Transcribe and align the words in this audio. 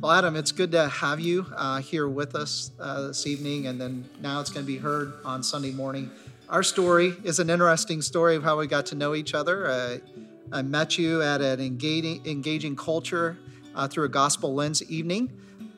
Well, 0.00 0.12
Adam, 0.12 0.36
it's 0.36 0.52
good 0.52 0.70
to 0.72 0.88
have 0.88 1.18
you 1.18 1.44
uh, 1.56 1.80
here 1.80 2.06
with 2.06 2.36
us 2.36 2.70
uh, 2.78 3.08
this 3.08 3.26
evening, 3.26 3.66
and 3.66 3.80
then 3.80 4.08
now 4.22 4.40
it's 4.40 4.48
going 4.48 4.64
to 4.64 4.72
be 4.72 4.78
heard 4.78 5.14
on 5.24 5.42
Sunday 5.42 5.72
morning. 5.72 6.08
Our 6.48 6.62
story 6.62 7.16
is 7.24 7.40
an 7.40 7.50
interesting 7.50 8.00
story 8.00 8.36
of 8.36 8.44
how 8.44 8.56
we 8.56 8.68
got 8.68 8.86
to 8.86 8.94
know 8.94 9.16
each 9.16 9.34
other. 9.34 9.66
Uh, 9.66 9.98
I 10.52 10.62
met 10.62 10.98
you 10.98 11.20
at 11.20 11.40
an 11.40 11.58
engaging, 11.58 12.24
engaging 12.26 12.76
culture 12.76 13.38
uh, 13.74 13.88
through 13.88 14.04
a 14.04 14.08
gospel 14.08 14.54
lens 14.54 14.84
evening, 14.84 15.32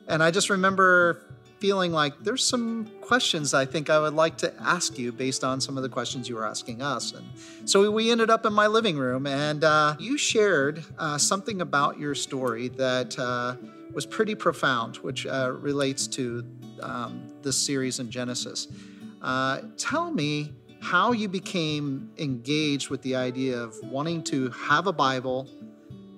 and 0.07 0.21
I 0.21 0.29
just 0.29 0.51
remember 0.51 1.23
feeling 1.57 1.91
like 1.91 2.13
there's 2.23 2.45
some 2.45 2.91
questions 3.01 3.55
I 3.55 3.65
think 3.65 3.89
I 3.89 3.97
would 3.97 4.13
like 4.13 4.37
to 4.39 4.53
ask 4.61 4.99
you 4.99 5.11
based 5.11 5.43
on 5.43 5.59
some 5.59 5.77
of 5.77 5.83
the 5.83 5.89
questions 5.89 6.29
you 6.29 6.35
were 6.35 6.45
asking 6.45 6.83
us. 6.83 7.13
And 7.13 7.25
so 7.67 7.89
we 7.89 8.11
ended 8.11 8.29
up 8.29 8.45
in 8.45 8.53
my 8.53 8.67
living 8.67 8.99
room, 8.99 9.25
and 9.25 9.63
uh, 9.63 9.95
you 9.99 10.15
shared 10.15 10.83
uh, 10.99 11.17
something 11.17 11.59
about 11.61 11.97
your 11.97 12.13
story 12.13 12.67
that 12.67 13.17
uh, 13.17 13.55
was 13.93 14.05
pretty 14.05 14.35
profound, 14.35 14.97
which 14.97 15.25
uh, 15.25 15.51
relates 15.59 16.07
to 16.07 16.45
um, 16.81 17.27
this 17.41 17.57
series 17.57 17.99
in 17.99 18.09
Genesis. 18.09 18.67
Uh, 19.21 19.61
tell 19.77 20.11
me 20.11 20.51
how 20.81 21.11
you 21.11 21.27
became 21.27 22.09
engaged 22.17 22.89
with 22.89 23.01
the 23.03 23.15
idea 23.15 23.57
of 23.57 23.75
wanting 23.83 24.23
to 24.23 24.49
have 24.49 24.87
a 24.87 24.93
Bible, 24.93 25.47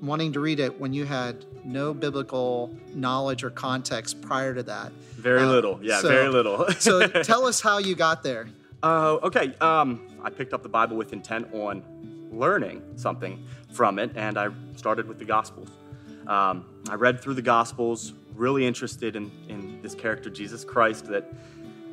wanting 0.02 0.32
to 0.32 0.40
read 0.40 0.60
it 0.60 0.80
when 0.80 0.94
you 0.94 1.06
had 1.06 1.46
no 1.66 1.94
biblical 1.94 2.74
knowledge 2.94 3.44
or 3.44 3.50
context 3.50 4.22
prior 4.22 4.54
to 4.54 4.64
that. 4.64 4.92
Very 5.18 5.44
uh, 5.44 5.48
little, 5.48 5.80
yeah, 5.82 6.00
so, 6.00 6.08
very 6.08 6.30
little. 6.30 6.70
so 6.80 7.08
tell 7.08 7.46
us 7.46 7.60
how 7.60 7.78
you 7.78 7.96
got 7.96 8.24
there. 8.24 8.48
Uh, 8.82 9.18
okay, 9.24 9.54
um, 9.60 10.08
I 10.24 10.30
picked 10.30 10.54
up 10.54 10.64
the 10.64 10.70
Bible 10.70 10.96
with 10.96 11.14
intent 11.14 11.54
on 11.54 11.84
learning 12.32 12.82
something 12.96 13.46
from 13.72 14.00
it, 14.00 14.12
and 14.16 14.38
I 14.38 14.50
started 14.76 15.08
with 15.08 15.20
the 15.20 15.26
Gospels. 15.26 15.70
Um, 16.28 16.66
I 16.90 16.96
read 16.96 17.22
through 17.22 17.36
the 17.36 17.42
Gospels, 17.42 18.14
really 18.36 18.66
interested 18.66 19.16
in, 19.16 19.32
in 19.50 19.82
this 19.82 19.96
character, 19.96 20.30
Jesus 20.30 20.64
Christ, 20.64 21.06
that, 21.08 21.32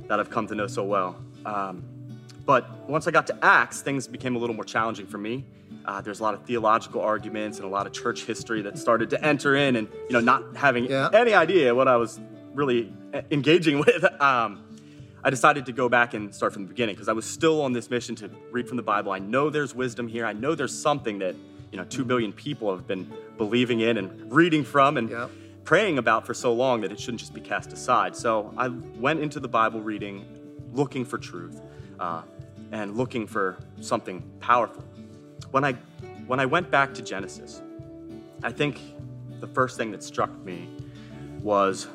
that 0.08 0.20
I've 0.20 0.30
come 0.30 0.46
to 0.46 0.55
know 0.55 0.66
so 0.66 0.84
well. 0.84 1.16
Um, 1.44 1.84
but 2.44 2.88
once 2.88 3.06
I 3.06 3.10
got 3.10 3.27
to 3.28 3.38
Acts, 3.44 3.82
things 3.82 4.06
became 4.06 4.36
a 4.36 4.38
little 4.38 4.55
more 4.55 4.64
challenging 4.64 5.06
for 5.06 5.18
me. 5.18 5.44
Uh, 5.84 6.00
there's 6.00 6.20
a 6.20 6.22
lot 6.22 6.34
of 6.34 6.44
theological 6.44 7.00
arguments 7.00 7.58
and 7.58 7.66
a 7.66 7.70
lot 7.70 7.86
of 7.86 7.92
church 7.92 8.24
history 8.24 8.62
that 8.62 8.78
started 8.78 9.10
to 9.10 9.24
enter 9.24 9.56
in, 9.56 9.77
and 9.77 9.88
you 10.08 10.12
know, 10.12 10.20
not 10.20 10.56
having 10.56 10.86
yeah. 10.86 11.08
any 11.12 11.33
idea 11.33 11.74
what 11.74 11.88
I 11.88 11.96
was 11.96 12.20
really 12.55 12.92
engaging 13.30 13.78
with. 13.86 14.05
Um, 14.20 14.64
I 15.22 15.30
decided 15.30 15.66
to 15.66 15.72
go 15.72 15.88
back 15.88 16.14
and 16.14 16.34
start 16.34 16.52
from 16.52 16.62
the 16.62 16.68
beginning 16.68 16.94
because 16.94 17.08
I 17.08 17.12
was 17.12 17.27
still 17.27 17.62
on 17.62 17.72
this 17.72 17.90
mission 17.90 18.14
to 18.16 18.30
read 18.50 18.66
from 18.68 18.77
the 18.77 18.83
Bible. 18.83 19.12
I 19.12 19.18
know 19.18 19.50
there's 19.50 19.74
wisdom 19.74 20.08
here. 20.08 20.24
I 20.24 20.33
know 20.33 20.55
there's 20.55 20.77
something 20.77 21.18
that 21.18 21.34
you 21.70 21.78
know 21.78 21.84
two 21.84 22.04
billion 22.04 22.32
people 22.32 22.74
have 22.74 22.86
been 22.86 23.12
believing 23.38 23.80
in 23.80 23.96
and 23.96 24.32
reading 24.32 24.64
from 24.64 24.96
and 24.96 25.10
yeah. 25.10 25.28
praying 25.64 25.98
about 25.98 26.27
for 26.27 26.34
so 26.34 26.52
long 26.52 26.80
that 26.80 26.92
it 26.92 27.00
shouldn't 27.00 27.20
just 27.20 27.34
be 27.34 27.40
cast 27.40 27.72
aside. 27.72 28.14
So 28.16 28.52
I 28.56 28.68
went 28.68 29.20
into 29.20 29.40
the 29.40 29.48
Bible 29.48 29.80
reading, 29.80 30.24
looking 30.72 31.04
for 31.04 31.18
truth, 31.18 31.60
uh, 31.98 32.22
and 32.72 32.96
looking 32.96 33.27
for 33.27 33.58
something 33.80 34.22
powerful 34.40 34.84
when 35.50 35.64
I 35.64 35.72
when 36.27 36.40
I 36.40 36.46
went 36.46 36.70
back 36.70 36.94
to 36.94 37.02
Genesis, 37.02 37.60
I 38.42 38.52
think 38.52 38.80
the 39.40 39.48
first 39.48 39.77
thing 39.77 39.90
that 39.92 40.02
struck 40.02 40.30
me 40.44 40.68
was 41.42 41.88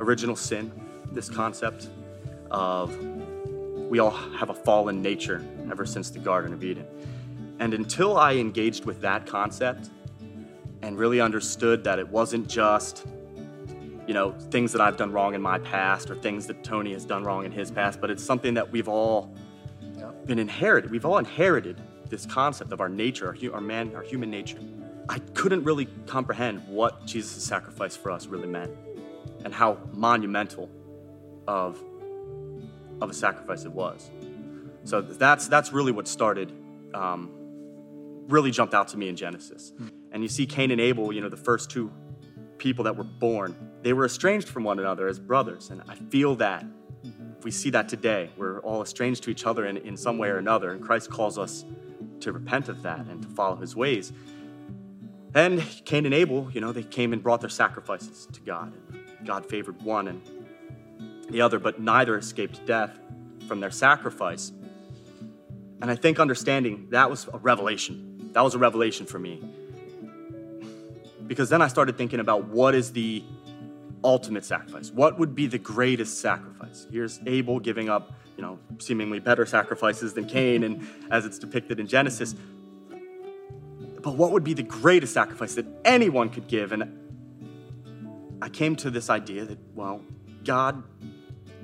original 0.00 0.36
sin, 0.36 0.70
this 1.12 1.30
concept 1.30 1.88
of 2.50 2.96
we 3.88 3.98
all 3.98 4.10
have 4.10 4.50
a 4.50 4.54
fallen 4.54 5.00
nature 5.00 5.44
ever 5.70 5.86
since 5.86 6.10
the 6.10 6.18
Garden 6.18 6.52
of 6.52 6.62
Eden. 6.64 6.86
And 7.58 7.74
until 7.74 8.16
I 8.16 8.34
engaged 8.34 8.84
with 8.84 9.00
that 9.00 9.26
concept 9.26 9.90
and 10.82 10.98
really 10.98 11.20
understood 11.20 11.84
that 11.84 11.98
it 11.98 12.08
wasn't 12.08 12.48
just, 12.48 13.06
you 14.06 14.14
know, 14.14 14.32
things 14.50 14.72
that 14.72 14.80
I've 14.80 14.96
done 14.96 15.10
wrong 15.10 15.34
in 15.34 15.42
my 15.42 15.58
past 15.58 16.10
or 16.10 16.16
things 16.16 16.46
that 16.48 16.62
Tony 16.62 16.92
has 16.92 17.04
done 17.04 17.24
wrong 17.24 17.44
in 17.44 17.52
his 17.52 17.70
past, 17.70 18.00
but 18.00 18.10
it's 18.10 18.22
something 18.22 18.54
that 18.54 18.70
we've 18.70 18.88
all 18.88 19.34
been 20.26 20.38
inherited. 20.38 20.90
We've 20.90 21.06
all 21.06 21.18
inherited 21.18 21.80
this 22.08 22.26
concept 22.26 22.72
of 22.72 22.80
our 22.80 22.88
nature, 22.88 23.28
our, 23.28 23.54
our 23.54 23.60
man, 23.60 23.94
our 23.94 24.02
human 24.02 24.30
nature. 24.30 24.58
I 25.08 25.18
couldn't 25.34 25.64
really 25.64 25.86
comprehend 26.06 26.66
what 26.68 27.06
Jesus' 27.06 27.42
sacrifice 27.44 27.96
for 27.96 28.10
us 28.10 28.26
really 28.26 28.48
meant 28.48 28.72
and 29.44 29.54
how 29.54 29.78
monumental 29.92 30.68
of, 31.46 31.82
of 33.00 33.10
a 33.10 33.14
sacrifice 33.14 33.64
it 33.64 33.72
was. 33.72 34.10
So 34.84 35.00
that's, 35.00 35.48
that's 35.48 35.72
really 35.72 35.92
what 35.92 36.08
started, 36.08 36.52
um, 36.92 37.30
really 38.28 38.50
jumped 38.50 38.74
out 38.74 38.88
to 38.88 38.96
me 38.96 39.08
in 39.08 39.16
Genesis. 39.16 39.72
And 40.12 40.22
you 40.22 40.28
see 40.28 40.46
Cain 40.46 40.70
and 40.70 40.80
Abel, 40.80 41.12
you 41.12 41.20
know, 41.20 41.28
the 41.28 41.36
first 41.36 41.70
two 41.70 41.90
people 42.58 42.84
that 42.84 42.96
were 42.96 43.04
born, 43.04 43.54
they 43.82 43.92
were 43.92 44.04
estranged 44.04 44.48
from 44.48 44.64
one 44.64 44.78
another 44.78 45.08
as 45.08 45.18
brothers. 45.18 45.70
And 45.70 45.82
I 45.88 45.94
feel 45.94 46.36
that 46.36 46.64
we 47.42 47.50
see 47.50 47.70
that 47.70 47.88
today. 47.88 48.30
We're 48.36 48.60
all 48.60 48.82
estranged 48.82 49.22
to 49.24 49.30
each 49.30 49.46
other 49.46 49.66
in, 49.66 49.76
in 49.78 49.96
some 49.96 50.18
way 50.18 50.28
or 50.28 50.38
another. 50.38 50.72
And 50.72 50.82
Christ 50.82 51.10
calls 51.10 51.38
us 51.38 51.64
to 52.20 52.32
repent 52.32 52.68
of 52.68 52.82
that 52.82 53.00
and 53.06 53.22
to 53.22 53.28
follow 53.28 53.56
his 53.56 53.76
ways. 53.76 54.12
And 55.34 55.62
Cain 55.84 56.06
and 56.06 56.14
Abel, 56.14 56.50
you 56.52 56.60
know, 56.60 56.72
they 56.72 56.82
came 56.82 57.12
and 57.12 57.22
brought 57.22 57.40
their 57.40 57.50
sacrifices 57.50 58.26
to 58.32 58.40
God. 58.40 58.72
And 59.18 59.26
God 59.26 59.46
favored 59.48 59.80
one 59.82 60.08
and 60.08 60.22
the 61.28 61.42
other, 61.42 61.58
but 61.58 61.80
neither 61.80 62.16
escaped 62.16 62.64
death 62.64 62.98
from 63.46 63.60
their 63.60 63.70
sacrifice. 63.70 64.52
And 65.82 65.90
I 65.90 65.94
think 65.94 66.18
understanding 66.18 66.88
that 66.90 67.10
was 67.10 67.28
a 67.32 67.38
revelation. 67.38 68.15
That 68.36 68.44
was 68.44 68.54
a 68.54 68.58
revelation 68.58 69.06
for 69.06 69.18
me. 69.18 69.42
Because 71.26 71.48
then 71.48 71.62
I 71.62 71.68
started 71.68 71.96
thinking 71.96 72.20
about 72.20 72.48
what 72.48 72.74
is 72.74 72.92
the 72.92 73.24
ultimate 74.04 74.44
sacrifice? 74.44 74.90
What 74.90 75.18
would 75.18 75.34
be 75.34 75.46
the 75.46 75.56
greatest 75.56 76.20
sacrifice? 76.20 76.86
Here's 76.92 77.18
Abel 77.24 77.60
giving 77.60 77.88
up 77.88 78.12
you 78.36 78.42
know, 78.42 78.58
seemingly 78.78 79.20
better 79.20 79.46
sacrifices 79.46 80.12
than 80.12 80.26
Cain, 80.26 80.64
and 80.64 80.86
as 81.10 81.24
it's 81.24 81.38
depicted 81.38 81.80
in 81.80 81.86
Genesis. 81.86 82.34
But 84.02 84.16
what 84.16 84.32
would 84.32 84.44
be 84.44 84.52
the 84.52 84.62
greatest 84.62 85.14
sacrifice 85.14 85.54
that 85.54 85.64
anyone 85.86 86.28
could 86.28 86.46
give? 86.46 86.72
And 86.72 86.92
I 88.42 88.50
came 88.50 88.76
to 88.76 88.90
this 88.90 89.08
idea 89.08 89.46
that, 89.46 89.58
well, 89.74 90.02
God 90.44 90.82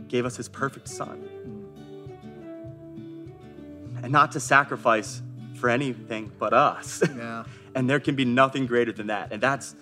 gave 0.09 0.25
us 0.25 0.39
his 0.39 0.49
perfect 0.49 0.89
son. 0.89 1.29
And 4.03 4.11
not 4.11 4.33
to 4.33 4.41
sacrifice 4.41 5.21
for 5.63 5.71
anything 5.71 6.33
but 6.41 6.53
us. 6.53 7.03
Yeah. 7.17 7.45
and 7.77 7.89
there 7.89 8.01
can 8.01 8.17
be 8.17 8.25
nothing 8.25 8.67
greater 8.67 8.91
than 8.91 9.07
that. 9.07 9.33
And 9.33 9.41
that's 9.41 9.77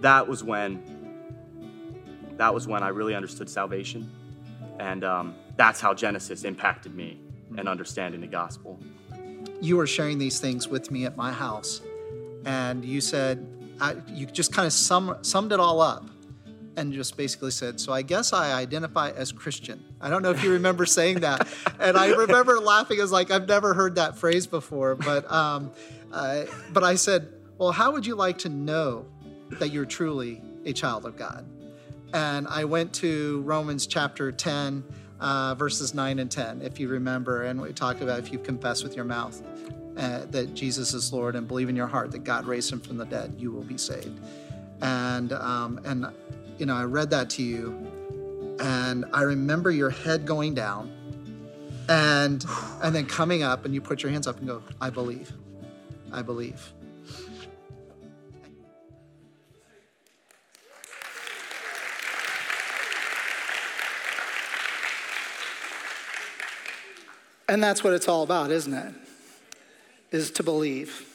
that 0.00 0.26
was 0.26 0.42
when 0.42 0.82
that 2.36 2.52
was 2.52 2.66
when 2.66 2.82
I 2.82 2.88
really 2.88 3.14
understood 3.14 3.48
salvation. 3.48 4.10
And 4.80 5.04
um, 5.04 5.36
that's 5.56 5.80
how 5.80 5.94
Genesis 5.94 6.42
impacted 6.42 6.94
me 6.96 7.20
and 7.56 7.68
understanding 7.68 8.20
the 8.20 8.26
gospel. 8.26 8.78
You 9.60 9.76
were 9.76 9.86
sharing 9.86 10.18
these 10.18 10.40
things 10.40 10.66
with 10.66 10.90
me 10.90 11.06
at 11.06 11.16
my 11.16 11.32
house, 11.32 11.80
and 12.44 12.84
you 12.84 13.00
said, 13.00 13.46
I, 13.80 13.96
you 14.08 14.26
just 14.26 14.52
kind 14.52 14.66
of 14.66 14.72
sum, 14.72 15.16
summed 15.22 15.52
it 15.52 15.60
all 15.60 15.80
up 15.80 16.10
and 16.76 16.92
just 16.92 17.16
basically 17.16 17.50
said, 17.50 17.80
So 17.80 17.92
I 17.92 18.02
guess 18.02 18.32
I 18.32 18.52
identify 18.52 19.10
as 19.10 19.32
Christian. 19.32 19.84
I 20.00 20.10
don't 20.10 20.22
know 20.22 20.30
if 20.30 20.42
you 20.42 20.52
remember 20.52 20.86
saying 20.86 21.20
that. 21.20 21.48
And 21.78 21.96
I 21.96 22.08
remember 22.14 22.58
laughing 22.60 23.00
as 23.00 23.12
like, 23.12 23.30
I've 23.30 23.48
never 23.48 23.74
heard 23.74 23.96
that 23.96 24.16
phrase 24.16 24.46
before. 24.46 24.94
But, 24.94 25.30
um, 25.30 25.72
uh, 26.12 26.44
but 26.72 26.84
I 26.84 26.94
said, 26.94 27.28
Well, 27.58 27.72
how 27.72 27.92
would 27.92 28.06
you 28.06 28.14
like 28.14 28.38
to 28.38 28.48
know 28.48 29.06
that 29.52 29.70
you're 29.70 29.86
truly 29.86 30.42
a 30.64 30.72
child 30.72 31.04
of 31.06 31.16
God? 31.16 31.46
And 32.12 32.46
I 32.48 32.64
went 32.64 32.92
to 32.94 33.42
Romans 33.42 33.86
chapter 33.86 34.32
10 34.32 34.84
uh, 35.20 35.54
verses 35.54 35.94
9 35.94 36.18
and 36.18 36.30
10, 36.30 36.62
if 36.62 36.78
you 36.78 36.88
remember. 36.88 37.44
And 37.44 37.60
we 37.60 37.72
talked 37.72 38.02
about 38.02 38.18
if 38.18 38.32
you 38.32 38.38
confess 38.38 38.82
with 38.82 38.96
your 38.96 39.04
mouth 39.04 39.42
uh, 39.96 40.26
that 40.30 40.54
Jesus 40.54 40.94
is 40.94 41.12
Lord 41.12 41.36
and 41.36 41.48
believe 41.48 41.68
in 41.68 41.76
your 41.76 41.86
heart 41.86 42.10
that 42.12 42.24
God 42.24 42.46
raised 42.46 42.70
him 42.72 42.80
from 42.80 42.96
the 42.96 43.06
dead, 43.06 43.34
you 43.38 43.50
will 43.50 43.62
be 43.62 43.78
saved. 43.78 44.20
And, 44.82 45.32
um, 45.32 45.80
and 45.84 46.06
you 46.58 46.66
know, 46.66 46.74
I 46.74 46.84
read 46.84 47.10
that 47.10 47.30
to 47.30 47.42
you, 47.42 48.56
and 48.60 49.04
I 49.12 49.22
remember 49.22 49.70
your 49.70 49.90
head 49.90 50.26
going 50.26 50.54
down 50.54 50.90
and, 51.88 52.44
and 52.82 52.94
then 52.94 53.06
coming 53.06 53.42
up, 53.42 53.64
and 53.64 53.74
you 53.74 53.80
put 53.80 54.02
your 54.02 54.10
hands 54.10 54.26
up 54.26 54.38
and 54.38 54.46
go, 54.46 54.62
I 54.80 54.90
believe. 54.90 55.32
I 56.12 56.22
believe. 56.22 56.72
And 67.48 67.62
that's 67.62 67.84
what 67.84 67.92
it's 67.92 68.08
all 68.08 68.22
about, 68.22 68.50
isn't 68.50 68.74
it? 68.74 68.92
Is 70.10 70.30
to 70.32 70.42
believe. 70.42 71.06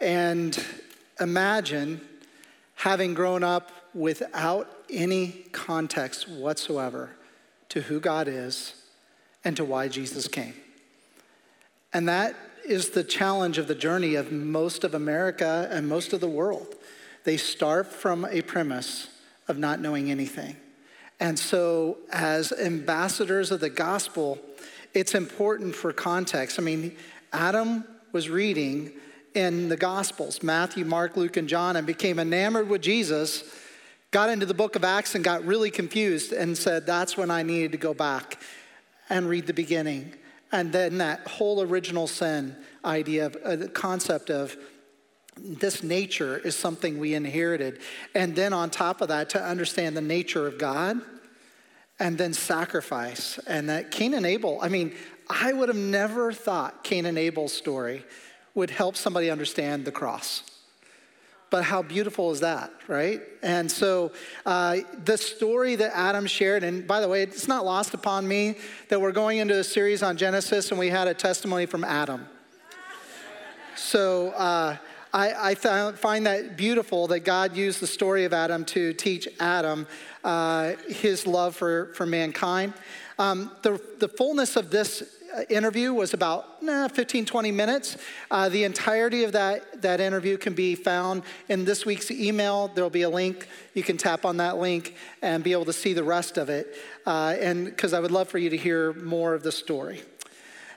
And 0.00 0.62
imagine 1.18 2.00
having 2.74 3.14
grown 3.14 3.42
up 3.42 3.72
without 3.96 4.70
any 4.90 5.28
context 5.52 6.28
whatsoever 6.28 7.10
to 7.70 7.80
who 7.80 7.98
God 7.98 8.28
is 8.28 8.74
and 9.44 9.56
to 9.56 9.64
why 9.64 9.88
Jesus 9.88 10.28
came. 10.28 10.54
And 11.92 12.08
that 12.08 12.36
is 12.68 12.90
the 12.90 13.04
challenge 13.04 13.58
of 13.58 13.68
the 13.68 13.74
journey 13.74 14.14
of 14.14 14.30
most 14.30 14.84
of 14.84 14.94
America 14.94 15.68
and 15.70 15.88
most 15.88 16.12
of 16.12 16.20
the 16.20 16.28
world 16.28 16.74
they 17.26 17.36
start 17.36 17.88
from 17.88 18.24
a 18.30 18.40
premise 18.40 19.08
of 19.48 19.58
not 19.58 19.80
knowing 19.80 20.12
anything. 20.12 20.56
And 21.18 21.36
so, 21.36 21.98
as 22.12 22.52
ambassadors 22.52 23.50
of 23.50 23.58
the 23.58 23.68
gospel, 23.68 24.38
it's 24.94 25.12
important 25.12 25.74
for 25.74 25.92
context. 25.92 26.60
I 26.60 26.62
mean, 26.62 26.96
Adam 27.32 27.84
was 28.12 28.30
reading 28.30 28.92
in 29.34 29.68
the 29.68 29.76
gospels 29.76 30.42
Matthew, 30.42 30.84
Mark, 30.84 31.16
Luke, 31.16 31.36
and 31.36 31.48
John 31.48 31.74
and 31.74 31.84
became 31.84 32.20
enamored 32.20 32.68
with 32.68 32.80
Jesus, 32.80 33.42
got 34.10 34.30
into 34.30 34.46
the 34.46 34.54
book 34.54 34.76
of 34.76 34.84
Acts 34.84 35.14
and 35.14 35.24
got 35.24 35.44
really 35.44 35.70
confused 35.70 36.32
and 36.32 36.56
said, 36.56 36.86
That's 36.86 37.16
when 37.16 37.30
I 37.30 37.42
needed 37.42 37.72
to 37.72 37.78
go 37.78 37.94
back 37.94 38.40
and 39.08 39.28
read 39.28 39.46
the 39.46 39.54
beginning. 39.54 40.14
And 40.52 40.72
then 40.72 40.98
that 40.98 41.26
whole 41.26 41.60
original 41.62 42.06
sin 42.06 42.56
idea 42.84 43.26
of 43.26 43.36
uh, 43.36 43.56
the 43.56 43.68
concept 43.68 44.30
of 44.30 44.56
this 45.36 45.82
nature 45.82 46.38
is 46.38 46.56
something 46.56 46.98
we 46.98 47.14
inherited. 47.14 47.80
And 48.14 48.34
then 48.34 48.52
on 48.52 48.70
top 48.70 49.00
of 49.00 49.08
that, 49.08 49.30
to 49.30 49.42
understand 49.42 49.96
the 49.96 50.00
nature 50.00 50.46
of 50.46 50.58
God 50.58 51.00
and 51.98 52.16
then 52.16 52.32
sacrifice. 52.32 53.38
And 53.46 53.68
that 53.68 53.90
Cain 53.90 54.14
and 54.14 54.24
Abel, 54.24 54.58
I 54.62 54.68
mean, 54.68 54.94
I 55.28 55.52
would 55.52 55.68
have 55.68 55.76
never 55.76 56.32
thought 56.32 56.84
Cain 56.84 57.06
and 57.06 57.18
Abel's 57.18 57.52
story 57.52 58.04
would 58.54 58.70
help 58.70 58.96
somebody 58.96 59.30
understand 59.30 59.84
the 59.84 59.92
cross. 59.92 60.42
But 61.48 61.62
how 61.62 61.82
beautiful 61.82 62.32
is 62.32 62.40
that, 62.40 62.72
right? 62.88 63.22
And 63.42 63.70
so 63.70 64.10
uh, 64.44 64.78
the 65.04 65.16
story 65.16 65.76
that 65.76 65.96
Adam 65.96 66.26
shared, 66.26 66.64
and 66.64 66.86
by 66.86 67.00
the 67.00 67.08
way, 67.08 67.22
it's 67.22 67.46
not 67.46 67.64
lost 67.64 67.94
upon 67.94 68.26
me 68.26 68.56
that 68.88 69.00
we're 69.00 69.12
going 69.12 69.38
into 69.38 69.56
a 69.56 69.64
series 69.64 70.02
on 70.02 70.16
Genesis 70.16 70.70
and 70.70 70.78
we 70.78 70.88
had 70.88 71.06
a 71.06 71.14
testimony 71.14 71.66
from 71.66 71.84
Adam. 71.84 72.26
So 73.76 74.30
uh, 74.30 74.76
I, 75.12 75.50
I 75.50 75.54
find 75.54 76.26
that 76.26 76.56
beautiful 76.56 77.06
that 77.08 77.20
God 77.20 77.56
used 77.56 77.80
the 77.80 77.86
story 77.86 78.24
of 78.24 78.32
Adam 78.32 78.64
to 78.66 78.92
teach 78.92 79.28
Adam 79.38 79.86
uh, 80.24 80.72
his 80.88 81.26
love 81.26 81.54
for, 81.54 81.92
for 81.94 82.06
mankind. 82.06 82.74
Um, 83.18 83.50
the, 83.62 83.80
the 83.98 84.08
fullness 84.08 84.56
of 84.56 84.70
this 84.70 85.02
interview 85.48 85.92
was 85.92 86.14
about 86.14 86.62
nah, 86.62 86.88
15, 86.88 87.26
20 87.26 87.52
minutes. 87.52 87.96
Uh, 88.30 88.48
the 88.48 88.64
entirety 88.64 89.24
of 89.24 89.32
that, 89.32 89.82
that 89.82 90.00
interview 90.00 90.36
can 90.36 90.54
be 90.54 90.74
found 90.74 91.22
in 91.48 91.64
this 91.64 91.84
week's 91.86 92.10
email. 92.10 92.68
There'll 92.68 92.90
be 92.90 93.02
a 93.02 93.10
link. 93.10 93.46
You 93.74 93.82
can 93.82 93.96
tap 93.96 94.24
on 94.24 94.38
that 94.38 94.58
link 94.58 94.94
and 95.22 95.44
be 95.44 95.52
able 95.52 95.64
to 95.66 95.72
see 95.72 95.92
the 95.92 96.04
rest 96.04 96.38
of 96.38 96.48
it. 96.48 96.74
Uh, 97.06 97.36
and 97.40 97.66
because 97.66 97.92
I 97.92 98.00
would 98.00 98.10
love 98.10 98.28
for 98.28 98.38
you 98.38 98.50
to 98.50 98.56
hear 98.56 98.92
more 98.94 99.34
of 99.34 99.42
the 99.42 99.52
story. 99.52 100.02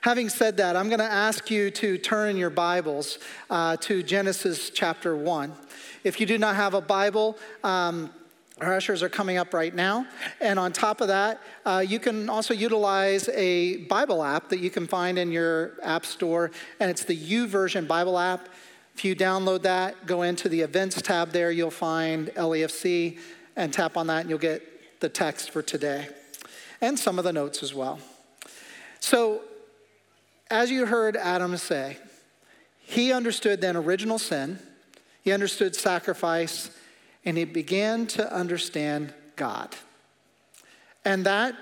Having 0.02 0.30
said 0.30 0.58
that, 0.58 0.78
I'm 0.78 0.88
going 0.88 1.00
to 1.00 1.06
ask 1.06 1.52
you 1.52 1.72
to 1.72 1.98
turn 1.98 2.38
your 2.38 2.50
Bibles 2.50 3.20
uh, 3.50 3.76
to 3.78 4.02
Genesis 4.02 4.70
chapter 4.70 5.16
1. 5.16 5.54
If 6.06 6.22
you 6.22 6.26
do 6.26 6.38
not 6.38 6.56
have 6.56 6.74
a 6.74 6.80
Bible, 6.80 7.38
um, 7.66 8.10
our 8.62 8.76
ushers 8.76 9.02
are 9.02 9.10
coming 9.10 9.38
up 9.38 9.54
right 9.54 9.74
now. 9.74 10.06
And 10.42 10.60
on 10.60 10.72
top 10.72 11.02
of 11.02 11.08
that, 11.08 11.42
uh, 11.66 11.84
you 11.86 12.00
can 12.00 12.30
also 12.30 12.54
utilize 12.54 13.30
a 13.30 13.78
Bible 13.86 14.24
app 14.24 14.50
that 14.50 14.60
you 14.60 14.70
can 14.70 14.88
find 14.88 15.18
in 15.18 15.32
your 15.32 15.74
app 15.84 16.06
store, 16.06 16.52
and 16.80 16.90
it's 16.90 17.04
the 17.04 17.18
YouVersion 17.18 17.88
Bible 17.88 18.18
app. 18.18 18.50
If 18.96 19.06
you 19.06 19.16
download 19.16 19.62
that, 19.62 20.06
go 20.06 20.24
into 20.24 20.50
the 20.50 20.62
events 20.62 21.02
tab 21.02 21.32
there, 21.32 21.52
you'll 21.52 21.72
find 21.72 22.28
LEFC, 22.30 23.18
and 23.56 23.72
tap 23.72 23.98
on 23.98 24.08
that, 24.08 24.22
and 24.22 24.30
you'll 24.30 24.40
get 24.40 25.00
the 25.00 25.10
text 25.10 25.52
for 25.52 25.62
today 25.62 26.10
and 26.82 26.98
some 26.98 27.18
of 27.18 27.26
the 27.26 27.34
notes 27.34 27.64
as 27.64 27.74
well. 27.74 28.00
So, 29.00 29.42
as 30.50 30.72
you 30.72 30.86
heard 30.86 31.16
Adam 31.16 31.56
say, 31.58 31.98
he 32.82 33.14
understood 33.14 33.62
then 33.62 33.76
original 33.76 34.18
sin, 34.18 34.60
he 35.22 35.32
understood 35.32 35.76
sacrifice, 35.76 36.72
and 37.30 37.38
he 37.38 37.46
began 37.46 38.08
to 38.08 38.34
understand 38.34 39.14
God. 39.36 39.76
And 41.06 41.24
that 41.28 41.54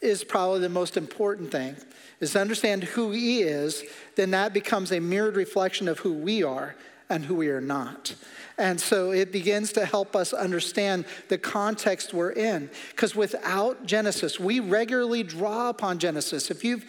is 0.00 0.24
probably 0.24 0.58
the 0.58 0.68
most 0.68 0.96
important 0.96 1.52
thing 1.52 1.76
is 2.18 2.32
to 2.32 2.40
understand 2.40 2.82
who 2.82 3.12
he 3.12 3.42
is 3.42 3.84
then 4.16 4.32
that 4.32 4.52
becomes 4.52 4.90
a 4.90 4.98
mirrored 4.98 5.36
reflection 5.36 5.86
of 5.86 6.00
who 6.00 6.12
we 6.12 6.42
are 6.42 6.74
and 7.12 7.24
who 7.24 7.34
we 7.34 7.48
are 7.48 7.60
not 7.60 8.14
and 8.58 8.80
so 8.80 9.10
it 9.10 9.32
begins 9.32 9.72
to 9.72 9.84
help 9.84 10.14
us 10.14 10.32
understand 10.32 11.04
the 11.28 11.38
context 11.38 12.12
we're 12.12 12.30
in. 12.30 12.70
Because 12.90 13.16
without 13.16 13.86
Genesis, 13.86 14.38
we 14.38 14.60
regularly 14.60 15.22
draw 15.22 15.68
upon 15.68 15.98
Genesis. 15.98 16.50
If 16.50 16.64
you've 16.64 16.84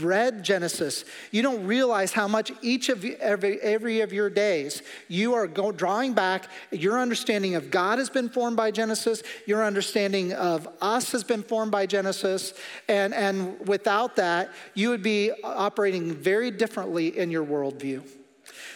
read 0.00 0.42
Genesis, 0.42 1.04
you 1.30 1.42
don't 1.42 1.66
realize 1.66 2.12
how 2.12 2.28
much 2.28 2.52
each 2.62 2.88
of 2.88 3.04
every, 3.04 3.60
every 3.60 4.00
of 4.00 4.12
your 4.12 4.30
days 4.30 4.82
you 5.08 5.34
are 5.34 5.46
go, 5.46 5.72
drawing 5.72 6.14
back. 6.14 6.48
Your 6.70 6.98
understanding 6.98 7.56
of 7.56 7.70
God 7.70 7.98
has 7.98 8.10
been 8.10 8.28
formed 8.28 8.56
by 8.56 8.70
Genesis. 8.70 9.22
Your 9.46 9.64
understanding 9.64 10.32
of 10.32 10.68
us 10.80 11.12
has 11.12 11.24
been 11.24 11.42
formed 11.42 11.72
by 11.72 11.86
Genesis. 11.86 12.54
And, 12.88 13.12
and 13.12 13.66
without 13.66 14.16
that, 14.16 14.50
you 14.74 14.90
would 14.90 15.02
be 15.02 15.32
operating 15.42 16.14
very 16.14 16.50
differently 16.50 17.18
in 17.18 17.30
your 17.30 17.44
worldview. 17.44 18.02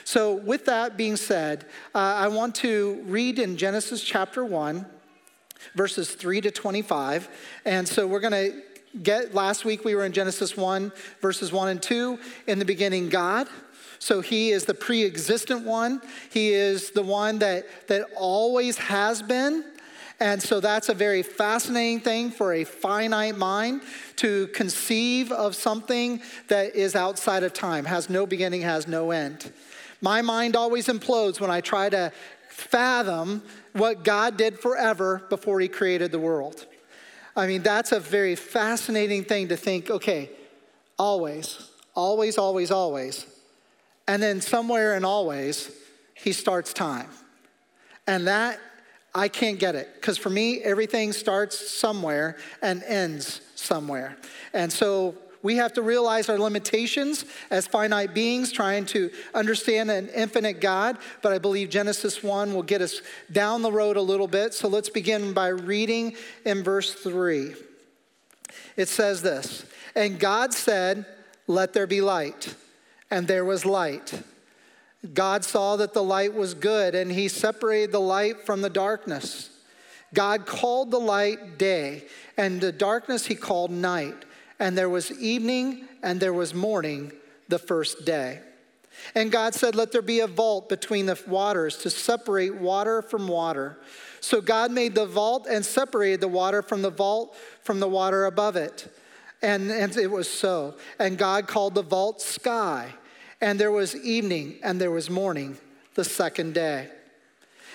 So, 0.04 0.34
with 0.34 0.64
that 0.66 0.96
being 0.96 1.16
said, 1.16 1.64
uh, 1.94 1.98
I 1.98 2.28
want 2.28 2.54
to 2.56 3.02
read 3.06 3.38
in 3.38 3.56
Genesis 3.56 4.02
chapter 4.02 4.44
1, 4.44 4.84
verses 5.74 6.14
3 6.14 6.40
to 6.40 6.50
25. 6.50 7.28
And 7.64 7.86
so, 7.86 8.06
we're 8.06 8.20
going 8.20 8.32
to 8.32 8.62
get, 9.02 9.34
last 9.34 9.64
week 9.64 9.84
we 9.84 9.94
were 9.94 10.04
in 10.04 10.12
Genesis 10.12 10.56
1, 10.56 10.92
verses 11.20 11.52
1 11.52 11.68
and 11.68 11.82
2. 11.82 12.18
In 12.46 12.58
the 12.58 12.64
beginning, 12.64 13.08
God. 13.08 13.48
So 13.98 14.20
he 14.20 14.50
is 14.50 14.64
the 14.64 14.74
pre 14.74 15.04
existent 15.04 15.64
one. 15.64 16.02
He 16.30 16.52
is 16.52 16.90
the 16.90 17.02
one 17.02 17.38
that, 17.38 17.66
that 17.86 18.06
always 18.16 18.76
has 18.78 19.22
been. 19.22 19.64
And 20.18 20.42
so 20.42 20.60
that's 20.60 20.88
a 20.88 20.94
very 20.94 21.22
fascinating 21.22 22.00
thing 22.00 22.30
for 22.30 22.52
a 22.52 22.64
finite 22.64 23.36
mind 23.36 23.82
to 24.16 24.48
conceive 24.48 25.32
of 25.32 25.54
something 25.54 26.20
that 26.48 26.74
is 26.74 26.94
outside 26.94 27.42
of 27.42 27.52
time, 27.52 27.84
has 27.84 28.10
no 28.10 28.26
beginning, 28.26 28.62
has 28.62 28.86
no 28.86 29.10
end. 29.10 29.52
My 30.02 30.20
mind 30.20 30.56
always 30.56 30.88
implodes 30.88 31.40
when 31.40 31.50
I 31.50 31.62
try 31.62 31.88
to 31.88 32.12
fathom 32.48 33.42
what 33.72 34.04
God 34.04 34.36
did 34.36 34.58
forever 34.58 35.22
before 35.30 35.60
He 35.60 35.68
created 35.68 36.12
the 36.12 36.18
world. 36.18 36.66
I 37.34 37.46
mean, 37.46 37.62
that's 37.62 37.92
a 37.92 38.00
very 38.00 38.34
fascinating 38.34 39.24
thing 39.24 39.48
to 39.48 39.56
think 39.56 39.88
okay, 39.88 40.28
always, 40.98 41.70
always, 41.94 42.36
always, 42.36 42.70
always. 42.70 43.26
And 44.06 44.22
then 44.22 44.40
somewhere 44.40 44.96
in 44.96 45.04
always, 45.04 45.70
He 46.14 46.32
starts 46.32 46.72
time. 46.72 47.08
And 48.06 48.26
that, 48.26 48.58
I 49.14 49.28
can't 49.28 49.58
get 49.58 49.76
it. 49.76 49.94
Because 49.94 50.18
for 50.18 50.30
me, 50.30 50.60
everything 50.62 51.12
starts 51.12 51.70
somewhere 51.70 52.36
and 52.60 52.82
ends 52.82 53.40
somewhere. 53.54 54.16
And 54.52 54.72
so 54.72 55.14
we 55.42 55.56
have 55.56 55.72
to 55.74 55.82
realize 55.82 56.28
our 56.28 56.38
limitations 56.38 57.24
as 57.50 57.66
finite 57.66 58.14
beings 58.14 58.52
trying 58.52 58.86
to 58.86 59.10
understand 59.34 59.90
an 59.90 60.08
infinite 60.08 60.60
God, 60.60 60.98
but 61.20 61.32
I 61.32 61.38
believe 61.38 61.68
Genesis 61.68 62.22
1 62.22 62.54
will 62.54 62.62
get 62.62 62.80
us 62.80 63.02
down 63.30 63.62
the 63.62 63.72
road 63.72 63.96
a 63.96 64.02
little 64.02 64.28
bit. 64.28 64.54
So 64.54 64.68
let's 64.68 64.88
begin 64.88 65.32
by 65.32 65.48
reading 65.48 66.16
in 66.44 66.62
verse 66.62 66.94
3. 66.94 67.54
It 68.76 68.88
says 68.88 69.22
this 69.22 69.64
And 69.96 70.18
God 70.18 70.54
said, 70.54 71.06
Let 71.46 71.72
there 71.72 71.86
be 71.86 72.00
light. 72.00 72.54
And 73.10 73.28
there 73.28 73.44
was 73.44 73.66
light. 73.66 74.22
God 75.12 75.44
saw 75.44 75.76
that 75.76 75.92
the 75.92 76.02
light 76.02 76.32
was 76.32 76.54
good, 76.54 76.94
and 76.94 77.10
he 77.10 77.28
separated 77.28 77.92
the 77.92 78.00
light 78.00 78.46
from 78.46 78.62
the 78.62 78.70
darkness. 78.70 79.50
God 80.14 80.46
called 80.46 80.90
the 80.90 81.00
light 81.00 81.58
day, 81.58 82.04
and 82.36 82.60
the 82.60 82.72
darkness 82.72 83.26
he 83.26 83.34
called 83.34 83.70
night 83.70 84.24
and 84.62 84.78
there 84.78 84.88
was 84.88 85.10
evening 85.18 85.88
and 86.04 86.20
there 86.20 86.32
was 86.32 86.54
morning 86.54 87.10
the 87.48 87.58
first 87.58 88.04
day. 88.04 88.38
And 89.16 89.32
God 89.32 89.54
said, 89.54 89.74
Let 89.74 89.90
there 89.90 90.02
be 90.02 90.20
a 90.20 90.28
vault 90.28 90.68
between 90.68 91.06
the 91.06 91.20
waters 91.26 91.78
to 91.78 91.90
separate 91.90 92.54
water 92.54 93.02
from 93.02 93.26
water. 93.26 93.78
So 94.20 94.40
God 94.40 94.70
made 94.70 94.94
the 94.94 95.04
vault 95.04 95.48
and 95.50 95.66
separated 95.66 96.20
the 96.20 96.28
water 96.28 96.62
from 96.62 96.80
the 96.80 96.90
vault 96.90 97.36
from 97.62 97.80
the 97.80 97.88
water 97.88 98.26
above 98.26 98.54
it. 98.54 98.86
And, 99.42 99.68
and 99.68 99.96
it 99.96 100.08
was 100.12 100.30
so. 100.30 100.76
And 101.00 101.18
God 101.18 101.48
called 101.48 101.74
the 101.74 101.82
vault 101.82 102.22
sky. 102.22 102.94
And 103.40 103.58
there 103.58 103.72
was 103.72 103.96
evening 103.96 104.60
and 104.62 104.80
there 104.80 104.92
was 104.92 105.10
morning 105.10 105.58
the 105.94 106.04
second 106.04 106.54
day. 106.54 106.88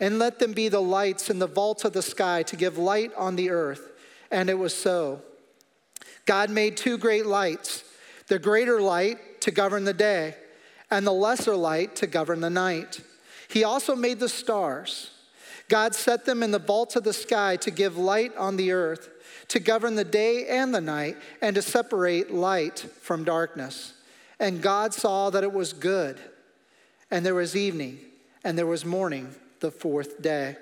And 0.00 0.18
let 0.18 0.38
them 0.38 0.54
be 0.54 0.68
the 0.68 0.80
lights 0.80 1.28
in 1.30 1.38
the 1.38 1.46
vaults 1.46 1.84
of 1.84 1.92
the 1.92 2.02
sky 2.02 2.42
to 2.44 2.56
give 2.56 2.78
light 2.78 3.12
on 3.16 3.36
the 3.36 3.50
earth. 3.50 3.92
And 4.30 4.48
it 4.48 4.58
was 4.58 4.74
so. 4.74 5.20
God 6.26 6.50
made 6.50 6.76
two 6.76 6.98
great 6.98 7.26
lights 7.26 7.84
the 8.28 8.38
greater 8.38 8.80
light 8.80 9.40
to 9.40 9.50
govern 9.50 9.82
the 9.84 9.92
day, 9.92 10.36
and 10.88 11.04
the 11.04 11.12
lesser 11.12 11.56
light 11.56 11.96
to 11.96 12.06
govern 12.06 12.40
the 12.40 12.48
night. 12.48 13.00
He 13.48 13.64
also 13.64 13.96
made 13.96 14.20
the 14.20 14.28
stars. 14.28 15.10
God 15.68 15.96
set 15.96 16.24
them 16.24 16.42
in 16.42 16.52
the 16.52 16.60
vaults 16.60 16.94
of 16.94 17.02
the 17.02 17.12
sky 17.12 17.56
to 17.56 17.72
give 17.72 17.96
light 17.96 18.36
on 18.36 18.56
the 18.56 18.70
earth, 18.70 19.10
to 19.48 19.58
govern 19.58 19.96
the 19.96 20.04
day 20.04 20.46
and 20.46 20.72
the 20.72 20.80
night, 20.80 21.16
and 21.42 21.56
to 21.56 21.62
separate 21.62 22.32
light 22.32 22.78
from 22.78 23.24
darkness. 23.24 23.94
And 24.38 24.62
God 24.62 24.94
saw 24.94 25.30
that 25.30 25.42
it 25.42 25.52
was 25.52 25.72
good. 25.72 26.20
And 27.10 27.26
there 27.26 27.34
was 27.34 27.56
evening, 27.56 27.98
and 28.44 28.56
there 28.56 28.66
was 28.66 28.84
morning, 28.84 29.34
the 29.60 29.70
fourth 29.70 30.20
day. 30.20 30.56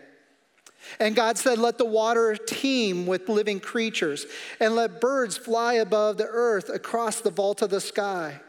And 1.01 1.17
God 1.17 1.39
said, 1.39 1.59
Let 1.59 1.79
the 1.79 1.85
water 1.85 2.37
teem 2.37 3.07
with 3.07 3.29
living 3.29 3.61
creatures, 3.61 4.27
and 4.61 4.75
let 4.75 5.01
birds 5.01 5.37
fly 5.37 5.75
above 5.75 6.17
the 6.17 6.27
earth 6.27 6.69
across 6.69 7.21
the 7.21 7.31
vault 7.31 7.63
of 7.63 7.71
the 7.71 7.81
sky. 7.81 8.41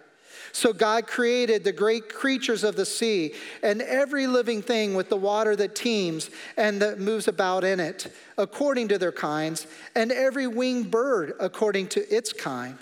So 0.51 0.74
God 0.74 1.06
created 1.06 1.63
the 1.63 1.72
great 1.72 2.10
creatures 2.10 2.63
of 2.63 2.75
the 2.75 2.86
sea 2.86 3.34
and 3.62 3.82
every 3.82 4.25
living 4.25 4.62
thing 4.62 4.96
with 4.96 5.10
the 5.10 5.18
water 5.18 5.56
that 5.56 5.75
teems 5.75 6.29
and 6.58 6.82
that 6.82 7.00
moves 7.00 7.27
about 7.27 7.63
in 7.63 7.79
it, 7.79 8.12
according 8.38 8.88
to 8.89 8.98
their 8.98 9.12
kinds, 9.12 9.68
and 9.96 10.12
every 10.12 10.48
winged 10.48 10.89
bird 10.89 11.34
according 11.39 11.88
to 11.89 12.15
its 12.15 12.34
kind. 12.34 12.77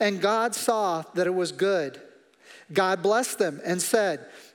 And 0.00 0.20
God 0.20 0.54
saw 0.54 1.02
that 1.14 1.26
it 1.26 1.34
was 1.34 1.52
good. 1.52 2.00
God 2.72 3.02
blessed 3.02 3.38
them 3.38 3.60
and 3.64 3.80
said, 3.80 4.26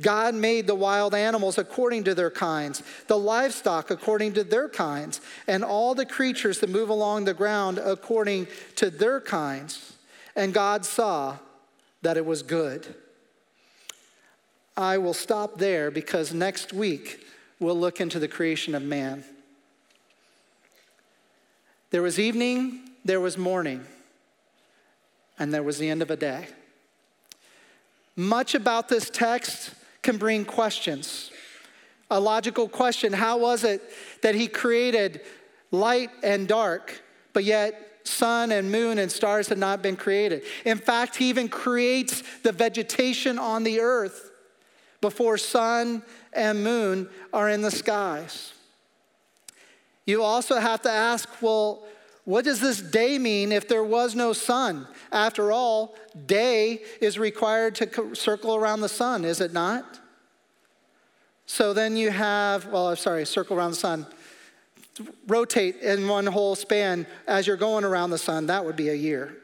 God 0.00 0.34
made 0.34 0.66
the 0.66 0.74
wild 0.74 1.14
animals 1.14 1.58
according 1.58 2.04
to 2.04 2.14
their 2.14 2.30
kinds, 2.30 2.82
the 3.06 3.18
livestock 3.18 3.90
according 3.90 4.34
to 4.34 4.44
their 4.44 4.68
kinds, 4.68 5.20
and 5.46 5.64
all 5.64 5.94
the 5.94 6.06
creatures 6.06 6.60
that 6.60 6.70
move 6.70 6.88
along 6.88 7.24
the 7.24 7.34
ground 7.34 7.78
according 7.78 8.46
to 8.76 8.90
their 8.90 9.20
kinds. 9.20 9.96
And 10.36 10.54
God 10.54 10.84
saw 10.84 11.38
that 12.02 12.16
it 12.16 12.24
was 12.24 12.42
good. 12.42 12.94
I 14.76 14.98
will 14.98 15.14
stop 15.14 15.58
there 15.58 15.90
because 15.90 16.32
next 16.32 16.72
week 16.72 17.26
we'll 17.58 17.78
look 17.78 18.00
into 18.00 18.18
the 18.18 18.28
creation 18.28 18.74
of 18.74 18.82
man. 18.82 19.24
There 21.90 22.02
was 22.02 22.18
evening, 22.18 22.88
there 23.04 23.20
was 23.20 23.36
morning, 23.36 23.84
and 25.38 25.52
there 25.52 25.62
was 25.62 25.78
the 25.78 25.90
end 25.90 26.02
of 26.02 26.10
a 26.10 26.16
day. 26.16 26.46
Much 28.20 28.54
about 28.54 28.90
this 28.90 29.08
text 29.08 29.70
can 30.02 30.18
bring 30.18 30.44
questions. 30.44 31.30
A 32.10 32.20
logical 32.20 32.68
question 32.68 33.14
How 33.14 33.38
was 33.38 33.64
it 33.64 33.80
that 34.20 34.34
he 34.34 34.46
created 34.46 35.22
light 35.70 36.10
and 36.22 36.46
dark, 36.46 37.02
but 37.32 37.44
yet 37.44 38.00
sun 38.04 38.52
and 38.52 38.70
moon 38.70 38.98
and 38.98 39.10
stars 39.10 39.48
had 39.48 39.56
not 39.56 39.80
been 39.80 39.96
created? 39.96 40.42
In 40.66 40.76
fact, 40.76 41.16
he 41.16 41.30
even 41.30 41.48
creates 41.48 42.22
the 42.42 42.52
vegetation 42.52 43.38
on 43.38 43.64
the 43.64 43.80
earth 43.80 44.30
before 45.00 45.38
sun 45.38 46.02
and 46.34 46.62
moon 46.62 47.08
are 47.32 47.48
in 47.48 47.62
the 47.62 47.70
skies. 47.70 48.52
You 50.04 50.22
also 50.22 50.60
have 50.60 50.82
to 50.82 50.90
ask 50.90 51.26
well, 51.40 51.84
what 52.24 52.44
does 52.44 52.60
this 52.60 52.80
day 52.80 53.18
mean 53.18 53.50
if 53.52 53.66
there 53.68 53.82
was 53.82 54.14
no 54.14 54.32
sun? 54.32 54.86
After 55.10 55.50
all, 55.50 55.96
day 56.26 56.82
is 57.00 57.18
required 57.18 57.74
to 57.76 58.14
circle 58.14 58.54
around 58.54 58.80
the 58.80 58.88
sun, 58.88 59.24
is 59.24 59.40
it 59.40 59.52
not? 59.52 59.98
So 61.46 61.72
then 61.72 61.96
you 61.96 62.10
have, 62.10 62.66
well, 62.66 62.88
I'm 62.88 62.96
sorry, 62.96 63.26
circle 63.26 63.56
around 63.56 63.72
the 63.72 63.76
sun. 63.76 64.06
Rotate 65.26 65.76
in 65.76 66.06
one 66.06 66.26
whole 66.26 66.54
span 66.54 67.06
as 67.26 67.46
you're 67.46 67.56
going 67.56 67.84
around 67.84 68.10
the 68.10 68.18
sun, 68.18 68.46
that 68.46 68.64
would 68.64 68.76
be 68.76 68.90
a 68.90 68.94
year. 68.94 69.36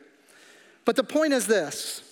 But 0.85 0.97
the 0.97 1.05
point 1.05 1.33
is 1.33 1.47
this 1.47 2.03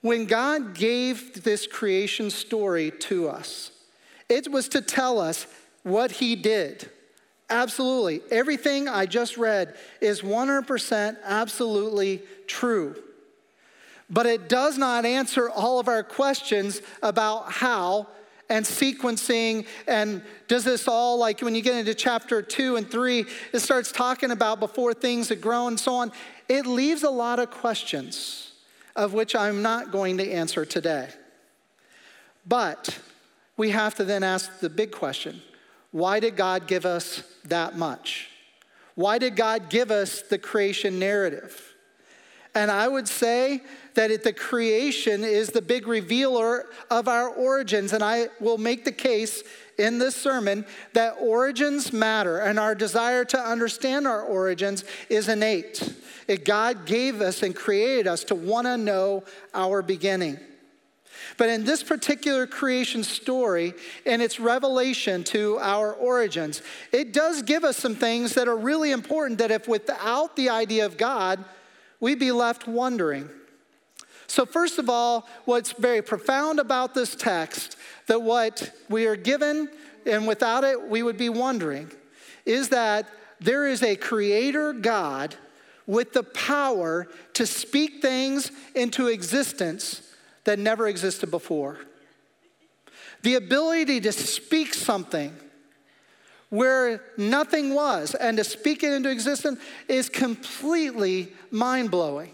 when 0.00 0.26
God 0.26 0.74
gave 0.74 1.42
this 1.44 1.66
creation 1.66 2.30
story 2.30 2.90
to 3.00 3.28
us, 3.28 3.70
it 4.28 4.50
was 4.50 4.68
to 4.70 4.80
tell 4.80 5.18
us 5.18 5.46
what 5.82 6.10
He 6.12 6.36
did. 6.36 6.90
Absolutely. 7.48 8.22
Everything 8.30 8.88
I 8.88 9.06
just 9.06 9.36
read 9.36 9.76
is 10.00 10.22
100% 10.22 11.16
absolutely 11.24 12.22
true. 12.46 12.96
But 14.10 14.26
it 14.26 14.48
does 14.48 14.78
not 14.78 15.04
answer 15.04 15.48
all 15.50 15.78
of 15.78 15.88
our 15.88 16.02
questions 16.02 16.80
about 17.02 17.52
how 17.52 18.08
and 18.48 18.64
sequencing 18.64 19.66
and 19.88 20.22
does 20.46 20.62
this 20.62 20.86
all 20.86 21.18
like 21.18 21.40
when 21.40 21.56
you 21.56 21.62
get 21.62 21.74
into 21.74 21.94
chapter 21.94 22.40
2 22.40 22.76
and 22.76 22.88
3 22.88 23.24
it 23.52 23.58
starts 23.58 23.90
talking 23.90 24.30
about 24.30 24.60
before 24.60 24.94
things 24.94 25.30
had 25.30 25.40
grown 25.40 25.72
and 25.72 25.80
so 25.80 25.96
on 25.96 26.12
it 26.48 26.64
leaves 26.64 27.02
a 27.02 27.10
lot 27.10 27.40
of 27.40 27.50
questions 27.50 28.46
of 28.96 29.12
which 29.12 29.36
I'm 29.36 29.62
not 29.62 29.92
going 29.92 30.18
to 30.18 30.32
answer 30.32 30.64
today. 30.64 31.08
But 32.46 32.98
we 33.56 33.70
have 33.70 33.94
to 33.96 34.04
then 34.04 34.22
ask 34.22 34.60
the 34.60 34.70
big 34.70 34.90
question 34.90 35.42
why 35.96 36.20
did 36.20 36.36
God 36.36 36.66
give 36.66 36.84
us 36.84 37.22
that 37.46 37.78
much? 37.78 38.28
Why 38.96 39.16
did 39.16 39.34
God 39.34 39.70
give 39.70 39.90
us 39.90 40.20
the 40.20 40.36
creation 40.36 40.98
narrative? 40.98 41.72
And 42.54 42.70
I 42.70 42.86
would 42.86 43.08
say 43.08 43.62
that 43.94 44.10
it, 44.10 44.22
the 44.22 44.34
creation 44.34 45.24
is 45.24 45.48
the 45.48 45.62
big 45.62 45.86
revealer 45.86 46.66
of 46.90 47.08
our 47.08 47.30
origins. 47.30 47.94
And 47.94 48.04
I 48.04 48.28
will 48.40 48.58
make 48.58 48.84
the 48.84 48.92
case 48.92 49.42
in 49.78 49.98
this 49.98 50.14
sermon 50.14 50.66
that 50.92 51.16
origins 51.18 51.94
matter 51.94 52.40
and 52.40 52.58
our 52.58 52.74
desire 52.74 53.24
to 53.24 53.40
understand 53.40 54.06
our 54.06 54.20
origins 54.20 54.84
is 55.08 55.30
innate. 55.30 55.94
It, 56.28 56.44
God 56.44 56.84
gave 56.84 57.22
us 57.22 57.42
and 57.42 57.56
created 57.56 58.06
us 58.06 58.22
to 58.24 58.34
want 58.34 58.66
to 58.66 58.76
know 58.76 59.24
our 59.54 59.80
beginning. 59.80 60.38
But 61.36 61.48
in 61.48 61.64
this 61.64 61.82
particular 61.82 62.46
creation 62.46 63.02
story 63.02 63.74
and 64.04 64.22
its 64.22 64.40
revelation 64.40 65.24
to 65.24 65.58
our 65.58 65.92
origins, 65.92 66.62
it 66.92 67.12
does 67.12 67.42
give 67.42 67.64
us 67.64 67.76
some 67.76 67.94
things 67.94 68.34
that 68.34 68.48
are 68.48 68.56
really 68.56 68.92
important 68.92 69.38
that 69.38 69.50
if 69.50 69.68
without 69.68 70.36
the 70.36 70.50
idea 70.50 70.86
of 70.86 70.96
God, 70.96 71.44
we'd 72.00 72.18
be 72.18 72.32
left 72.32 72.66
wondering. 72.66 73.28
So, 74.26 74.44
first 74.44 74.78
of 74.78 74.90
all, 74.90 75.28
what's 75.44 75.72
very 75.72 76.02
profound 76.02 76.58
about 76.58 76.94
this 76.94 77.14
text, 77.14 77.76
that 78.06 78.22
what 78.22 78.72
we 78.88 79.06
are 79.06 79.16
given, 79.16 79.68
and 80.04 80.26
without 80.26 80.64
it, 80.64 80.88
we 80.88 81.02
would 81.02 81.16
be 81.16 81.28
wondering, 81.28 81.90
is 82.44 82.70
that 82.70 83.08
there 83.40 83.66
is 83.66 83.82
a 83.82 83.96
creator 83.96 84.72
God 84.72 85.36
with 85.86 86.12
the 86.12 86.22
power 86.22 87.06
to 87.34 87.46
speak 87.46 88.02
things 88.02 88.50
into 88.74 89.06
existence 89.06 90.02
that 90.46 90.58
never 90.58 90.88
existed 90.88 91.30
before. 91.30 91.76
The 93.22 93.34
ability 93.34 94.00
to 94.00 94.12
speak 94.12 94.72
something 94.74 95.36
where 96.48 97.02
nothing 97.18 97.74
was 97.74 98.14
and 98.14 98.36
to 98.38 98.44
speak 98.44 98.84
it 98.84 98.92
into 98.92 99.10
existence 99.10 99.60
is 99.88 100.08
completely 100.08 101.32
mind 101.50 101.90
blowing. 101.90 102.32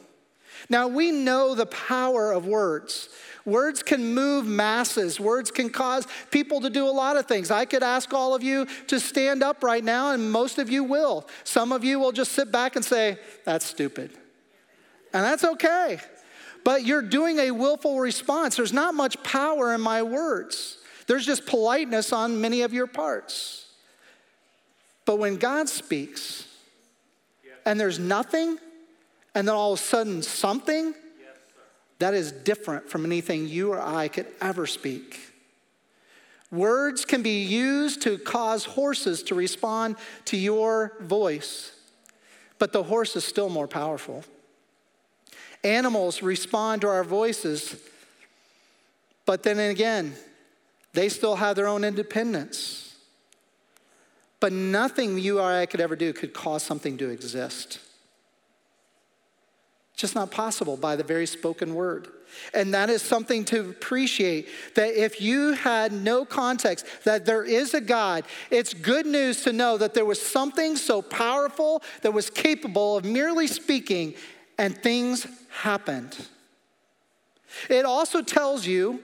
Now, 0.68 0.88
we 0.88 1.10
know 1.10 1.54
the 1.54 1.66
power 1.66 2.32
of 2.32 2.46
words. 2.46 3.08
Words 3.46 3.82
can 3.82 4.14
move 4.14 4.46
masses. 4.46 5.18
Words 5.18 5.50
can 5.50 5.70
cause 5.70 6.06
people 6.30 6.60
to 6.60 6.70
do 6.70 6.86
a 6.86 6.92
lot 6.92 7.16
of 7.16 7.26
things. 7.26 7.50
I 7.50 7.64
could 7.64 7.82
ask 7.82 8.12
all 8.12 8.34
of 8.34 8.42
you 8.42 8.66
to 8.88 9.00
stand 9.00 9.42
up 9.42 9.64
right 9.64 9.82
now, 9.82 10.12
and 10.12 10.30
most 10.30 10.58
of 10.58 10.70
you 10.70 10.84
will. 10.84 11.26
Some 11.44 11.72
of 11.72 11.82
you 11.82 11.98
will 11.98 12.12
just 12.12 12.32
sit 12.32 12.52
back 12.52 12.76
and 12.76 12.84
say, 12.84 13.18
That's 13.44 13.64
stupid. 13.64 14.12
And 15.14 15.24
that's 15.24 15.44
okay. 15.44 15.98
But 16.64 16.84
you're 16.84 17.02
doing 17.02 17.38
a 17.38 17.50
willful 17.50 17.98
response. 17.98 18.56
There's 18.56 18.72
not 18.72 18.94
much 18.94 19.22
power 19.22 19.74
in 19.74 19.80
my 19.80 20.02
words, 20.02 20.78
there's 21.06 21.26
just 21.26 21.46
politeness 21.46 22.12
on 22.12 22.40
many 22.40 22.62
of 22.62 22.72
your 22.72 22.86
parts. 22.86 23.66
But 25.04 25.18
when 25.18 25.36
God 25.36 25.68
speaks 25.68 26.46
and 27.66 27.78
there's 27.78 27.98
nothing, 27.98 28.58
and 29.34 29.48
then 29.48 29.54
all 29.54 29.72
of 29.72 29.80
a 29.80 29.82
sudden 29.82 30.22
something, 30.22 30.94
that 31.98 32.14
is 32.14 32.32
different 32.32 32.88
from 32.88 33.04
anything 33.04 33.46
you 33.46 33.72
or 33.72 33.80
I 33.80 34.08
could 34.08 34.26
ever 34.40 34.66
speak. 34.66 35.20
Words 36.50 37.04
can 37.04 37.22
be 37.22 37.44
used 37.44 38.02
to 38.02 38.18
cause 38.18 38.64
horses 38.64 39.22
to 39.24 39.34
respond 39.34 39.96
to 40.26 40.36
your 40.36 40.94
voice, 41.00 41.72
but 42.58 42.72
the 42.72 42.82
horse 42.82 43.14
is 43.16 43.24
still 43.24 43.48
more 43.48 43.68
powerful. 43.68 44.24
Animals 45.64 46.22
respond 46.22 46.80
to 46.82 46.88
our 46.88 47.04
voices, 47.04 47.76
but 49.26 49.42
then 49.42 49.58
again, 49.58 50.14
they 50.92 51.08
still 51.08 51.36
have 51.36 51.56
their 51.56 51.68
own 51.68 51.84
independence. 51.84 52.96
But 54.40 54.52
nothing 54.52 55.18
you 55.18 55.38
or 55.38 55.44
I 55.44 55.66
could 55.66 55.80
ever 55.80 55.94
do 55.94 56.12
could 56.12 56.34
cause 56.34 56.64
something 56.64 56.98
to 56.98 57.10
exist. 57.10 57.78
Just 59.94 60.16
not 60.16 60.32
possible 60.32 60.76
by 60.76 60.96
the 60.96 61.04
very 61.04 61.26
spoken 61.26 61.76
word. 61.76 62.08
And 62.52 62.74
that 62.74 62.90
is 62.90 63.02
something 63.02 63.44
to 63.46 63.60
appreciate 63.70 64.48
that 64.74 64.94
if 64.94 65.20
you 65.20 65.52
had 65.52 65.92
no 65.92 66.24
context 66.24 66.86
that 67.04 67.24
there 67.24 67.44
is 67.44 67.74
a 67.74 67.80
God, 67.80 68.24
it's 68.50 68.74
good 68.74 69.06
news 69.06 69.44
to 69.44 69.52
know 69.52 69.78
that 69.78 69.94
there 69.94 70.04
was 70.04 70.20
something 70.20 70.76
so 70.76 71.02
powerful 71.02 71.82
that 72.00 72.12
was 72.12 72.30
capable 72.30 72.96
of 72.96 73.04
merely 73.04 73.46
speaking 73.46 74.14
and 74.58 74.76
things 74.76 75.26
happened. 75.52 76.16
It 77.68 77.84
also 77.84 78.22
tells 78.22 78.66
you 78.66 79.00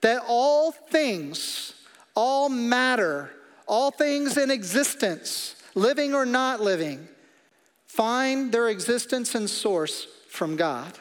that 0.00 0.22
all 0.26 0.72
things, 0.72 1.74
all 2.14 2.48
matter, 2.48 3.30
all 3.66 3.90
things 3.90 4.36
in 4.36 4.50
existence, 4.50 5.56
living 5.74 6.14
or 6.14 6.26
not 6.26 6.60
living, 6.60 7.08
find 7.86 8.52
their 8.52 8.68
existence 8.68 9.34
and 9.34 9.48
source 9.48 10.06
from 10.28 10.56
God. 10.56 10.98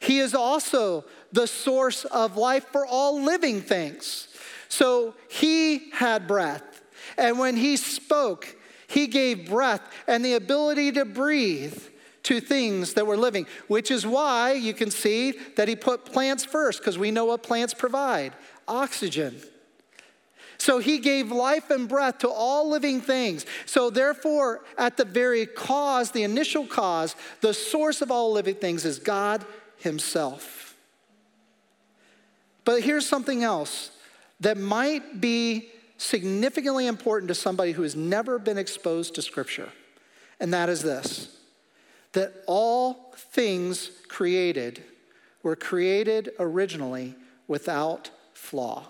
He 0.00 0.18
is 0.18 0.34
also 0.34 1.04
the 1.32 1.46
source 1.46 2.04
of 2.04 2.36
life 2.36 2.66
for 2.70 2.86
all 2.86 3.22
living 3.22 3.60
things. 3.60 4.28
So 4.68 5.14
he 5.28 5.90
had 5.92 6.26
breath. 6.26 6.82
And 7.16 7.38
when 7.38 7.56
he 7.56 7.76
spoke, 7.76 8.56
he 8.86 9.06
gave 9.06 9.48
breath 9.48 9.82
and 10.06 10.24
the 10.24 10.34
ability 10.34 10.92
to 10.92 11.04
breathe 11.04 11.80
to 12.24 12.40
things 12.40 12.94
that 12.94 13.06
were 13.06 13.16
living, 13.16 13.46
which 13.68 13.90
is 13.90 14.06
why 14.06 14.52
you 14.52 14.74
can 14.74 14.90
see 14.90 15.32
that 15.56 15.68
he 15.68 15.76
put 15.76 16.04
plants 16.04 16.44
first, 16.44 16.80
because 16.80 16.98
we 16.98 17.10
know 17.10 17.26
what 17.26 17.42
plants 17.42 17.72
provide 17.72 18.32
oxygen. 18.66 19.40
So 20.58 20.78
he 20.78 20.98
gave 20.98 21.30
life 21.30 21.70
and 21.70 21.88
breath 21.88 22.18
to 22.18 22.28
all 22.28 22.70
living 22.70 23.00
things. 23.00 23.44
So, 23.66 23.90
therefore, 23.90 24.64
at 24.78 24.96
the 24.96 25.04
very 25.04 25.46
cause, 25.46 26.12
the 26.12 26.22
initial 26.22 26.66
cause, 26.66 27.16
the 27.40 27.52
source 27.52 28.00
of 28.00 28.10
all 28.10 28.32
living 28.32 28.54
things 28.54 28.84
is 28.84 28.98
God 28.98 29.44
Himself. 29.78 30.76
But 32.64 32.82
here's 32.82 33.06
something 33.06 33.42
else 33.42 33.90
that 34.40 34.56
might 34.56 35.20
be 35.20 35.68
significantly 35.98 36.86
important 36.86 37.28
to 37.28 37.34
somebody 37.34 37.72
who 37.72 37.82
has 37.82 37.94
never 37.94 38.38
been 38.38 38.56
exposed 38.56 39.16
to 39.16 39.22
Scripture, 39.22 39.68
and 40.40 40.54
that 40.54 40.68
is 40.68 40.82
this 40.82 41.33
that 42.14 42.32
all 42.46 43.12
things 43.16 43.90
created 44.08 44.82
were 45.42 45.54
created 45.54 46.30
originally 46.38 47.14
without 47.46 48.10
flaw. 48.32 48.86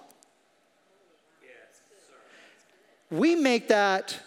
We 3.10 3.34
make 3.34 3.68
that 3.68 4.18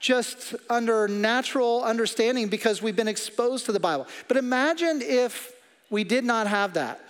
just 0.00 0.54
under 0.68 1.08
natural 1.08 1.82
understanding 1.82 2.48
because 2.48 2.82
we've 2.82 2.96
been 2.96 3.08
exposed 3.08 3.66
to 3.66 3.72
the 3.72 3.80
Bible. 3.80 4.06
But 4.28 4.36
imagine 4.36 5.00
if 5.02 5.52
we 5.90 6.04
did 6.04 6.24
not 6.24 6.46
have 6.46 6.74
that. 6.74 7.00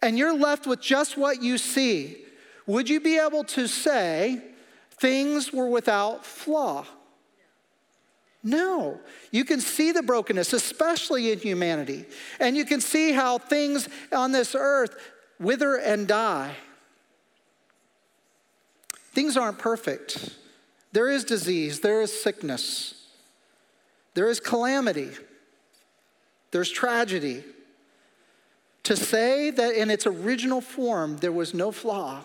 And 0.00 0.18
you're 0.18 0.36
left 0.36 0.66
with 0.66 0.80
just 0.80 1.16
what 1.16 1.42
you 1.42 1.58
see. 1.58 2.24
Would 2.66 2.88
you 2.88 3.00
be 3.00 3.18
able 3.18 3.44
to 3.44 3.66
say 3.66 4.42
things 4.90 5.52
were 5.52 5.68
without 5.68 6.24
flaw? 6.24 6.84
No. 8.42 9.00
You 9.30 9.44
can 9.44 9.60
see 9.60 9.92
the 9.92 10.02
brokenness, 10.02 10.52
especially 10.52 11.30
in 11.30 11.38
humanity. 11.38 12.04
And 12.40 12.56
you 12.56 12.64
can 12.64 12.80
see 12.80 13.12
how 13.12 13.38
things 13.38 13.88
on 14.12 14.32
this 14.32 14.54
earth 14.54 14.96
wither 15.38 15.76
and 15.76 16.08
die. 16.08 16.56
Things 19.12 19.36
aren't 19.36 19.58
perfect. 19.58 20.36
There 20.92 21.08
is 21.08 21.24
disease, 21.24 21.80
there 21.80 22.02
is 22.02 22.22
sickness, 22.22 23.06
there 24.14 24.28
is 24.28 24.40
calamity, 24.40 25.10
there's 26.50 26.70
tragedy. 26.70 27.44
To 28.84 28.96
say 28.96 29.50
that 29.50 29.74
in 29.74 29.90
its 29.90 30.06
original 30.06 30.60
form 30.60 31.18
there 31.18 31.32
was 31.32 31.54
no 31.54 31.70
flaw 31.70 32.24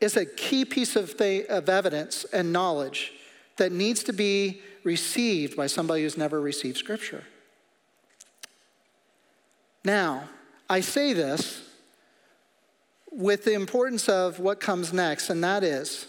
is 0.00 0.16
a 0.16 0.24
key 0.24 0.64
piece 0.64 0.94
of, 0.94 1.18
th- 1.18 1.46
of 1.46 1.68
evidence 1.68 2.24
and 2.32 2.52
knowledge 2.52 3.12
that 3.58 3.72
needs 3.72 4.02
to 4.04 4.12
be 4.12 4.62
received 4.82 5.56
by 5.56 5.66
somebody 5.66 6.02
who's 6.02 6.16
never 6.16 6.40
received 6.40 6.78
Scripture. 6.78 7.24
Now, 9.84 10.28
I 10.68 10.80
say 10.80 11.12
this 11.12 11.62
with 13.10 13.44
the 13.44 13.54
importance 13.54 14.08
of 14.08 14.38
what 14.38 14.60
comes 14.60 14.92
next, 14.92 15.30
and 15.30 15.42
that 15.44 15.62
is 15.62 16.06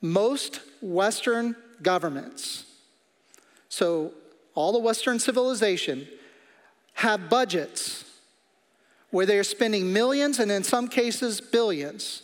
most 0.00 0.60
Western 0.80 1.54
governments, 1.82 2.64
so 3.68 4.12
all 4.54 4.72
the 4.72 4.78
Western 4.78 5.18
civilization, 5.18 6.08
have 6.94 7.28
budgets 7.28 8.04
where 9.10 9.26
they 9.26 9.38
are 9.38 9.44
spending 9.44 9.92
millions 9.92 10.38
and 10.38 10.50
in 10.50 10.64
some 10.64 10.88
cases 10.88 11.40
billions 11.40 12.22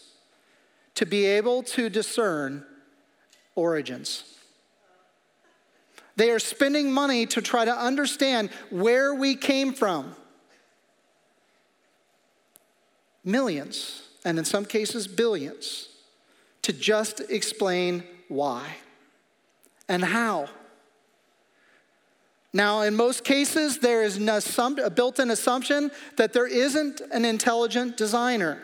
to 0.95 1.07
be 1.07 1.25
able 1.27 1.63
to 1.63 1.89
discern 1.89 2.65
origins. 3.57 4.37
They 6.15 6.31
are 6.31 6.39
spending 6.39 6.93
money 6.93 7.27
to 7.27 7.43
try 7.43 7.65
to 7.65 7.77
understand 7.77 8.51
where 8.71 9.15
we 9.15 9.35
came 9.35 9.73
from. 9.73 10.15
Millions, 13.25 14.03
and 14.25 14.39
in 14.39 14.45
some 14.45 14.65
cases, 14.65 15.09
billions, 15.09 15.89
to 16.63 16.73
just 16.73 17.21
explain 17.29 18.05
why 18.29 18.77
and 19.89 20.03
how. 20.05 20.49
Now, 22.53 22.81
in 22.81 22.97
most 22.97 23.25
cases, 23.25 23.79
there 23.79 24.03
is 24.03 24.17
a 24.17 24.91
built 24.91 25.19
in 25.19 25.31
assumption 25.31 25.91
that 26.17 26.33
there 26.33 26.47
isn't 26.47 27.03
an 27.13 27.27
intelligent 27.27 27.99
designer. 27.99 28.63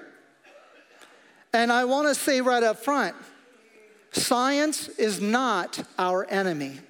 And 1.53 1.71
I 1.71 1.85
want 1.85 2.09
to 2.09 2.15
say 2.15 2.41
right 2.41 2.63
up 2.63 2.79
front 2.79 3.15
science 4.13 4.89
is 4.89 5.21
not 5.21 5.85
our 5.99 6.25
enemy. 6.31 6.81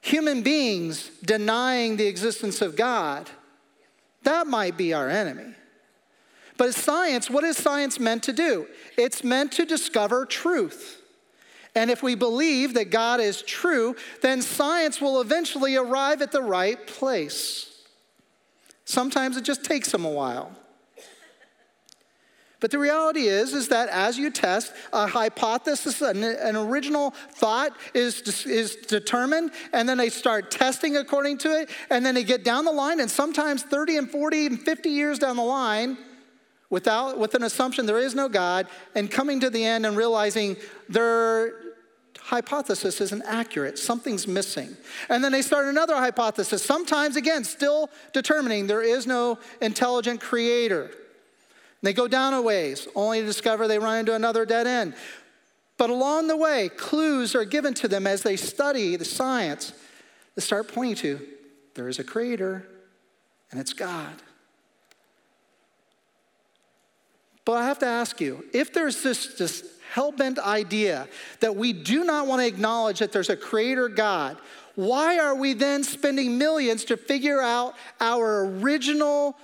Human 0.00 0.42
beings 0.42 1.10
denying 1.24 1.96
the 1.96 2.06
existence 2.06 2.62
of 2.62 2.76
God, 2.76 3.28
that 4.22 4.46
might 4.46 4.76
be 4.76 4.92
our 4.92 5.08
enemy. 5.08 5.54
But 6.56 6.74
science, 6.74 7.30
what 7.30 7.44
is 7.44 7.56
science 7.56 8.00
meant 8.00 8.24
to 8.24 8.32
do? 8.32 8.66
It's 8.96 9.22
meant 9.22 9.52
to 9.52 9.64
discover 9.64 10.26
truth. 10.26 11.02
And 11.74 11.90
if 11.90 12.02
we 12.02 12.16
believe 12.16 12.74
that 12.74 12.90
God 12.90 13.20
is 13.20 13.42
true, 13.42 13.94
then 14.22 14.42
science 14.42 15.00
will 15.00 15.20
eventually 15.20 15.76
arrive 15.76 16.20
at 16.20 16.32
the 16.32 16.42
right 16.42 16.84
place. 16.86 17.84
Sometimes 18.84 19.36
it 19.36 19.44
just 19.44 19.64
takes 19.64 19.92
them 19.92 20.04
a 20.04 20.10
while. 20.10 20.50
But 22.60 22.72
the 22.72 22.78
reality 22.78 23.28
is, 23.28 23.54
is 23.54 23.68
that 23.68 23.88
as 23.88 24.18
you 24.18 24.30
test, 24.30 24.72
a 24.92 25.06
hypothesis, 25.06 26.02
an, 26.02 26.24
an, 26.24 26.56
original 26.56 27.12
thought 27.30 27.72
is, 27.94 28.44
is 28.46 28.74
determined, 28.74 29.52
and 29.72 29.88
then 29.88 29.96
they 29.96 30.08
start 30.08 30.50
testing 30.50 30.96
according 30.96 31.38
to 31.38 31.60
it, 31.60 31.70
and 31.88 32.04
then 32.04 32.16
they 32.16 32.24
get 32.24 32.42
down 32.42 32.64
the 32.64 32.72
line, 32.72 32.98
and 32.98 33.08
sometimes 33.08 33.62
30 33.62 33.98
and 33.98 34.10
40 34.10 34.46
and 34.46 34.60
50 34.60 34.88
years 34.88 35.20
down 35.20 35.36
the 35.36 35.44
line, 35.44 35.96
without, 36.68 37.16
with 37.16 37.34
an 37.34 37.44
assumption 37.44 37.86
there 37.86 37.98
is 37.98 38.16
no 38.16 38.28
God, 38.28 38.66
and 38.96 39.08
coming 39.08 39.38
to 39.40 39.50
the 39.50 39.64
end 39.64 39.86
and 39.86 39.96
realizing 39.96 40.56
their 40.88 41.52
hypothesis 42.18 43.00
isn't 43.00 43.22
accurate, 43.24 43.78
something's 43.78 44.26
missing. 44.26 44.76
And 45.08 45.22
then 45.22 45.30
they 45.30 45.42
start 45.42 45.66
another 45.66 45.94
hypothesis, 45.94 46.62
sometimes 46.64 47.14
again, 47.14 47.44
still 47.44 47.88
determining 48.12 48.66
there 48.66 48.82
is 48.82 49.06
no 49.06 49.38
intelligent 49.60 50.20
creator. 50.20 50.90
They 51.82 51.92
go 51.92 52.08
down 52.08 52.34
a 52.34 52.42
ways, 52.42 52.88
only 52.94 53.20
to 53.20 53.26
discover 53.26 53.68
they 53.68 53.78
run 53.78 53.98
into 53.98 54.14
another 54.14 54.44
dead 54.44 54.66
end. 54.66 54.94
But 55.76 55.90
along 55.90 56.26
the 56.26 56.36
way, 56.36 56.68
clues 56.68 57.34
are 57.34 57.44
given 57.44 57.72
to 57.74 57.88
them 57.88 58.06
as 58.06 58.22
they 58.22 58.36
study 58.36 58.96
the 58.96 59.04
science 59.04 59.72
that 60.34 60.40
start 60.40 60.72
pointing 60.72 60.96
to 60.96 61.26
there 61.74 61.88
is 61.88 62.00
a 62.00 62.04
creator, 62.04 62.66
and 63.52 63.60
it's 63.60 63.72
God. 63.72 64.12
But 67.44 67.52
I 67.52 67.66
have 67.66 67.78
to 67.78 67.86
ask 67.86 68.20
you 68.20 68.44
if 68.52 68.72
there's 68.72 69.02
this, 69.04 69.38
this 69.38 69.64
hell 69.92 70.10
bent 70.10 70.40
idea 70.40 71.08
that 71.38 71.54
we 71.54 71.72
do 71.72 72.02
not 72.02 72.26
want 72.26 72.42
to 72.42 72.46
acknowledge 72.48 72.98
that 72.98 73.12
there's 73.12 73.30
a 73.30 73.36
creator 73.36 73.88
God, 73.88 74.36
why 74.74 75.18
are 75.18 75.36
we 75.36 75.54
then 75.54 75.84
spending 75.84 76.36
millions 76.36 76.84
to 76.86 76.96
figure 76.96 77.40
out 77.40 77.74
our 78.00 78.44
original 78.44 79.36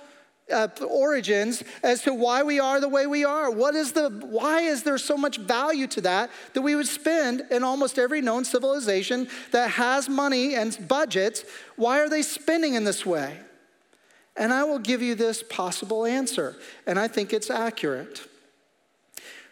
uh, 0.51 0.67
origins 0.87 1.63
as 1.81 2.03
to 2.03 2.13
why 2.13 2.43
we 2.43 2.59
are 2.59 2.79
the 2.79 2.89
way 2.89 3.07
we 3.07 3.25
are. 3.25 3.49
What 3.49 3.75
is 3.75 3.93
the 3.93 4.09
why 4.09 4.61
is 4.61 4.83
there 4.83 4.97
so 4.97 5.17
much 5.17 5.37
value 5.37 5.87
to 5.87 6.01
that 6.01 6.29
that 6.53 6.61
we 6.61 6.75
would 6.75 6.87
spend 6.87 7.43
in 7.49 7.63
almost 7.63 7.97
every 7.97 8.21
known 8.21 8.45
civilization 8.45 9.27
that 9.51 9.71
has 9.71 10.07
money 10.07 10.55
and 10.55 10.77
budgets? 10.87 11.43
Why 11.75 11.99
are 11.99 12.09
they 12.09 12.21
spending 12.21 12.75
in 12.75 12.83
this 12.83 13.05
way? 13.05 13.39
And 14.35 14.53
I 14.53 14.63
will 14.65 14.79
give 14.79 15.01
you 15.01 15.15
this 15.15 15.43
possible 15.43 16.05
answer, 16.05 16.57
and 16.85 16.99
I 16.99 17.07
think 17.07 17.31
it's 17.31 17.49
accurate. 17.49 18.27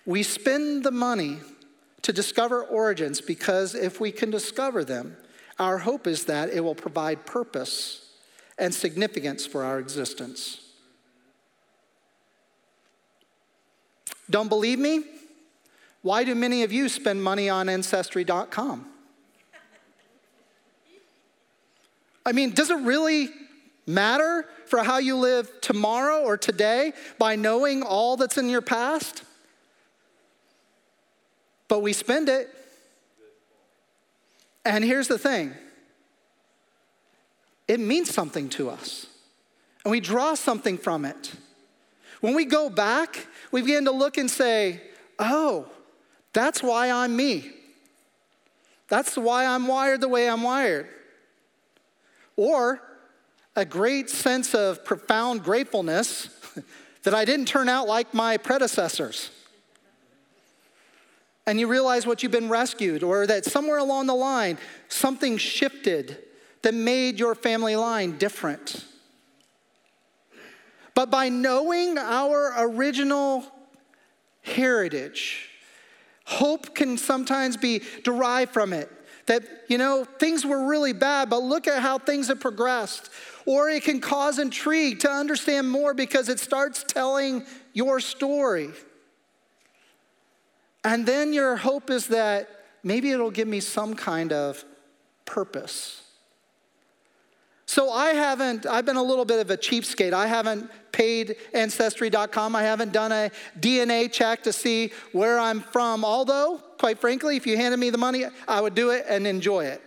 We 0.06 0.24
spend 0.24 0.84
the 0.84 0.92
money 0.92 1.40
to 2.02 2.12
discover 2.12 2.64
origins 2.64 3.22
because 3.22 3.76
if 3.76 4.02
we 4.02 4.12
can 4.12 4.30
discover 4.30 4.84
them, 4.84 5.16
our 5.58 5.78
hope 5.78 6.06
is 6.06 6.26
that 6.26 6.50
it 6.50 6.60
will 6.60 6.76
provide 6.76 7.26
purpose 7.26 8.10
and 8.58 8.74
significance 8.74 9.46
for 9.46 9.64
our 9.64 9.80
existence. 9.80 10.63
Don't 14.30 14.48
believe 14.48 14.80
me? 14.80 15.04
Why 16.02 16.24
do 16.24 16.36
many 16.36 16.64
of 16.64 16.72
you 16.72 16.90
spend 16.90 17.24
money 17.24 17.50
on 17.50 17.70
Ancestry.com? 17.70 18.88
I 22.26 22.32
mean, 22.32 22.52
does 22.52 22.70
it 22.70 22.80
really 22.82 23.30
matter 23.86 24.46
for 24.66 24.84
how 24.84 24.98
you 24.98 25.18
live 25.18 25.50
tomorrow 25.62 26.22
or 26.22 26.38
today 26.38 26.94
by 27.18 27.36
knowing 27.36 27.84
all 27.84 28.18
that's 28.18 28.38
in 28.38 28.50
your 28.50 28.62
past? 28.62 29.24
But 31.68 31.82
we 31.82 31.94
spend 31.94 32.30
it. 32.30 32.50
And 34.66 34.84
here's 34.84 35.08
the 35.08 35.18
thing 35.18 35.54
it 37.68 37.80
means 37.80 38.14
something 38.14 38.50
to 38.50 38.70
us, 38.70 39.08
and 39.84 39.92
we 39.92 40.00
draw 40.00 40.36
something 40.36 40.78
from 40.78 41.06
it. 41.06 41.34
When 42.24 42.36
we 42.36 42.46
go 42.46 42.70
back, 42.70 43.28
we 43.52 43.60
begin 43.60 43.84
to 43.84 43.92
look 43.92 44.18
and 44.18 44.32
say, 44.32 44.80
oh, 45.20 45.68
that's 46.32 46.64
why 46.64 46.90
I'm 46.90 47.18
me. 47.18 47.52
That's 48.88 49.18
why 49.18 49.46
I'm 49.46 49.68
wired 49.68 50.00
the 50.00 50.08
way 50.08 50.30
I'm 50.30 50.42
wired. 50.42 50.88
Or 52.38 52.82
a 53.58 53.66
great 53.66 54.10
sense 54.10 54.56
of 54.56 54.86
profound 54.86 55.44
gratefulness 55.44 56.30
that 57.04 57.14
I 57.14 57.26
didn't 57.26 57.50
turn 57.50 57.68
out 57.68 57.90
like 57.90 58.14
my 58.14 58.38
predecessors. 58.38 59.30
And 61.46 61.60
you 61.60 61.68
realize 61.68 62.08
what 62.08 62.24
you've 62.24 62.32
been 62.32 62.48
rescued, 62.48 63.04
or 63.04 63.28
that 63.28 63.44
somewhere 63.44 63.80
along 63.80 64.08
the 64.08 64.16
line, 64.16 64.58
something 64.88 65.36
shifted 65.36 66.20
that 66.62 66.74
made 66.74 67.20
your 67.20 67.36
family 67.36 67.76
line 67.76 68.18
different. 68.18 68.86
But 70.96 71.10
by 71.10 71.30
knowing 71.30 71.98
our 71.98 72.54
original 72.58 73.44
heritage, 74.44 75.50
hope 76.26 76.76
can 76.76 76.98
sometimes 76.98 77.58
be 77.58 77.82
derived 78.04 78.54
from 78.54 78.74
it. 78.74 78.92
That, 79.26 79.44
you 79.70 79.78
know, 79.78 80.04
things 80.04 80.46
were 80.46 80.68
really 80.68 80.94
bad, 80.94 81.30
but 81.30 81.42
look 81.42 81.68
at 81.68 81.82
how 81.82 81.98
things 81.98 82.28
have 82.28 82.42
progressed. 82.42 83.10
Or 83.46 83.70
it 83.70 83.84
can 83.84 84.02
cause 84.02 84.38
intrigue 84.38 85.00
to 85.00 85.10
understand 85.10 85.70
more 85.70 85.94
because 85.94 86.30
it 86.30 86.40
starts 86.40 86.84
telling 86.84 87.46
your 87.74 88.00
story. 88.00 88.72
And 90.84 91.06
then 91.06 91.34
your 91.34 91.56
hope 91.56 91.90
is 91.90 92.08
that 92.08 92.50
maybe 92.84 93.12
it'll 93.12 93.32
give 93.32 93.48
me 93.48 93.62
some 93.62 93.96
kind 93.96 94.34
of 94.34 94.64
purpose. 95.26 96.03
So 97.74 97.90
I 97.90 98.10
haven't, 98.12 98.68
I've 98.68 98.86
been 98.86 98.98
a 98.98 99.02
little 99.04 99.26
bit 99.26 99.40
of 99.40 99.50
a 99.50 99.58
cheapskate. 99.58 100.14
I 100.14 100.28
haven't 100.28 100.70
paid 100.92 101.38
Ancestry.com. 101.56 102.56
I 102.56 102.62
haven't 102.62 102.94
done 102.94 103.12
a 103.12 103.32
DNA 103.60 104.12
check 104.12 104.44
to 104.44 104.54
see 104.54 104.92
where 105.12 105.40
I'm 105.40 105.60
from. 105.60 106.06
Although, 106.06 106.62
quite 106.78 107.00
frankly, 107.00 107.36
if 107.36 107.48
you 107.48 107.58
handed 107.58 107.78
me 107.78 107.90
the 107.90 107.98
money, 107.98 108.26
I 108.48 108.62
would 108.62 108.76
do 108.76 108.92
it 108.92 109.08
and 109.10 109.26
enjoy 109.26 109.66
it. 109.66 109.82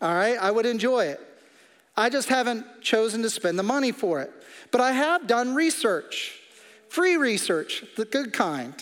All 0.00 0.14
right? 0.14 0.38
I 0.38 0.50
would 0.50 0.64
enjoy 0.64 1.04
it. 1.04 1.20
I 1.98 2.08
just 2.08 2.30
haven't 2.30 2.64
chosen 2.80 3.20
to 3.24 3.28
spend 3.28 3.58
the 3.58 3.62
money 3.62 3.92
for 3.92 4.22
it. 4.22 4.30
But 4.70 4.80
I 4.80 4.92
have 4.92 5.26
done 5.26 5.54
research, 5.54 6.40
free 6.88 7.18
research, 7.18 7.84
the 7.98 8.06
good 8.06 8.32
kind. 8.32 8.74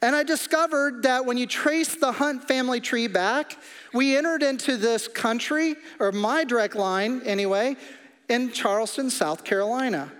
And 0.00 0.14
I 0.14 0.22
discovered 0.22 1.02
that 1.02 1.26
when 1.26 1.36
you 1.36 1.46
trace 1.46 1.96
the 1.96 2.12
Hunt 2.12 2.46
family 2.46 2.80
tree 2.80 3.08
back, 3.08 3.56
we 3.92 4.16
entered 4.16 4.44
into 4.44 4.76
this 4.76 5.08
country, 5.08 5.74
or 5.98 6.12
my 6.12 6.44
direct 6.44 6.76
line 6.76 7.20
anyway, 7.22 7.76
in 8.28 8.52
Charleston, 8.52 9.10
South 9.10 9.42
Carolina, 9.42 10.12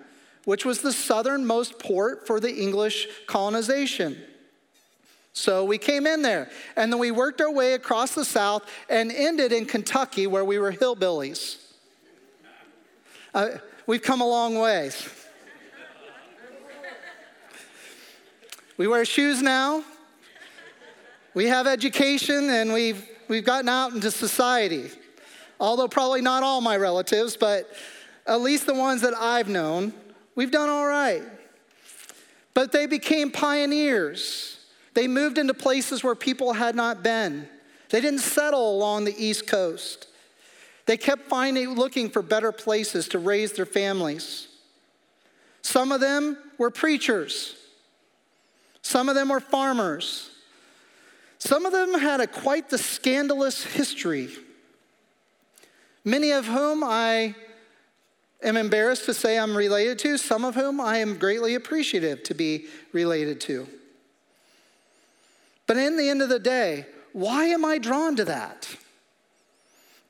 which 0.44 0.64
was 0.64 0.80
the 0.80 0.92
southernmost 0.92 1.78
port 1.78 2.26
for 2.26 2.40
the 2.40 2.52
English 2.52 3.06
colonization. 3.26 4.16
So 5.32 5.64
we 5.64 5.78
came 5.78 6.08
in 6.08 6.22
there, 6.22 6.50
and 6.74 6.92
then 6.92 6.98
we 6.98 7.12
worked 7.12 7.40
our 7.40 7.52
way 7.52 7.74
across 7.74 8.12
the 8.16 8.24
South 8.24 8.68
and 8.90 9.12
ended 9.12 9.52
in 9.52 9.66
Kentucky, 9.66 10.26
where 10.26 10.44
we 10.44 10.58
were 10.58 10.72
hillbillies. 10.72 11.58
Uh, 13.32 13.50
we've 13.86 14.02
come 14.02 14.20
a 14.20 14.26
long 14.26 14.58
ways. 14.58 15.08
We 18.78 18.86
wear 18.86 19.04
shoes 19.04 19.42
now. 19.42 19.82
We 21.34 21.46
have 21.46 21.66
education 21.66 22.48
and 22.48 22.72
we've, 22.72 23.04
we've 23.26 23.44
gotten 23.44 23.68
out 23.68 23.92
into 23.92 24.12
society. 24.12 24.88
Although, 25.58 25.88
probably 25.88 26.22
not 26.22 26.44
all 26.44 26.60
my 26.60 26.76
relatives, 26.76 27.36
but 27.36 27.68
at 28.24 28.40
least 28.40 28.66
the 28.66 28.74
ones 28.74 29.00
that 29.02 29.14
I've 29.14 29.48
known, 29.48 29.92
we've 30.36 30.52
done 30.52 30.68
all 30.68 30.86
right. 30.86 31.22
But 32.54 32.70
they 32.70 32.86
became 32.86 33.32
pioneers. 33.32 34.64
They 34.94 35.08
moved 35.08 35.38
into 35.38 35.54
places 35.54 36.04
where 36.04 36.14
people 36.14 36.52
had 36.52 36.76
not 36.76 37.02
been. 37.02 37.48
They 37.88 38.00
didn't 38.00 38.20
settle 38.20 38.76
along 38.76 39.04
the 39.04 39.14
East 39.18 39.48
Coast. 39.48 40.06
They 40.86 40.96
kept 40.96 41.28
finding, 41.28 41.74
looking 41.74 42.10
for 42.10 42.22
better 42.22 42.52
places 42.52 43.08
to 43.08 43.18
raise 43.18 43.54
their 43.54 43.66
families. 43.66 44.46
Some 45.62 45.90
of 45.90 46.00
them 46.00 46.38
were 46.58 46.70
preachers. 46.70 47.56
Some 48.88 49.10
of 49.10 49.14
them 49.14 49.28
were 49.28 49.38
farmers. 49.38 50.30
Some 51.38 51.66
of 51.66 51.72
them 51.72 51.92
had 51.92 52.20
a 52.20 52.26
quite 52.26 52.70
the 52.70 52.78
scandalous 52.78 53.62
history, 53.62 54.30
many 56.06 56.30
of 56.30 56.46
whom 56.46 56.82
I 56.82 57.34
am 58.42 58.56
embarrassed 58.56 59.04
to 59.04 59.12
say 59.12 59.38
I'm 59.38 59.54
related 59.54 59.98
to, 59.98 60.16
some 60.16 60.42
of 60.42 60.54
whom 60.54 60.80
I 60.80 60.96
am 60.96 61.18
greatly 61.18 61.54
appreciative 61.54 62.22
to 62.22 62.34
be 62.34 62.64
related 62.94 63.42
to. 63.42 63.68
But 65.66 65.76
in 65.76 65.98
the 65.98 66.08
end 66.08 66.22
of 66.22 66.30
the 66.30 66.38
day, 66.38 66.86
why 67.12 67.44
am 67.44 67.66
I 67.66 67.76
drawn 67.76 68.16
to 68.16 68.24
that? 68.24 68.74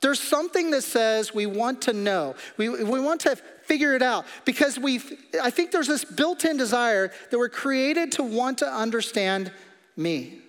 There's 0.03 0.21
something 0.21 0.71
that 0.71 0.83
says 0.83 1.35
we 1.35 1.47
want 1.47 1.83
to 1.83 1.93
know. 1.93 2.37
We, 2.57 2.69
we 2.69 3.01
want 3.01 3.23
to 3.23 3.37
figure 3.69 3.95
it 3.95 4.03
out 4.03 4.25
because 4.45 4.79
we 4.79 4.97
I 5.41 5.51
think 5.51 5.71
there's 5.71 5.87
this 5.87 6.05
built-in 6.05 6.57
desire 6.57 7.13
that 7.31 7.39
we're 7.39 7.51
created 7.51 8.13
to 8.13 8.23
want 8.23 8.59
to 8.59 8.67
understand 8.67 9.53
me 9.97 10.41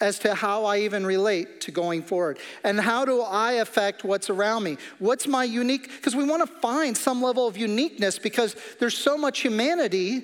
as 0.00 0.18
to 0.20 0.34
how 0.34 0.64
I 0.64 0.78
even 0.78 1.06
relate 1.06 1.60
to 1.62 1.70
going 1.70 2.02
forward. 2.02 2.38
And 2.64 2.80
how 2.80 3.04
do 3.04 3.20
I 3.20 3.52
affect 3.52 4.02
what's 4.02 4.30
around 4.30 4.64
me? 4.64 4.76
What's 4.98 5.28
my 5.28 5.44
unique 5.44 5.88
because 5.88 6.16
we 6.16 6.24
want 6.24 6.46
to 6.46 6.60
find 6.60 6.96
some 6.96 7.20
level 7.20 7.46
of 7.46 7.56
uniqueness 7.56 8.18
because 8.18 8.56
there's 8.78 8.96
so 8.96 9.18
much 9.18 9.40
humanity. 9.40 10.22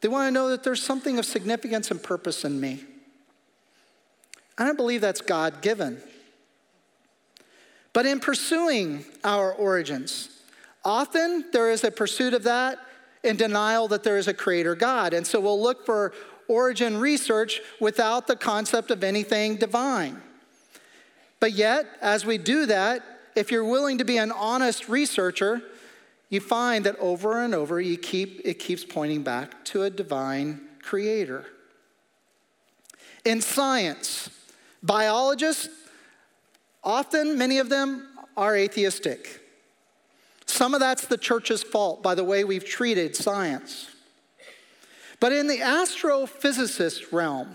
They 0.00 0.08
want 0.08 0.26
to 0.26 0.32
know 0.32 0.48
that 0.50 0.64
there's 0.64 0.82
something 0.82 1.18
of 1.18 1.24
significance 1.24 1.90
and 1.90 2.02
purpose 2.02 2.44
in 2.44 2.60
me. 2.60 2.84
I 4.58 4.64
don't 4.64 4.76
believe 4.76 5.00
that's 5.00 5.20
God 5.20 5.62
given. 5.62 6.00
But 7.92 8.06
in 8.06 8.20
pursuing 8.20 9.04
our 9.22 9.52
origins, 9.52 10.28
often 10.84 11.44
there 11.52 11.70
is 11.70 11.84
a 11.84 11.90
pursuit 11.90 12.34
of 12.34 12.44
that 12.44 12.78
in 13.22 13.36
denial 13.36 13.88
that 13.88 14.02
there 14.02 14.18
is 14.18 14.28
a 14.28 14.34
creator 14.34 14.74
God. 14.74 15.14
And 15.14 15.26
so 15.26 15.40
we'll 15.40 15.62
look 15.62 15.84
for 15.86 16.12
origin 16.48 16.98
research 16.98 17.60
without 17.80 18.26
the 18.26 18.36
concept 18.36 18.90
of 18.90 19.04
anything 19.04 19.56
divine. 19.56 20.20
But 21.40 21.52
yet, 21.52 21.86
as 22.00 22.24
we 22.24 22.38
do 22.38 22.66
that, 22.66 23.02
if 23.34 23.50
you're 23.50 23.64
willing 23.64 23.98
to 23.98 24.04
be 24.04 24.16
an 24.18 24.32
honest 24.32 24.88
researcher, 24.88 25.62
you 26.28 26.40
find 26.40 26.86
that 26.86 26.98
over 26.98 27.42
and 27.42 27.54
over 27.54 27.80
you 27.80 27.96
keep, 27.96 28.40
it 28.44 28.58
keeps 28.58 28.84
pointing 28.84 29.22
back 29.22 29.64
to 29.66 29.82
a 29.82 29.90
divine 29.90 30.60
creator. 30.82 31.46
In 33.24 33.40
science, 33.40 34.30
biologists, 34.82 35.68
often 36.84 37.38
many 37.38 37.58
of 37.58 37.68
them 37.68 38.08
are 38.36 38.56
atheistic. 38.56 39.40
Some 40.46 40.74
of 40.74 40.80
that's 40.80 41.06
the 41.06 41.18
church's 41.18 41.62
fault 41.62 42.02
by 42.02 42.14
the 42.14 42.24
way 42.24 42.44
we've 42.44 42.64
treated 42.64 43.16
science. 43.16 43.88
But 45.20 45.32
in 45.32 45.46
the 45.46 45.58
astrophysicist 45.58 47.12
realm, 47.12 47.54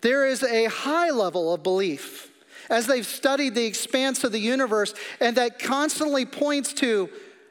there 0.00 0.26
is 0.26 0.42
a 0.42 0.66
high 0.66 1.10
level 1.10 1.52
of 1.52 1.62
belief 1.62 2.30
as 2.70 2.86
they've 2.86 3.06
studied 3.06 3.54
the 3.54 3.66
expanse 3.66 4.24
of 4.24 4.32
the 4.32 4.40
universe, 4.40 4.94
and 5.20 5.36
that 5.36 5.58
constantly 5.58 6.24
points 6.24 6.72
to 6.72 7.08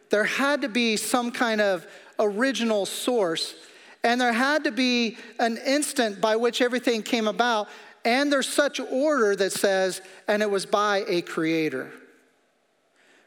there 0.09 0.25
had 0.25 0.61
to 0.61 0.69
be 0.69 0.97
some 0.97 1.31
kind 1.31 1.61
of 1.61 1.87
original 2.19 2.85
source, 2.85 3.55
and 4.03 4.19
there 4.19 4.33
had 4.33 4.63
to 4.65 4.71
be 4.71 5.17
an 5.39 5.57
instant 5.65 6.21
by 6.21 6.35
which 6.35 6.61
everything 6.61 7.01
came 7.01 7.27
about, 7.27 7.67
and 8.05 8.31
there's 8.31 8.47
such 8.47 8.79
order 8.79 9.35
that 9.35 9.51
says, 9.51 10.01
and 10.27 10.43
it 10.43 10.49
was 10.49 10.65
by 10.65 11.03
a 11.07 11.23
creator. 11.23 11.91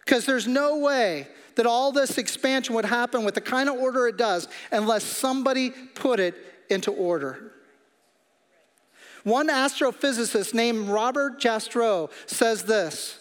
Because 0.04 0.24
there's 0.24 0.46
no 0.46 0.78
way 0.78 1.26
that 1.56 1.66
all 1.66 1.90
this 1.90 2.16
expansion 2.16 2.76
would 2.76 2.84
happen 2.84 3.24
with 3.24 3.34
the 3.34 3.40
kind 3.40 3.68
of 3.68 3.74
order 3.74 4.06
it 4.06 4.16
does 4.16 4.48
unless 4.70 5.02
somebody 5.02 5.70
put 5.70 6.20
it 6.20 6.34
into 6.70 6.92
order. 6.92 7.52
One 9.24 9.48
astrophysicist 9.48 10.54
named 10.54 10.88
Robert 10.88 11.40
Jastrow 11.40 12.10
says 12.26 12.62
this 12.62 13.18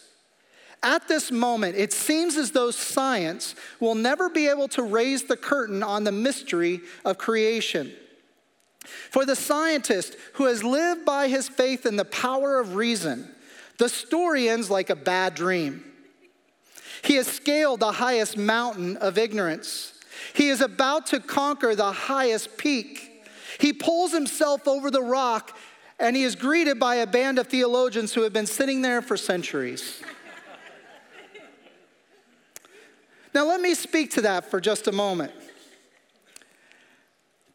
At 0.83 1.07
this 1.07 1.31
moment, 1.31 1.75
it 1.75 1.91
seems 1.91 2.37
as 2.37 2.51
though 2.51 2.69
science 2.69 3.55
will 3.79 3.95
never 3.95 4.29
be 4.29 4.47
able 4.47 4.67
to 4.69 4.83
raise 4.83 5.23
the 5.23 5.35
curtain 5.35 5.81
on 5.81 6.03
the 6.03 6.11
mystery 6.11 6.81
of 7.03 7.17
creation. 7.17 7.91
For 9.11 9.25
the 9.25 9.35
scientist 9.35 10.15
who 10.33 10.45
has 10.45 10.63
lived 10.63 11.05
by 11.05 11.27
his 11.27 11.49
faith 11.49 11.85
in 11.85 11.95
the 11.95 12.05
power 12.05 12.59
of 12.59 12.75
reason, 12.75 13.33
the 13.77 13.89
story 13.89 14.49
ends 14.49 14.69
like 14.69 14.89
a 14.89 14.95
bad 14.95 15.35
dream. 15.35 15.83
He 17.03 17.15
has 17.15 17.27
scaled 17.27 17.79
the 17.79 17.93
highest 17.93 18.37
mountain 18.37 18.97
of 18.97 19.17
ignorance. 19.17 19.93
He 20.33 20.49
is 20.49 20.61
about 20.61 21.07
to 21.07 21.19
conquer 21.19 21.75
the 21.75 21.91
highest 21.91 22.57
peak. 22.57 23.23
He 23.59 23.73
pulls 23.73 24.11
himself 24.11 24.67
over 24.67 24.89
the 24.89 25.01
rock 25.01 25.57
and 25.99 26.15
he 26.15 26.23
is 26.23 26.35
greeted 26.35 26.79
by 26.79 26.95
a 26.95 27.07
band 27.07 27.39
of 27.39 27.47
theologians 27.47 28.13
who 28.13 28.21
have 28.21 28.33
been 28.33 28.45
sitting 28.45 28.81
there 28.81 29.01
for 29.01 29.17
centuries. 29.17 30.01
now, 33.33 33.45
let 33.45 33.61
me 33.61 33.73
speak 33.73 34.11
to 34.11 34.21
that 34.21 34.49
for 34.49 34.61
just 34.61 34.87
a 34.87 34.91
moment. 34.91 35.31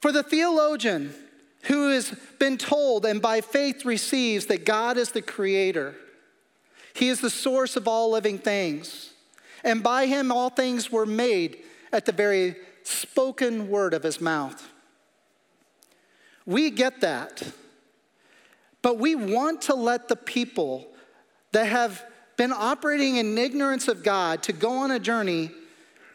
For 0.00 0.10
the 0.10 0.24
theologian 0.24 1.14
who 1.62 1.90
has 1.90 2.14
been 2.38 2.58
told 2.58 3.06
and 3.06 3.22
by 3.22 3.40
faith 3.40 3.84
receives 3.84 4.46
that 4.46 4.64
God 4.64 4.96
is 4.96 5.12
the 5.12 5.22
creator, 5.22 5.94
he 6.94 7.08
is 7.08 7.20
the 7.20 7.30
source 7.30 7.76
of 7.76 7.88
all 7.88 8.10
living 8.10 8.38
things, 8.38 9.12
and 9.64 9.82
by 9.82 10.06
him 10.06 10.32
all 10.32 10.50
things 10.50 10.90
were 10.90 11.06
made 11.06 11.58
at 11.92 12.04
the 12.04 12.12
very 12.12 12.56
spoken 12.82 13.68
word 13.68 13.94
of 13.94 14.02
his 14.02 14.20
mouth. 14.20 14.68
We 16.44 16.70
get 16.70 17.00
that. 17.02 17.42
But 18.82 18.98
we 18.98 19.14
want 19.14 19.62
to 19.62 19.74
let 19.74 20.08
the 20.08 20.16
people 20.16 20.88
that 21.52 21.66
have 21.66 22.04
been 22.36 22.52
operating 22.52 23.16
in 23.16 23.38
ignorance 23.38 23.86
of 23.86 24.02
God 24.02 24.42
to 24.44 24.52
go 24.52 24.70
on 24.70 24.90
a 24.90 24.98
journey 24.98 25.50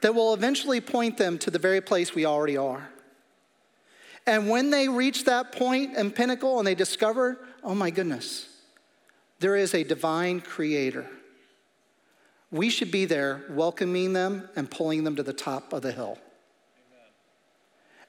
that 0.02 0.14
will 0.14 0.34
eventually 0.34 0.82
point 0.82 1.18
them 1.18 1.38
to 1.40 1.50
the 1.50 1.60
very 1.60 1.80
place 1.80 2.14
we 2.14 2.26
already 2.26 2.58
are. 2.58 2.90
And 4.28 4.50
when 4.50 4.70
they 4.70 4.90
reach 4.90 5.24
that 5.24 5.54
point 5.54 5.96
and 5.96 6.13
pinnacle 6.13 6.60
and 6.60 6.68
they 6.68 6.76
discover, 6.76 7.40
oh 7.63 7.74
my 7.74 7.90
goodness, 7.90 8.48
there 9.40 9.56
is 9.56 9.74
a 9.74 9.84
divine 9.84 10.42
creator, 10.42 11.08
we 12.52 12.70
should 12.70 12.92
be 12.92 13.06
there 13.06 13.46
welcoming 13.50 14.13
them 14.13 14.50
and 14.56 14.70
pulling 14.70 15.06
them 15.06 15.16
to 15.16 15.24
the 15.24 15.34
top 15.34 15.72
of 15.72 15.82
the 15.82 15.94
hill. 15.94 16.18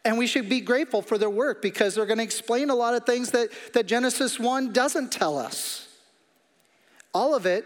And 0.05 0.19
we 0.19 0.27
should 0.27 0.49
be 0.49 0.61
grateful 0.61 1.03
for 1.03 1.19
their 1.19 1.31
work 1.31 1.63
because 1.63 1.95
they're 1.95 2.07
going 2.07 2.19
to 2.19 2.25
explain 2.25 2.71
a 2.71 2.75
lot 2.75 2.95
of 2.95 3.05
things 3.05 3.31
that, 3.33 3.51
that 3.75 3.87
Genesis 3.87 4.39
1 4.39 4.73
doesn't 4.73 5.13
tell 5.13 5.39
us. 5.39 5.89
All 7.13 7.35
of 7.35 7.47
it 7.47 7.65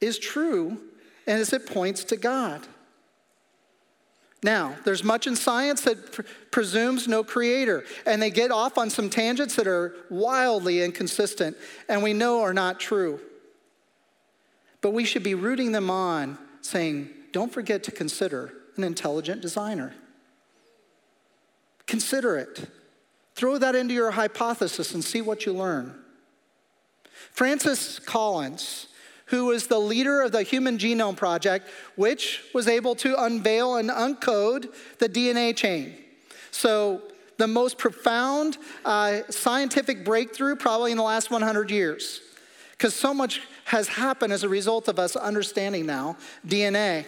is 0.00 0.18
true 0.18 0.78
and 1.26 1.40
as 1.40 1.52
it 1.52 1.66
points 1.66 2.04
to 2.04 2.16
God. 2.16 2.66
Now, 4.42 4.76
there's 4.84 5.02
much 5.02 5.26
in 5.26 5.34
science 5.34 5.80
that 5.82 6.12
pr- 6.12 6.22
presumes 6.50 7.08
no 7.08 7.24
creator, 7.24 7.84
and 8.06 8.22
they 8.22 8.30
get 8.30 8.50
off 8.50 8.78
on 8.78 8.88
some 8.88 9.10
tangents 9.10 9.56
that 9.56 9.66
are 9.66 9.94
wildly 10.10 10.82
inconsistent 10.82 11.56
and 11.88 12.02
we 12.02 12.12
know 12.12 12.42
are 12.42 12.54
not 12.54 12.78
true. 12.78 13.20
But 14.80 14.90
we 14.90 15.04
should 15.04 15.24
be 15.24 15.34
rooting 15.34 15.72
them 15.72 15.90
on, 15.90 16.38
saying, 16.60 17.08
don't 17.32 17.52
forget 17.52 17.82
to 17.84 17.90
consider 17.90 18.52
an 18.76 18.84
intelligent 18.84 19.40
designer. 19.40 19.94
Consider 21.86 22.36
it. 22.36 22.68
Throw 23.34 23.58
that 23.58 23.74
into 23.74 23.94
your 23.94 24.12
hypothesis 24.12 24.94
and 24.94 25.02
see 25.02 25.20
what 25.20 25.46
you 25.46 25.52
learn. 25.52 25.94
Francis 27.32 27.98
Collins, 27.98 28.87
who 29.28 29.46
was 29.46 29.66
the 29.66 29.78
leader 29.78 30.22
of 30.22 30.32
the 30.32 30.42
Human 30.42 30.78
Genome 30.78 31.16
Project, 31.16 31.68
which 31.96 32.42
was 32.52 32.66
able 32.66 32.94
to 32.96 33.20
unveil 33.22 33.76
and 33.76 33.90
uncode 33.90 34.74
the 34.98 35.08
DNA 35.08 35.54
chain. 35.54 35.94
So, 36.50 37.02
the 37.36 37.46
most 37.46 37.78
profound 37.78 38.58
uh, 38.84 39.20
scientific 39.30 40.04
breakthrough 40.04 40.56
probably 40.56 40.90
in 40.90 40.96
the 40.96 41.04
last 41.04 41.30
100 41.30 41.70
years, 41.70 42.20
because 42.72 42.94
so 42.94 43.14
much 43.14 43.40
has 43.64 43.86
happened 43.86 44.32
as 44.32 44.42
a 44.42 44.48
result 44.48 44.88
of 44.88 44.98
us 44.98 45.14
understanding 45.14 45.86
now 45.86 46.16
DNA. 46.46 47.04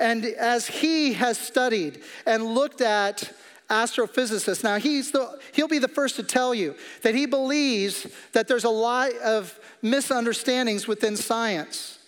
And 0.00 0.24
as 0.24 0.66
he 0.66 1.12
has 1.12 1.38
studied 1.38 2.02
and 2.26 2.42
looked 2.42 2.80
at 2.80 3.32
astrophysicist. 3.70 4.62
Now, 4.62 4.76
he's 4.76 5.12
the, 5.12 5.38
he'll 5.52 5.68
be 5.68 5.78
the 5.78 5.88
first 5.88 6.16
to 6.16 6.22
tell 6.22 6.54
you 6.54 6.74
that 7.02 7.14
he 7.14 7.24
believes 7.24 8.06
that 8.32 8.48
there's 8.48 8.64
a 8.64 8.70
lot 8.70 9.12
of 9.24 9.58
misunderstandings 9.80 10.86
within 10.86 11.16
science. 11.16 11.98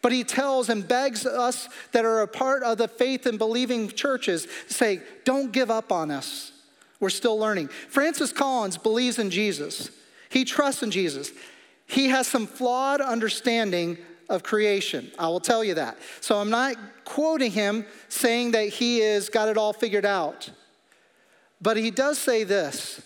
But 0.00 0.12
he 0.12 0.24
tells 0.24 0.68
and 0.68 0.86
begs 0.86 1.26
us 1.26 1.68
that 1.92 2.04
are 2.04 2.22
a 2.22 2.28
part 2.28 2.62
of 2.62 2.78
the 2.78 2.88
faith 2.88 3.26
and 3.26 3.38
believing 3.38 3.88
churches 3.88 4.48
say, 4.68 5.00
don't 5.24 5.52
give 5.52 5.70
up 5.70 5.92
on 5.92 6.10
us. 6.10 6.52
We're 6.98 7.10
still 7.10 7.38
learning. 7.38 7.68
Francis 7.68 8.32
Collins 8.32 8.78
believes 8.78 9.18
in 9.18 9.30
Jesus, 9.30 9.90
he 10.30 10.44
trusts 10.44 10.82
in 10.82 10.90
Jesus. 10.90 11.30
He 11.86 12.08
has 12.08 12.26
some 12.26 12.46
flawed 12.46 13.00
understanding 13.02 13.98
of 14.30 14.42
creation. 14.42 15.10
I 15.18 15.26
will 15.28 15.40
tell 15.40 15.62
you 15.62 15.74
that. 15.74 15.98
So 16.20 16.38
I'm 16.38 16.48
not 16.48 16.76
quoting 17.04 17.50
him 17.50 17.84
saying 18.08 18.52
that 18.52 18.68
he 18.68 19.00
has 19.00 19.28
got 19.28 19.48
it 19.48 19.58
all 19.58 19.74
figured 19.74 20.06
out. 20.06 20.50
But 21.62 21.76
he 21.76 21.92
does 21.92 22.18
say 22.18 22.42
this 22.44 23.00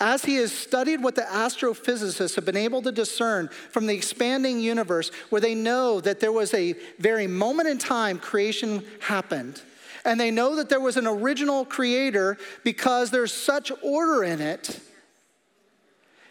as 0.00 0.24
he 0.24 0.36
has 0.36 0.52
studied 0.52 1.02
what 1.02 1.14
the 1.14 1.22
astrophysicists 1.22 2.34
have 2.34 2.44
been 2.44 2.56
able 2.56 2.82
to 2.82 2.92
discern 2.92 3.48
from 3.70 3.86
the 3.86 3.94
expanding 3.94 4.60
universe, 4.60 5.10
where 5.30 5.40
they 5.40 5.54
know 5.54 6.00
that 6.00 6.20
there 6.20 6.32
was 6.32 6.52
a 6.54 6.74
very 6.98 7.26
moment 7.26 7.68
in 7.68 7.78
time 7.78 8.18
creation 8.18 8.84
happened. 9.00 9.62
And 10.04 10.20
they 10.20 10.30
know 10.30 10.56
that 10.56 10.68
there 10.68 10.80
was 10.80 10.96
an 10.96 11.06
original 11.06 11.64
creator 11.64 12.36
because 12.64 13.10
there's 13.10 13.32
such 13.32 13.72
order 13.82 14.22
in 14.22 14.40
it. 14.40 14.80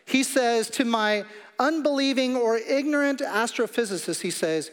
He 0.05 0.23
says 0.23 0.69
to 0.71 0.85
my 0.85 1.23
unbelieving 1.57 2.35
or 2.35 2.57
ignorant 2.57 3.21
astrophysicist, 3.21 4.21
he 4.21 4.29
says, 4.29 4.69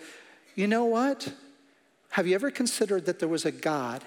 You 0.56 0.66
know 0.66 0.84
what? 0.84 1.32
Have 2.10 2.26
you 2.26 2.34
ever 2.34 2.50
considered 2.50 3.06
that 3.06 3.20
there 3.20 3.28
was 3.28 3.46
a 3.46 3.52
God 3.52 4.04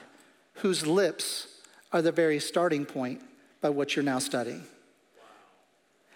whose 0.55 0.85
lips 0.85 1.47
are 1.93 2.01
the 2.01 2.11
very 2.11 2.39
starting 2.39 2.85
point 2.85 3.21
by 3.61 3.69
what 3.69 3.95
you're 3.95 4.03
now 4.03 4.19
studying. 4.19 4.63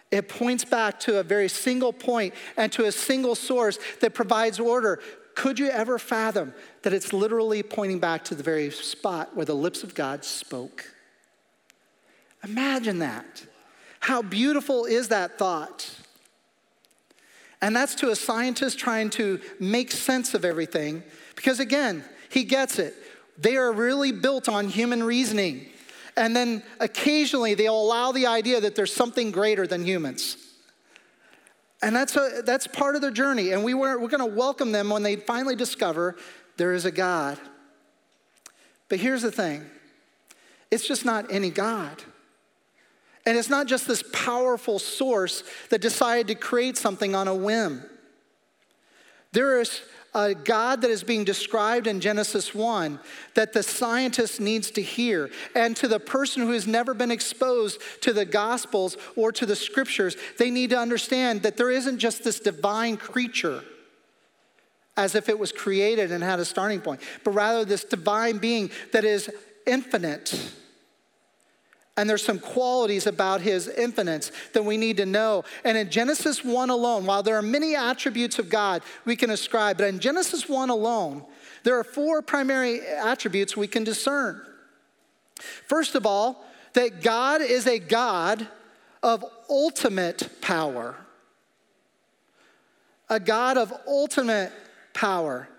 It 0.09 0.27
points 0.27 0.65
back 0.65 0.99
to 1.01 1.19
a 1.19 1.23
very 1.23 1.47
single 1.47 1.93
point 1.93 2.33
and 2.55 2.71
to 2.73 2.85
a 2.85 2.91
single 2.91 3.35
source 3.35 3.77
that 4.01 4.13
provides 4.13 4.59
order. 4.59 4.99
Could 5.35 5.59
you 5.59 5.69
ever 5.69 5.99
fathom 5.99 6.53
that 6.81 6.93
it's 6.93 7.13
literally 7.13 7.61
pointing 7.61 7.99
back 7.99 8.23
to 8.25 8.35
the 8.35 8.43
very 8.43 8.71
spot 8.71 9.35
where 9.35 9.45
the 9.45 9.53
lips 9.53 9.83
of 9.83 9.93
God 9.93 10.25
spoke? 10.25 10.93
Imagine 12.43 12.99
that. 12.99 13.45
How 13.99 14.21
beautiful 14.21 14.85
is 14.85 15.09
that 15.09 15.37
thought? 15.37 15.93
And 17.61 17.75
that's 17.75 17.95
to 17.95 18.09
a 18.09 18.15
scientist 18.15 18.79
trying 18.79 19.09
to 19.11 19.41
make 19.59 19.91
sense 19.91 20.33
of 20.33 20.45
everything, 20.45 21.03
because 21.35 21.59
again, 21.59 22.03
he 22.29 22.43
gets 22.43 22.79
it. 22.79 22.93
They 23.37 23.57
are 23.57 23.71
really 23.71 24.11
built 24.11 24.49
on 24.49 24.67
human 24.67 25.03
reasoning. 25.03 25.67
And 26.15 26.35
then 26.35 26.63
occasionally 26.79 27.53
they'll 27.53 27.79
allow 27.79 28.11
the 28.11 28.25
idea 28.25 28.59
that 28.61 28.75
there's 28.75 28.93
something 28.93 29.31
greater 29.31 29.67
than 29.67 29.85
humans. 29.85 30.37
And 31.81 31.95
that's, 31.95 32.15
a, 32.15 32.41
that's 32.43 32.65
part 32.65 32.95
of 32.95 33.01
their 33.01 33.11
journey. 33.11 33.51
And 33.51 33.63
we 33.63 33.75
were, 33.75 33.99
we're 33.99 34.07
going 34.07 34.27
to 34.27 34.35
welcome 34.35 34.71
them 34.71 34.89
when 34.89 35.03
they 35.03 35.15
finally 35.15 35.55
discover 35.55 36.15
there 36.57 36.73
is 36.73 36.85
a 36.85 36.91
God. 36.91 37.37
But 38.89 38.99
here's 38.99 39.21
the 39.21 39.31
thing 39.31 39.69
it's 40.71 40.87
just 40.87 41.05
not 41.05 41.31
any 41.31 41.51
God. 41.51 42.03
And 43.25 43.37
it's 43.37 43.49
not 43.49 43.67
just 43.67 43.87
this 43.87 44.03
powerful 44.13 44.79
source 44.79 45.43
that 45.69 45.81
decided 45.81 46.27
to 46.29 46.35
create 46.35 46.77
something 46.77 47.13
on 47.13 47.27
a 47.27 47.35
whim. 47.35 47.83
There 49.33 49.59
is 49.59 49.81
a 50.17 50.33
God 50.33 50.81
that 50.81 50.89
is 50.89 51.03
being 51.03 51.23
described 51.23 51.85
in 51.85 51.99
Genesis 51.99 52.55
1 52.55 52.99
that 53.35 53.53
the 53.53 53.61
scientist 53.61 54.41
needs 54.41 54.71
to 54.71 54.81
hear. 54.81 55.29
And 55.53 55.77
to 55.77 55.87
the 55.87 55.99
person 55.99 56.41
who 56.41 56.53
has 56.53 56.65
never 56.65 56.95
been 56.95 57.11
exposed 57.11 57.79
to 58.01 58.13
the 58.13 58.25
Gospels 58.25 58.97
or 59.15 59.31
to 59.33 59.45
the 59.45 59.55
Scriptures, 59.55 60.17
they 60.39 60.49
need 60.49 60.71
to 60.71 60.79
understand 60.79 61.43
that 61.43 61.55
there 61.55 61.69
isn't 61.69 61.99
just 61.99 62.23
this 62.23 62.39
divine 62.39 62.97
creature 62.97 63.63
as 64.97 65.13
if 65.13 65.29
it 65.29 65.37
was 65.37 65.51
created 65.51 66.11
and 66.11 66.23
had 66.23 66.39
a 66.39 66.45
starting 66.45 66.81
point, 66.81 66.99
but 67.23 67.31
rather 67.31 67.63
this 67.63 67.83
divine 67.83 68.39
being 68.39 68.71
that 68.93 69.05
is 69.05 69.29
infinite 69.67 70.33
and 71.97 72.07
there's 72.07 72.23
some 72.23 72.39
qualities 72.39 73.07
about 73.07 73.41
his 73.41 73.67
infinite 73.67 74.31
that 74.53 74.63
we 74.63 74.77
need 74.77 74.97
to 74.97 75.05
know. 75.05 75.43
And 75.63 75.75
in 75.75 75.89
Genesis 75.89 76.45
1 76.45 76.69
alone, 76.69 77.07
while 77.07 77.23
there 77.23 77.35
are 77.35 77.41
many 77.41 77.75
attributes 77.75 78.37
of 78.37 78.49
God 78.49 78.83
we 79.03 79.15
can 79.15 79.31
ascribe, 79.31 79.79
but 79.79 79.87
in 79.87 79.99
Genesis 79.99 80.47
1 80.47 80.69
alone, 80.69 81.25
there 81.63 81.77
are 81.77 81.83
four 81.83 82.21
primary 82.21 82.81
attributes 82.81 83.57
we 83.57 83.67
can 83.67 83.83
discern. 83.83 84.41
First 85.65 85.95
of 85.95 86.05
all, 86.05 86.45
that 86.73 87.01
God 87.01 87.41
is 87.41 87.65
a 87.65 87.79
God 87.79 88.47
of 89.01 89.25
ultimate 89.49 90.29
power. 90.41 90.95
A 93.09 93.19
God 93.19 93.57
of 93.57 93.73
ultimate 93.87 94.51
power. 94.93 95.49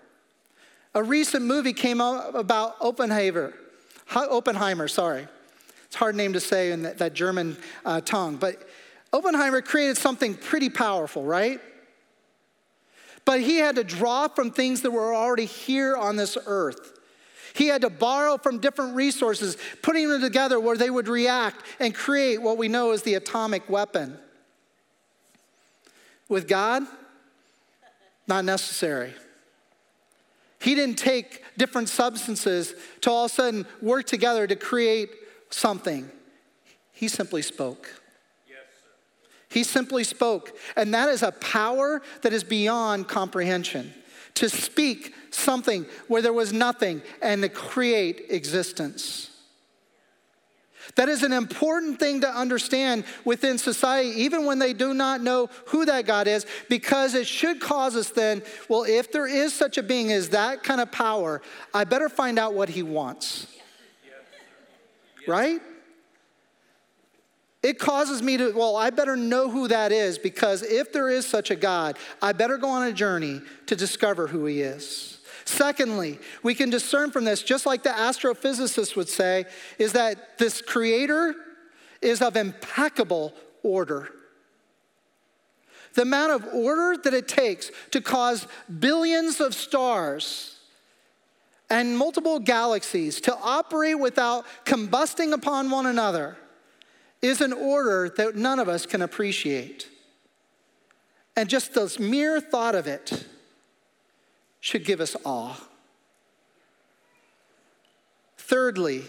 A 0.95 1.03
recent 1.03 1.45
movie 1.45 1.73
came 1.73 1.99
out 1.99 2.33
about 2.33 2.75
Oppenheimer. 2.79 3.53
Oppenheimer, 4.15 4.87
sorry. 4.87 5.27
It's 5.89 5.95
a 5.95 5.99
hard 5.99 6.15
name 6.15 6.33
to 6.33 6.39
say 6.39 6.71
in 6.71 6.83
that, 6.83 6.99
that 6.99 7.15
German 7.15 7.57
uh, 7.83 7.99
tongue. 8.01 8.35
But 8.35 8.61
Oppenheimer 9.11 9.61
created 9.63 9.97
something 9.97 10.35
pretty 10.35 10.69
powerful, 10.69 11.23
right? 11.23 11.59
But 13.25 13.41
he 13.41 13.57
had 13.57 13.75
to 13.77 13.83
draw 13.83 14.27
from 14.27 14.51
things 14.51 14.81
that 14.81 14.91
were 14.91 15.15
already 15.15 15.45
here 15.45 15.97
on 15.97 16.15
this 16.15 16.37
earth. 16.45 16.99
He 17.55 17.67
had 17.67 17.81
to 17.81 17.89
borrow 17.89 18.37
from 18.37 18.59
different 18.59 18.95
resources, 18.95 19.57
putting 19.81 20.07
them 20.09 20.21
together 20.21 20.59
where 20.59 20.77
they 20.77 20.91
would 20.91 21.07
react 21.07 21.65
and 21.79 21.93
create 21.93 22.39
what 22.39 22.59
we 22.59 22.67
know 22.67 22.91
as 22.91 23.01
the 23.01 23.15
atomic 23.15 23.67
weapon. 23.67 24.15
With 26.27 26.47
God, 26.47 26.83
not 28.27 28.45
necessary. 28.45 29.15
He 30.61 30.75
didn't 30.75 30.99
take 30.99 31.43
different 31.57 31.89
substances 31.89 32.75
to 33.01 33.09
all 33.09 33.25
of 33.25 33.31
a 33.31 33.33
sudden 33.33 33.65
work 33.81 34.05
together 34.05 34.45
to 34.45 34.55
create 34.55 35.09
something, 35.49 36.09
he 36.91 37.07
simply 37.07 37.41
spoke. 37.41 38.01
Yes, 38.47 38.57
he 39.49 39.63
simply 39.63 40.03
spoke. 40.03 40.57
And 40.75 40.93
that 40.93 41.09
is 41.09 41.23
a 41.23 41.31
power 41.31 42.01
that 42.21 42.33
is 42.33 42.43
beyond 42.43 43.07
comprehension. 43.07 43.93
To 44.35 44.49
speak 44.49 45.13
something 45.31 45.85
where 46.07 46.21
there 46.21 46.33
was 46.33 46.53
nothing 46.53 47.01
and 47.21 47.41
to 47.41 47.49
create 47.49 48.27
existence. 48.29 49.29
That 50.95 51.09
is 51.09 51.23
an 51.23 51.33
important 51.33 51.99
thing 51.99 52.21
to 52.21 52.29
understand 52.29 53.03
within 53.23 53.57
society, 53.57 54.09
even 54.21 54.45
when 54.45 54.59
they 54.59 54.73
do 54.73 54.93
not 54.93 55.21
know 55.21 55.49
who 55.67 55.85
that 55.85 56.05
God 56.05 56.27
is, 56.27 56.45
because 56.67 57.13
it 57.13 57.27
should 57.27 57.59
cause 57.59 57.95
us 57.95 58.09
then, 58.09 58.41
well, 58.69 58.83
if 58.83 59.11
there 59.11 59.27
is 59.27 59.53
such 59.53 59.77
a 59.77 59.83
being 59.83 60.11
as 60.11 60.29
that 60.29 60.63
kind 60.63 60.81
of 60.81 60.91
power, 60.91 61.41
I 61.73 61.83
better 61.83 62.09
find 62.09 62.39
out 62.39 62.53
what 62.53 62.69
he 62.69 62.83
wants 62.83 63.47
right? 65.27 65.61
It 67.61 67.77
causes 67.77 68.21
me 68.21 68.37
to, 68.37 68.51
well, 68.53 68.77
I 68.77 68.89
better 68.89 69.17
know 69.17 69.49
who 69.49 69.67
that 69.67 69.91
is 69.91 70.17
because 70.17 70.63
if 70.63 70.93
there 70.93 71.09
is 71.09 71.27
such 71.27 71.51
a 71.51 71.55
God, 71.55 71.97
I 72.21 72.31
better 72.31 72.57
go 72.57 72.69
on 72.69 72.87
a 72.87 72.93
journey 72.93 73.41
to 73.65 73.75
discover 73.75 74.27
who 74.27 74.45
he 74.45 74.61
is. 74.61 75.19
Secondly, 75.43 76.19
we 76.41 76.55
can 76.55 76.69
discern 76.69 77.11
from 77.11 77.25
this, 77.25 77.41
just 77.41 77.65
like 77.65 77.83
the 77.83 77.89
astrophysicist 77.89 78.95
would 78.95 79.09
say, 79.09 79.45
is 79.77 79.93
that 79.93 80.37
this 80.37 80.61
creator 80.61 81.35
is 82.01 82.21
of 82.21 82.37
impeccable 82.37 83.33
order. 83.63 84.09
The 85.95 86.03
amount 86.03 86.31
of 86.31 86.53
order 86.53 87.01
that 87.01 87.13
it 87.13 87.27
takes 87.27 87.71
to 87.91 87.99
cause 87.99 88.47
billions 88.79 89.41
of 89.41 89.53
stars 89.53 90.58
and 91.69 91.97
multiple 91.97 92.39
galaxies 92.39 93.21
to 93.21 93.37
operate 93.37 93.99
without 93.99 94.45
combusting 94.65 95.33
upon 95.33 95.69
one 95.69 95.85
another 95.85 96.37
is 97.21 97.41
an 97.41 97.53
order 97.53 98.09
that 98.17 98.35
none 98.35 98.59
of 98.59 98.67
us 98.67 98.85
can 98.85 99.01
appreciate. 99.01 99.87
And 101.35 101.49
just 101.49 101.73
the 101.73 101.95
mere 101.99 102.41
thought 102.41 102.75
of 102.75 102.87
it 102.87 103.25
should 104.59 104.83
give 104.83 104.99
us 104.99 105.15
awe. 105.23 105.55
Thirdly, 108.37 109.03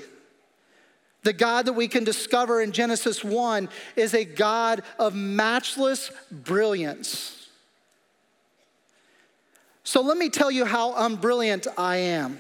the 1.23 1.33
God 1.33 1.66
that 1.66 1.73
we 1.73 1.88
can 1.88 2.05
discover 2.05 2.61
in 2.61 2.73
Genesis 2.73 3.25
1 3.25 3.68
is 3.96 4.14
a 4.14 4.25
God 4.25 4.83
of 4.99 5.14
matchless 5.14 6.11
brilliance. 6.31 7.49
So 9.83 10.03
let 10.03 10.16
me 10.16 10.29
tell 10.29 10.51
you 10.51 10.64
how 10.64 10.94
unbrilliant 10.94 11.66
I 11.77 11.96
am. 11.96 12.38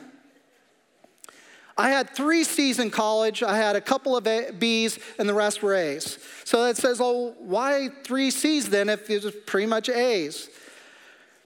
I 1.80 1.88
had 1.88 2.10
three 2.10 2.44
C's 2.44 2.78
in 2.78 2.90
college. 2.90 3.42
I 3.42 3.56
had 3.56 3.74
a 3.74 3.80
couple 3.80 4.14
of 4.14 4.26
a- 4.26 4.52
B's, 4.52 4.98
and 5.18 5.26
the 5.26 5.32
rest 5.32 5.62
were 5.62 5.74
A's. 5.74 6.18
So 6.44 6.64
it 6.66 6.76
says, 6.76 7.00
oh, 7.00 7.34
why 7.38 7.88
three 8.04 8.30
C's 8.30 8.68
then 8.68 8.90
if 8.90 9.08
it 9.08 9.24
was 9.24 9.34
pretty 9.46 9.66
much 9.66 9.88
A's? 9.88 10.50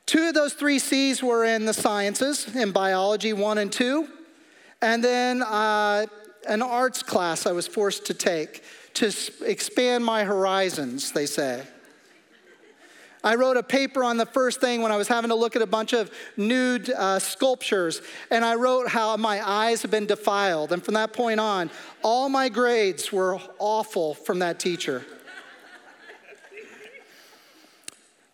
Two 0.07 0.27
of 0.29 0.35
those 0.35 0.53
three 0.55 0.81
C's 0.81 1.23
were 1.23 1.45
in 1.45 1.67
the 1.67 1.73
sciences, 1.73 2.55
in 2.57 2.73
biology 2.73 3.33
one 3.33 3.59
and 3.59 3.73
two. 3.73 4.09
And 4.83 5.05
then 5.05 5.41
uh, 5.41 6.07
an 6.49 6.63
arts 6.63 7.05
class 7.05 7.47
I 7.47 7.53
was 7.53 7.69
forced 7.69 8.05
to 8.07 8.15
take 8.15 8.65
to 8.95 9.13
expand 9.45 10.05
my 10.05 10.25
horizons, 10.25 11.13
they 11.13 11.27
say. 11.27 11.63
I 13.25 13.37
wrote 13.37 13.57
a 13.57 13.63
paper 13.63 14.05
on 14.05 14.19
the 14.19 14.27
first 14.27 14.61
thing 14.61 14.83
when 14.83 14.93
I 14.93 14.99
was 14.99 15.09
having 15.09 15.31
to 15.31 15.35
look 15.35 15.57
at 15.57 15.63
a 15.63 15.67
bunch 15.67 15.95
of 15.95 16.11
nude 16.37 16.91
uh, 16.91 17.19
sculptures, 17.19 18.03
and 18.31 18.45
I 18.45 18.55
wrote 18.55 18.89
how 18.89 19.17
my 19.17 19.41
eyes 19.49 19.81
have 19.81 19.91
been 19.91 20.05
defiled. 20.05 20.73
And 20.73 20.85
from 20.85 20.93
that 20.95 21.15
point 21.15 21.41
on, 21.41 21.71
all 22.03 22.29
my 22.29 22.51
grades 22.51 23.11
were 23.11 23.41
awful 23.59 24.13
from 24.13 24.41
that 24.41 24.61
teacher. 24.61 25.07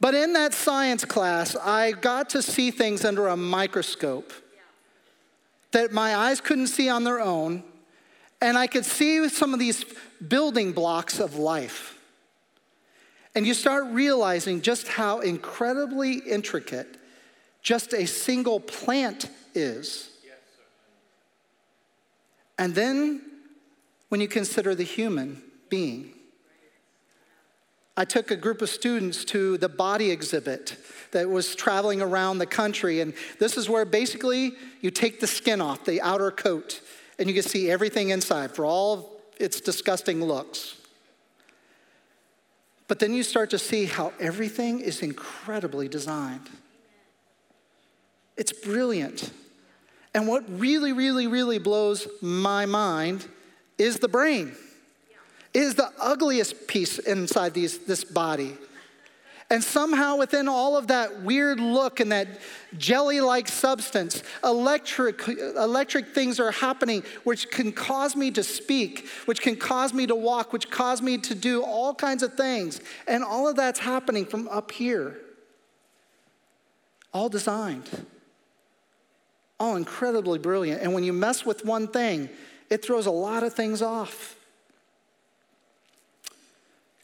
But 0.01 0.15
in 0.15 0.33
that 0.33 0.55
science 0.55 1.05
class, 1.05 1.55
I 1.55 1.93
got 1.93 2.31
to 2.31 2.43
see 2.43 2.73
things 2.73 3.05
under 3.05 3.29
a 3.29 3.37
microscope 3.37 4.33
that 5.71 5.93
my 5.93 6.17
eyes 6.17 6.41
couldn't 6.41 6.67
see 6.67 6.89
on 6.89 7.05
their 7.05 7.21
own, 7.21 7.63
and 8.41 8.59
I 8.59 8.67
could 8.67 8.85
see 8.85 9.29
some 9.29 9.55
of 9.55 9.61
these 9.61 9.85
building 10.27 10.73
blocks 10.73 11.21
of 11.21 11.37
life. 11.37 12.00
And 13.35 13.47
you 13.47 13.55
start 13.55 13.85
realizing 13.93 14.61
just 14.61 14.89
how 14.89 15.21
incredibly 15.21 16.15
intricate 16.15 16.97
just 17.63 17.93
a 17.93 18.07
single 18.07 18.59
plant 18.59 19.29
is. 19.55 20.11
and 22.59 22.75
then 22.75 23.23
when 24.09 24.21
you 24.21 24.29
consider 24.29 24.75
the 24.75 24.85
human 24.85 25.43
being, 25.69 26.13
I 27.97 28.05
took 28.05 28.31
a 28.31 28.37
group 28.37 28.63
of 28.63 28.71
students 28.71 29.25
to 29.27 29.59
the 29.59 29.69
body 29.69 30.11
exhibit 30.11 30.77
that 31.13 31.29
was 31.29 31.55
traveling 31.55 32.01
around 32.01 32.39
the 32.39 32.47
country. 32.47 33.01
And 33.01 33.13
this 33.39 33.57
is 33.57 33.69
where 33.69 33.85
basically 33.85 34.53
you 34.81 34.91
take 34.91 35.21
the 35.21 35.27
skin 35.27 35.61
off, 35.61 35.85
the 35.85 36.01
outer 36.01 36.31
coat, 36.31 36.81
and 37.19 37.29
you 37.29 37.35
can 37.35 37.43
see 37.43 37.71
everything 37.71 38.11
inside 38.11 38.53
for 38.53 38.65
all 38.65 39.21
its 39.39 39.61
disgusting 39.61 40.25
looks. 40.25 40.80
But 42.91 42.99
then 42.99 43.15
you 43.15 43.23
start 43.23 43.51
to 43.51 43.59
see 43.59 43.85
how 43.85 44.13
everything 44.19 44.81
is 44.81 45.01
incredibly 45.01 45.87
designed. 45.87 46.51
It's 48.37 48.53
brilliant. 48.53 49.31
And 50.13 50.27
what 50.27 50.43
really, 50.49 50.93
really, 50.93 51.29
really 51.29 51.59
blows 51.59 52.09
my 52.21 52.67
mind 52.67 53.29
is 53.79 54.01
the 54.01 54.09
brain. 54.09 54.57
It 55.55 55.61
is 55.61 55.77
the 55.77 55.93
ugliest 56.01 56.67
piece 56.67 56.99
inside 56.99 57.55
these, 57.55 57.79
this 57.79 58.03
body. 58.03 58.59
And 59.51 59.65
somehow, 59.65 60.17
within 60.17 60.49
all 60.49 60.77
of 60.77 60.87
that 60.87 61.23
weird 61.23 61.59
look 61.59 61.99
and 61.99 62.13
that 62.13 62.29
jelly 62.79 63.21
like 63.21 63.49
substance, 63.49 64.23
electric, 64.45 65.27
electric 65.27 66.15
things 66.15 66.39
are 66.39 66.53
happening 66.53 67.03
which 67.25 67.51
can 67.51 67.73
cause 67.73 68.15
me 68.15 68.31
to 68.31 68.45
speak, 68.45 69.09
which 69.27 69.43
can 69.43 69.57
cause 69.57 69.93
me 69.93 70.07
to 70.07 70.15
walk, 70.15 70.53
which 70.53 70.71
cause 70.71 71.03
me 71.03 71.19
to 71.19 71.35
do 71.35 71.65
all 71.65 71.93
kinds 71.93 72.23
of 72.23 72.35
things. 72.35 72.81
And 73.09 73.25
all 73.25 73.49
of 73.49 73.57
that's 73.57 73.81
happening 73.81 74.25
from 74.25 74.47
up 74.49 74.71
here. 74.71 75.19
All 77.13 77.29
designed, 77.29 78.07
all 79.59 79.75
incredibly 79.75 80.39
brilliant. 80.39 80.81
And 80.81 80.95
when 80.95 81.03
you 81.03 81.13
mess 81.13 81.45
with 81.45 81.65
one 81.65 81.89
thing, 81.89 82.31
it 82.71 82.85
throws 82.85 83.07
a 83.07 83.11
lot 83.11 83.43
of 83.43 83.53
things 83.53 83.83
off. 83.83 84.37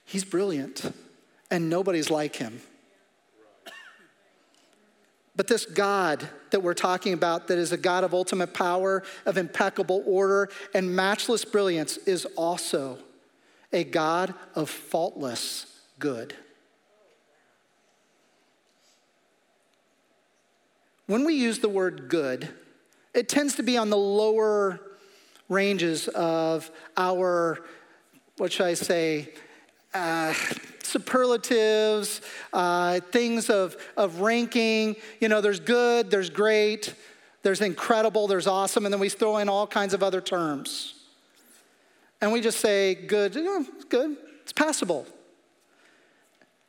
He's 0.04 0.24
brilliant, 0.24 0.92
and 1.50 1.70
nobody's 1.70 2.10
like 2.10 2.36
him. 2.36 2.60
But 5.36 5.48
this 5.48 5.66
God 5.66 6.26
that 6.50 6.60
we're 6.60 6.74
talking 6.74 7.12
about, 7.12 7.48
that 7.48 7.58
is 7.58 7.70
a 7.70 7.76
God 7.76 8.04
of 8.04 8.14
ultimate 8.14 8.54
power, 8.54 9.02
of 9.26 9.36
impeccable 9.36 10.02
order, 10.06 10.48
and 10.74 10.96
matchless 10.96 11.44
brilliance, 11.44 11.98
is 11.98 12.24
also 12.36 12.98
a 13.72 13.84
God 13.84 14.34
of 14.54 14.70
faultless 14.70 15.66
good. 15.98 16.34
When 21.06 21.24
we 21.24 21.34
use 21.34 21.58
the 21.58 21.68
word 21.68 22.08
good, 22.08 22.48
it 23.14 23.28
tends 23.28 23.56
to 23.56 23.62
be 23.62 23.76
on 23.76 23.90
the 23.90 23.96
lower 23.96 24.80
ranges 25.48 26.08
of 26.08 26.70
our, 26.96 27.62
what 28.38 28.52
should 28.52 28.66
I 28.66 28.74
say, 28.74 29.34
uh, 29.94 30.34
superlatives, 30.96 32.22
uh, 32.54 33.00
things 33.12 33.50
of, 33.50 33.76
of 33.96 34.20
ranking. 34.20 34.96
You 35.20 35.28
know, 35.28 35.42
there's 35.42 35.60
good, 35.60 36.10
there's 36.10 36.30
great, 36.30 36.94
there's 37.42 37.60
incredible, 37.60 38.26
there's 38.26 38.46
awesome, 38.46 38.86
and 38.86 38.92
then 38.92 39.00
we 39.00 39.10
throw 39.10 39.36
in 39.36 39.48
all 39.48 39.66
kinds 39.66 39.92
of 39.92 40.02
other 40.02 40.22
terms. 40.22 40.94
And 42.20 42.32
we 42.32 42.40
just 42.40 42.60
say, 42.60 42.94
good, 42.94 43.36
it's 43.36 43.84
good, 43.84 44.16
it's 44.42 44.52
passable. 44.52 45.06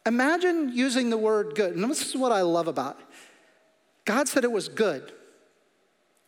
Imagine 0.06 0.74
using 0.74 1.10
the 1.10 1.18
word 1.18 1.56
good. 1.56 1.76
And 1.76 1.84
this 1.90 2.06
is 2.06 2.16
what 2.16 2.32
I 2.32 2.42
love 2.42 2.68
about 2.68 3.00
it. 3.00 3.06
God 4.04 4.28
said 4.28 4.44
it 4.44 4.52
was 4.52 4.68
good, 4.68 5.12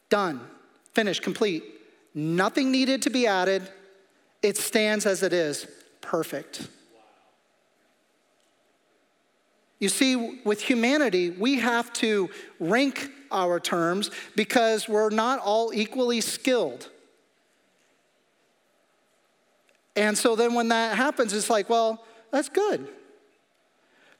done, 0.09 0.39
finished, 0.93 1.21
complete. 1.21 1.63
Nothing 2.13 2.71
needed 2.71 3.01
to 3.03 3.09
be 3.09 3.27
added. 3.27 3.69
It 4.41 4.57
stands 4.57 5.05
as 5.05 5.21
it 5.21 5.33
is, 5.33 5.67
perfect. 5.99 6.67
You 9.79 9.89
see, 9.89 10.41
with 10.43 10.61
humanity, 10.61 11.29
we 11.31 11.59
have 11.59 11.91
to 11.93 12.29
rank 12.59 13.09
our 13.31 13.59
terms 13.59 14.11
because 14.35 14.89
we're 14.89 15.09
not 15.09 15.39
all 15.39 15.73
equally 15.73 16.21
skilled. 16.21 16.89
And 19.95 20.17
so 20.17 20.35
then 20.35 20.53
when 20.53 20.69
that 20.69 20.97
happens, 20.97 21.33
it's 21.33 21.49
like, 21.49 21.69
well, 21.69 22.03
that's 22.31 22.49
good. 22.49 22.87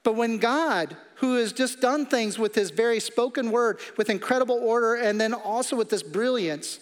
But 0.04 0.16
when 0.16 0.38
God, 0.38 0.96
who 1.16 1.36
has 1.36 1.52
just 1.52 1.82
done 1.82 2.06
things 2.06 2.40
with 2.40 2.56
his 2.56 2.72
very 2.72 3.00
spoken 3.00 3.52
word, 3.52 3.80
with 3.98 4.10
incredible 4.10 4.56
order, 4.56 4.96
and 4.96 5.20
then 5.20 5.34
also 5.34 5.76
with 5.76 5.90
this 5.90 6.04
brilliance, 6.04 6.80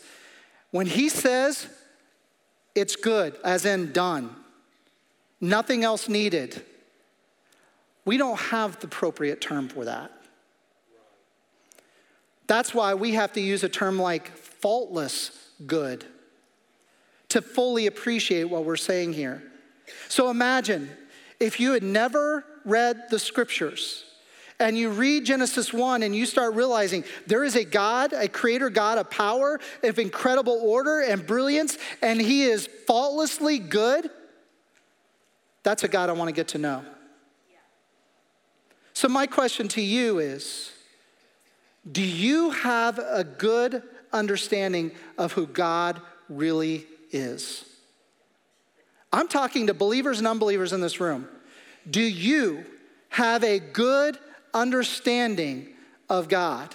when 0.71 0.85
he 0.85 1.09
says 1.09 1.67
it's 2.75 2.95
good, 2.95 3.35
as 3.43 3.65
in 3.65 3.91
done, 3.91 4.35
nothing 5.41 5.83
else 5.83 6.07
needed, 6.07 6.63
we 8.07 8.15
don't 8.15 8.39
have 8.39 8.79
the 8.79 8.87
appropriate 8.87 9.41
term 9.41 9.67
for 9.67 9.83
that. 9.83 10.11
That's 12.47 12.73
why 12.73 12.93
we 12.93 13.11
have 13.11 13.33
to 13.33 13.41
use 13.41 13.65
a 13.65 13.69
term 13.69 13.99
like 13.99 14.35
faultless 14.35 15.37
good 15.65 16.05
to 17.27 17.41
fully 17.41 17.85
appreciate 17.85 18.45
what 18.45 18.63
we're 18.63 18.77
saying 18.77 19.11
here. 19.11 19.43
So 20.07 20.29
imagine 20.29 20.89
if 21.41 21.59
you 21.59 21.73
had 21.73 21.83
never 21.83 22.45
read 22.63 23.09
the 23.09 23.19
scriptures 23.19 24.05
and 24.57 24.77
you 24.77 24.89
read 24.89 25.25
Genesis 25.25 25.73
1 25.73 26.01
and 26.01 26.15
you 26.15 26.25
start 26.25 26.55
realizing 26.55 27.03
there 27.27 27.43
is 27.43 27.57
a 27.57 27.65
God, 27.65 28.13
a 28.13 28.29
creator 28.29 28.69
God 28.69 28.97
of 28.97 29.09
power, 29.09 29.59
of 29.83 29.99
incredible 29.99 30.61
order 30.63 31.01
and 31.01 31.27
brilliance, 31.27 31.77
and 32.01 32.21
he 32.21 32.43
is 32.43 32.67
faultlessly 32.87 33.59
good, 33.59 34.09
that's 35.63 35.83
a 35.83 35.89
God 35.89 36.09
I 36.09 36.13
want 36.13 36.29
to 36.29 36.33
get 36.33 36.47
to 36.49 36.57
know. 36.57 36.85
So, 38.97 39.07
my 39.07 39.27
question 39.27 39.67
to 39.67 39.81
you 39.81 40.17
is 40.17 40.71
Do 41.91 42.01
you 42.01 42.49
have 42.49 42.97
a 42.97 43.23
good 43.23 43.83
understanding 44.11 44.91
of 45.19 45.33
who 45.33 45.45
God 45.45 46.01
really 46.29 46.87
is? 47.11 47.63
I'm 49.13 49.27
talking 49.27 49.67
to 49.67 49.75
believers 49.75 50.17
and 50.17 50.27
unbelievers 50.27 50.73
in 50.73 50.81
this 50.81 50.99
room. 50.99 51.27
Do 51.87 52.01
you 52.01 52.65
have 53.09 53.43
a 53.43 53.59
good 53.59 54.17
understanding 54.51 55.67
of 56.09 56.27
God 56.27 56.73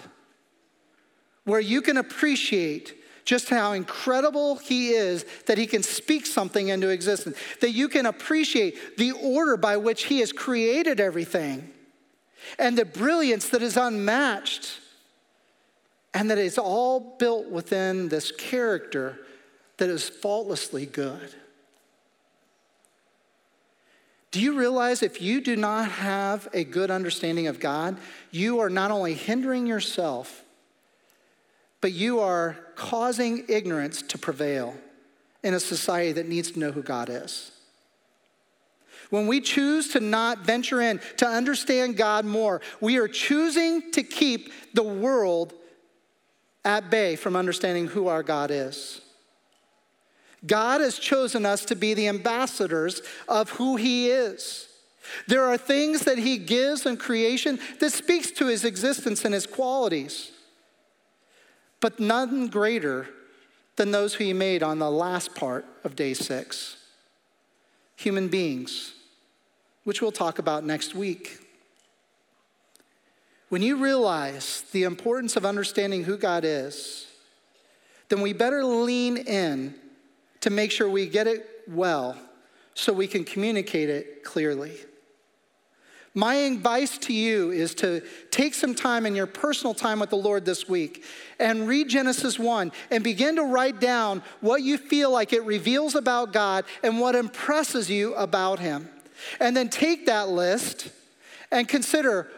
where 1.42 1.58
you 1.58 1.82
can 1.82 1.96
appreciate 1.96 2.94
just 3.24 3.48
how 3.48 3.72
incredible 3.72 4.58
He 4.58 4.90
is 4.90 5.26
that 5.46 5.58
He 5.58 5.66
can 5.66 5.82
speak 5.82 6.26
something 6.26 6.68
into 6.68 6.88
existence, 6.88 7.36
that 7.60 7.72
you 7.72 7.88
can 7.88 8.06
appreciate 8.06 8.96
the 8.96 9.10
order 9.10 9.56
by 9.56 9.76
which 9.76 10.04
He 10.04 10.20
has 10.20 10.30
created 10.30 11.00
everything, 11.00 11.72
and 12.59 12.76
the 12.76 12.84
brilliance 12.84 13.49
that 13.51 13.62
is 13.62 13.76
unmatched, 13.76 14.78
and 16.14 16.30
that 16.30 16.38
is 16.38 16.59
all 16.59 17.16
built 17.18 17.49
within 17.49 18.09
this 18.09 18.32
character 18.32 19.18
that 19.78 19.88
is 19.88 20.09
faultlessly 20.09 20.86
good. 20.86 21.34
Do 24.30 24.40
you 24.40 24.59
realize 24.59 25.03
if 25.03 25.20
you 25.20 25.43
do 25.43 25.57
not 25.57 25.90
have 25.90 26.49
a 26.55 26.64
good 26.64 26.90
understanding 26.90 27.47
of 27.49 27.61
God, 27.61 27.99
you 28.30 28.61
are 28.61 28.70
not 28.70 28.90
only 28.90 29.12
hindering 29.12 29.66
yourself, 29.66 30.43
but 31.82 31.93
you 31.93 32.20
are 32.20 32.57
causing 32.74 33.45
ignorance 33.49 34.01
to 34.03 34.16
prevail 34.16 34.74
in 35.43 35.53
a 35.53 35.61
society 35.61 36.12
that 36.12 36.28
needs 36.28 36.51
to 36.53 36.59
know 36.59 36.72
who 36.72 36.82
God 36.82 37.11
is? 37.11 37.51
When 39.12 39.26
we 39.26 39.42
choose 39.42 39.88
to 39.88 40.00
not 40.00 40.38
venture 40.38 40.80
in 40.80 40.98
to 41.18 41.26
understand 41.26 41.98
God 41.98 42.24
more, 42.24 42.62
we 42.80 42.96
are 42.96 43.08
choosing 43.08 43.90
to 43.92 44.02
keep 44.02 44.50
the 44.72 44.82
world 44.82 45.52
at 46.64 46.88
bay 46.88 47.16
from 47.16 47.36
understanding 47.36 47.88
who 47.88 48.08
our 48.08 48.22
God 48.22 48.50
is. 48.50 49.02
God 50.46 50.80
has 50.80 50.98
chosen 50.98 51.44
us 51.44 51.66
to 51.66 51.76
be 51.76 51.92
the 51.92 52.08
ambassadors 52.08 53.02
of 53.28 53.50
who 53.50 53.76
He 53.76 54.08
is. 54.08 54.66
There 55.26 55.44
are 55.44 55.58
things 55.58 56.06
that 56.06 56.16
He 56.16 56.38
gives 56.38 56.86
in 56.86 56.96
creation 56.96 57.60
that 57.80 57.92
speaks 57.92 58.30
to 58.30 58.46
His 58.46 58.64
existence 58.64 59.26
and 59.26 59.34
His 59.34 59.46
qualities, 59.46 60.30
but 61.80 62.00
none 62.00 62.46
greater 62.46 63.08
than 63.76 63.90
those 63.90 64.14
who 64.14 64.24
He 64.24 64.32
made 64.32 64.62
on 64.62 64.78
the 64.78 64.90
last 64.90 65.34
part 65.34 65.66
of 65.84 65.96
day 65.96 66.14
six 66.14 66.78
human 67.96 68.28
beings, 68.28 68.94
which 69.84 70.00
we'll 70.00 70.12
talk 70.12 70.38
about 70.38 70.64
next 70.64 70.94
week. 70.94 71.38
When 73.48 73.62
you 73.62 73.76
realize 73.76 74.64
the 74.72 74.84
importance 74.84 75.36
of 75.36 75.44
understanding 75.44 76.04
who 76.04 76.16
God 76.16 76.44
is, 76.44 77.06
then 78.08 78.20
we 78.20 78.32
better 78.32 78.64
lean 78.64 79.16
in 79.16 79.74
to 80.40 80.50
make 80.50 80.70
sure 80.70 80.88
we 80.88 81.06
get 81.06 81.26
it 81.26 81.46
well 81.68 82.16
so 82.74 82.92
we 82.92 83.06
can 83.06 83.24
communicate 83.24 83.90
it 83.90 84.24
clearly. 84.24 84.72
My 86.14 86.34
advice 86.34 86.98
to 86.98 87.12
you 87.14 87.50
is 87.52 87.74
to 87.76 88.02
take 88.30 88.52
some 88.52 88.74
time 88.74 89.06
in 89.06 89.14
your 89.14 89.26
personal 89.26 89.72
time 89.72 89.98
with 89.98 90.10
the 90.10 90.16
Lord 90.16 90.44
this 90.44 90.68
week 90.68 91.04
and 91.38 91.66
read 91.66 91.88
Genesis 91.88 92.38
1 92.38 92.70
and 92.90 93.02
begin 93.02 93.36
to 93.36 93.44
write 93.44 93.80
down 93.80 94.22
what 94.42 94.62
you 94.62 94.76
feel 94.76 95.10
like 95.10 95.32
it 95.32 95.42
reveals 95.44 95.94
about 95.94 96.34
God 96.34 96.66
and 96.82 97.00
what 97.00 97.14
impresses 97.14 97.88
you 97.88 98.14
about 98.14 98.58
Him. 98.58 98.90
And 99.40 99.56
then 99.56 99.68
take 99.68 100.06
that 100.06 100.28
list 100.28 100.88
and 101.50 101.68
consider 101.68 102.30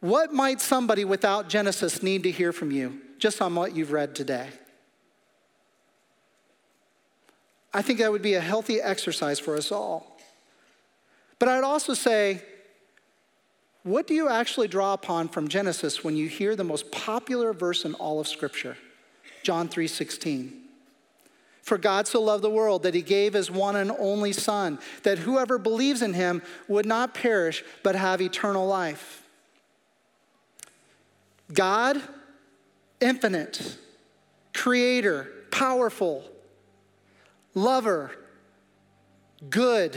what 0.00 0.32
might 0.32 0.60
somebody 0.60 1.04
without 1.04 1.48
Genesis 1.48 2.02
need 2.02 2.22
to 2.24 2.30
hear 2.30 2.52
from 2.52 2.70
you 2.70 3.00
just 3.18 3.40
on 3.40 3.54
what 3.54 3.74
you've 3.74 3.92
read 3.92 4.14
today. 4.14 4.48
I 7.72 7.82
think 7.82 7.98
that 7.98 8.12
would 8.12 8.22
be 8.22 8.34
a 8.34 8.40
healthy 8.40 8.80
exercise 8.80 9.40
for 9.40 9.56
us 9.56 9.72
all. 9.72 10.18
But 11.38 11.48
I'd 11.48 11.64
also 11.64 11.94
say, 11.94 12.42
what 13.82 14.06
do 14.06 14.14
you 14.14 14.28
actually 14.28 14.68
draw 14.68 14.92
upon 14.92 15.28
from 15.28 15.48
Genesis 15.48 16.04
when 16.04 16.16
you 16.16 16.28
hear 16.28 16.56
the 16.56 16.64
most 16.64 16.90
popular 16.90 17.52
verse 17.52 17.84
in 17.84 17.94
all 17.94 18.20
of 18.20 18.28
Scripture? 18.28 18.76
John 19.42 19.68
3:16. 19.68 20.63
For 21.64 21.78
God 21.78 22.06
so 22.06 22.20
loved 22.20 22.44
the 22.44 22.50
world 22.50 22.82
that 22.82 22.94
he 22.94 23.00
gave 23.00 23.32
his 23.32 23.50
one 23.50 23.74
and 23.74 23.90
only 23.98 24.32
Son, 24.32 24.78
that 25.02 25.20
whoever 25.20 25.56
believes 25.56 26.02
in 26.02 26.12
him 26.12 26.42
would 26.68 26.84
not 26.84 27.14
perish 27.14 27.64
but 27.82 27.94
have 27.94 28.20
eternal 28.20 28.66
life. 28.66 29.22
God, 31.50 32.02
infinite, 33.00 33.78
creator, 34.52 35.30
powerful, 35.50 36.24
lover, 37.54 38.10
good 39.48 39.96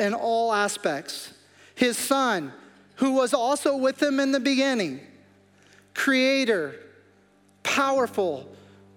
in 0.00 0.14
all 0.14 0.52
aspects. 0.52 1.32
His 1.76 1.96
son, 1.96 2.52
who 2.96 3.12
was 3.12 3.32
also 3.32 3.76
with 3.76 4.02
him 4.02 4.18
in 4.18 4.32
the 4.32 4.40
beginning, 4.40 5.00
creator, 5.94 6.74
powerful, 7.62 8.48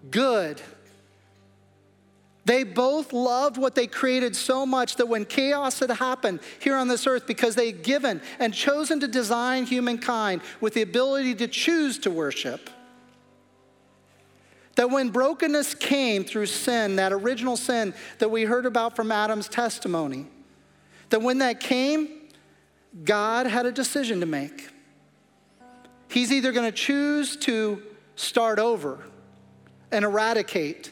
good. 0.10 0.60
They 2.44 2.64
both 2.64 3.14
loved 3.14 3.58
what 3.58 3.76
they 3.76 3.86
created 3.86 4.36
so 4.36 4.66
much 4.66 4.96
that 4.96 5.08
when 5.08 5.26
chaos 5.26 5.80
had 5.80 5.92
happened 5.92 6.40
here 6.60 6.76
on 6.76 6.88
this 6.88 7.06
earth, 7.06 7.28
because 7.28 7.56
they 7.56 7.68
had 7.68 7.84
given 7.84 8.22
and 8.40 8.54
chosen 8.54 9.00
to 9.02 9.08
design 9.08 9.66
humankind 9.66 10.42
with 10.60 10.74
the 10.74 10.82
ability 10.82 11.36
to 11.36 11.48
choose 11.48 12.00
to 12.00 12.10
worship, 12.10 12.70
that 14.76 14.90
when 14.90 15.10
brokenness 15.10 15.76
came 15.76 16.24
through 16.24 16.48
sin, 16.48 16.96
that 16.96 17.14
original 17.14 17.58
sin 17.58 17.94
that 18.18 18.32
we 18.32 18.44
heard 18.44 18.66
about 18.66 18.96
from 18.96 19.12
Adam's 19.12 19.48
testimony, 19.48 20.26
that 21.10 21.22
when 21.22 21.40
that 21.40 21.60
came, 21.60 22.08
God 23.04 23.46
had 23.46 23.66
a 23.66 23.72
decision 23.72 24.20
to 24.22 24.26
make. 24.26 24.70
He's 26.10 26.32
either 26.32 26.52
going 26.52 26.70
to 26.70 26.76
choose 26.76 27.38
to 27.38 27.84
start 28.16 28.60
over 28.60 29.00
and 29.92 30.04
eradicate, 30.04 30.92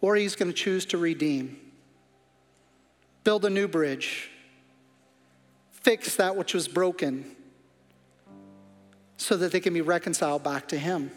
or 0.00 0.16
he's 0.16 0.34
going 0.34 0.50
to 0.50 0.56
choose 0.56 0.86
to 0.86 0.98
redeem, 0.98 1.58
build 3.24 3.44
a 3.44 3.50
new 3.50 3.68
bridge, 3.68 4.30
fix 5.70 6.16
that 6.16 6.36
which 6.36 6.54
was 6.54 6.68
broken, 6.68 7.36
so 9.16 9.36
that 9.36 9.52
they 9.52 9.60
can 9.60 9.74
be 9.74 9.82
reconciled 9.82 10.42
back 10.42 10.68
to 10.68 10.78
him. 10.78 11.10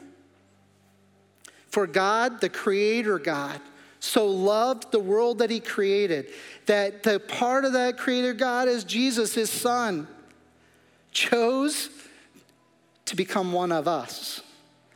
For 1.67 1.87
God, 1.87 2.41
the 2.41 2.49
Creator 2.49 3.19
God, 3.19 3.59
so 3.99 4.27
loved 4.27 4.91
the 4.91 4.99
world 4.99 5.39
that 5.39 5.49
He 5.49 5.61
created 5.61 6.27
that 6.65 7.03
the 7.03 7.21
part 7.21 7.63
of 7.63 7.71
that 7.71 7.97
Creator 7.97 8.33
God 8.33 8.67
is 8.67 8.83
Jesus, 8.83 9.33
His 9.33 9.49
Son, 9.49 10.07
chose 11.11 11.89
to 13.05 13.15
become 13.15 13.53
one 13.53 13.71
of 13.71 13.87
us, 13.87 14.41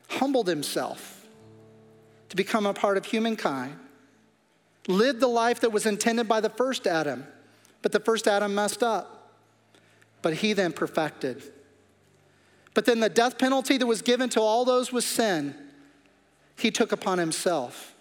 humbled 0.09 0.49
Himself 0.49 1.16
to 2.29 2.35
become 2.35 2.65
a 2.65 2.73
part 2.73 2.97
of 2.97 3.05
humankind, 3.05 3.77
lived 4.87 5.19
the 5.19 5.27
life 5.27 5.59
that 5.61 5.71
was 5.71 5.85
intended 5.85 6.27
by 6.27 6.39
the 6.39 6.49
first 6.49 6.87
Adam, 6.87 7.25
but 7.81 7.91
the 7.91 7.99
first 7.99 8.27
Adam 8.27 8.53
messed 8.55 8.83
up. 8.83 9.33
But 10.21 10.35
He 10.35 10.53
then 10.53 10.73
perfected. 10.73 11.43
But 12.73 12.85
then 12.85 12.99
the 12.99 13.09
death 13.09 13.37
penalty 13.37 13.77
that 13.77 13.87
was 13.87 14.01
given 14.01 14.29
to 14.29 14.41
all 14.41 14.65
those 14.65 14.91
with 14.91 15.03
sin 15.03 15.55
he 16.57 16.71
took 16.71 16.91
upon 16.91 17.19
himself 17.19 17.95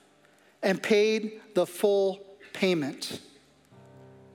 and 0.62 0.82
paid 0.82 1.40
the 1.54 1.66
full 1.66 2.24
payment 2.52 3.20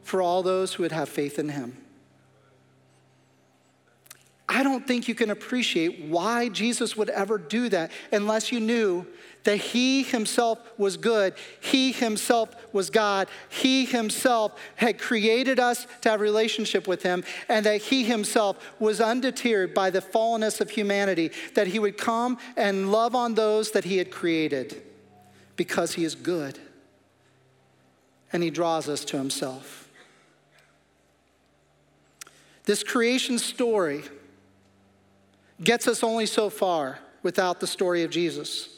for 0.04 0.22
all 0.22 0.44
those 0.44 0.74
who 0.74 0.84
would 0.84 0.92
have 0.92 1.10
faith 1.10 1.40
in 1.40 1.50
him. 1.50 1.78
I 4.54 4.64
don't 4.64 4.86
think 4.86 5.08
you 5.08 5.16
can 5.16 5.30
appreciate 5.30 6.04
why 6.04 6.50
Jesus 6.50 6.98
would 6.98 7.10
ever 7.10 7.38
do 7.38 7.70
that 7.70 7.90
unless 8.12 8.52
you 8.52 8.60
knew 8.60 9.08
that 9.46 9.56
he 9.56 10.04
himself 10.04 10.60
was 10.78 10.98
good. 10.98 11.36
He 11.62 11.94
himself 11.94 12.54
was 12.74 12.90
God. 12.90 13.30
He 13.48 13.86
himself 13.86 14.60
had 14.76 15.00
created 15.00 15.58
us 15.58 15.88
to 16.02 16.10
have 16.10 16.20
a 16.20 16.24
relationship 16.24 16.86
with 16.86 17.02
him, 17.02 17.24
and 17.48 17.66
that 17.66 17.82
he 17.84 18.04
himself 18.04 18.58
was 18.78 19.00
undeterred 19.00 19.74
by 19.74 19.90
the 19.90 20.02
fallenness 20.02 20.60
of 20.60 20.70
humanity, 20.70 21.32
that 21.56 21.68
he 21.68 21.80
would 21.80 21.98
come 21.98 22.38
and 22.58 22.92
love 22.92 23.16
on 23.16 23.36
those 23.36 23.72
that 23.72 23.86
he 23.86 24.00
had 24.00 24.12
created 24.12 24.84
because 25.56 25.94
he 25.94 26.04
is 26.04 26.14
good. 26.14 26.60
And 28.34 28.44
he 28.44 28.50
draws 28.50 28.90
us 28.90 29.06
to 29.06 29.18
himself. 29.18 29.88
This 32.66 32.84
creation 32.84 33.40
story 33.40 34.04
gets 35.64 35.88
us 35.88 36.04
only 36.04 36.26
so 36.26 36.50
far 36.50 37.00
without 37.24 37.60
the 37.60 37.68
story 37.68 38.04
of 38.04 38.12
Jesus. 38.12 38.70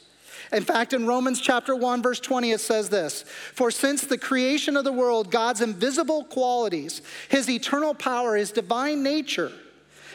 In 0.51 0.63
fact, 0.63 0.93
in 0.93 1.07
Romans 1.07 1.41
chapter 1.41 1.75
1, 1.75 2.03
verse 2.03 2.19
20, 2.19 2.51
it 2.51 2.59
says 2.59 2.89
this 2.89 3.23
For 3.53 3.71
since 3.71 4.01
the 4.05 4.17
creation 4.17 4.77
of 4.77 4.83
the 4.83 4.91
world, 4.91 5.31
God's 5.31 5.61
invisible 5.61 6.25
qualities, 6.25 7.01
his 7.29 7.49
eternal 7.49 7.93
power, 7.93 8.35
his 8.35 8.51
divine 8.51 9.01
nature, 9.01 9.51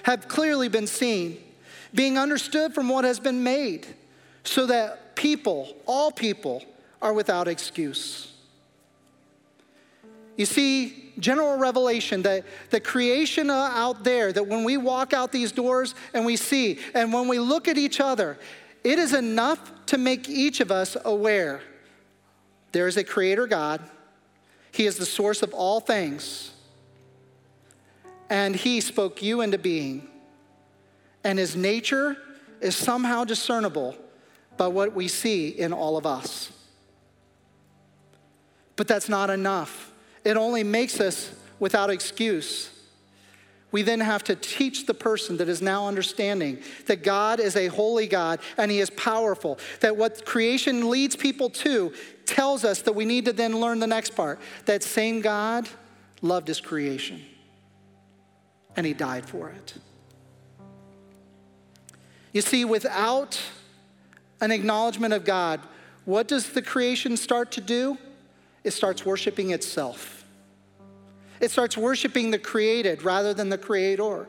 have 0.04 0.28
clearly 0.28 0.68
been 0.68 0.86
seen, 0.86 1.38
being 1.92 2.18
understood 2.18 2.72
from 2.72 2.88
what 2.88 3.04
has 3.04 3.18
been 3.18 3.42
made, 3.42 3.86
so 4.44 4.66
that 4.66 5.16
people, 5.16 5.76
all 5.86 6.12
people, 6.12 6.64
are 7.02 7.12
without 7.12 7.48
excuse. 7.48 8.32
You 10.36 10.46
see, 10.46 11.07
general 11.18 11.58
revelation, 11.58 12.22
that 12.22 12.44
the 12.70 12.80
creation 12.80 13.50
uh, 13.50 13.54
out 13.54 14.04
there, 14.04 14.32
that 14.32 14.46
when 14.46 14.64
we 14.64 14.76
walk 14.76 15.12
out 15.12 15.32
these 15.32 15.52
doors 15.52 15.94
and 16.14 16.24
we 16.24 16.36
see, 16.36 16.78
and 16.94 17.12
when 17.12 17.28
we 17.28 17.38
look 17.38 17.68
at 17.68 17.78
each 17.78 18.00
other, 18.00 18.38
it 18.84 18.98
is 18.98 19.14
enough 19.14 19.72
to 19.86 19.98
make 19.98 20.28
each 20.28 20.60
of 20.60 20.70
us 20.70 20.96
aware 21.04 21.60
there 22.72 22.86
is 22.86 22.96
a 22.96 23.04
creator 23.04 23.46
God, 23.46 23.80
He 24.72 24.86
is 24.86 24.96
the 24.96 25.06
source 25.06 25.42
of 25.42 25.54
all 25.54 25.80
things, 25.80 26.52
and 28.28 28.54
He 28.54 28.80
spoke 28.80 29.22
you 29.22 29.40
into 29.40 29.58
being. 29.58 30.08
And 31.24 31.38
His 31.38 31.56
nature 31.56 32.16
is 32.60 32.76
somehow 32.76 33.24
discernible 33.24 33.96
by 34.56 34.68
what 34.68 34.94
we 34.94 35.08
see 35.08 35.48
in 35.48 35.72
all 35.72 35.96
of 35.96 36.06
us. 36.06 36.52
But 38.76 38.86
that's 38.86 39.08
not 39.08 39.30
enough. 39.30 39.92
It 40.24 40.36
only 40.36 40.64
makes 40.64 41.00
us 41.00 41.32
without 41.58 41.90
excuse 41.90 42.70
we 43.70 43.82
then 43.82 44.00
have 44.00 44.24
to 44.24 44.34
teach 44.34 44.86
the 44.86 44.94
person 44.94 45.36
that 45.38 45.48
is 45.48 45.60
now 45.60 45.86
understanding 45.86 46.58
that 46.86 47.02
God 47.02 47.38
is 47.38 47.54
a 47.54 47.66
holy 47.66 48.06
God 48.06 48.40
and 48.56 48.70
He 48.70 48.80
is 48.80 48.88
powerful. 48.90 49.58
That 49.80 49.96
what 49.96 50.24
creation 50.24 50.88
leads 50.88 51.16
people 51.16 51.50
to 51.50 51.92
tells 52.24 52.64
us 52.64 52.82
that 52.82 52.94
we 52.94 53.04
need 53.04 53.26
to 53.26 53.32
then 53.32 53.60
learn 53.60 53.78
the 53.78 53.86
next 53.86 54.16
part 54.16 54.40
that 54.64 54.82
same 54.82 55.20
God 55.20 55.68
loved 56.22 56.48
His 56.48 56.60
creation 56.60 57.22
and 58.74 58.86
He 58.86 58.94
died 58.94 59.26
for 59.26 59.50
it. 59.50 59.74
You 62.32 62.40
see, 62.40 62.64
without 62.64 63.40
an 64.40 64.50
acknowledgement 64.50 65.12
of 65.12 65.24
God, 65.24 65.60
what 66.04 66.26
does 66.26 66.50
the 66.50 66.62
creation 66.62 67.16
start 67.18 67.50
to 67.52 67.60
do? 67.60 67.98
It 68.68 68.72
starts 68.72 69.06
worshiping 69.06 69.52
itself. 69.52 70.26
It 71.40 71.50
starts 71.50 71.74
worshiping 71.74 72.32
the 72.32 72.38
created 72.38 73.02
rather 73.02 73.32
than 73.32 73.48
the 73.48 73.56
creator. 73.56 74.28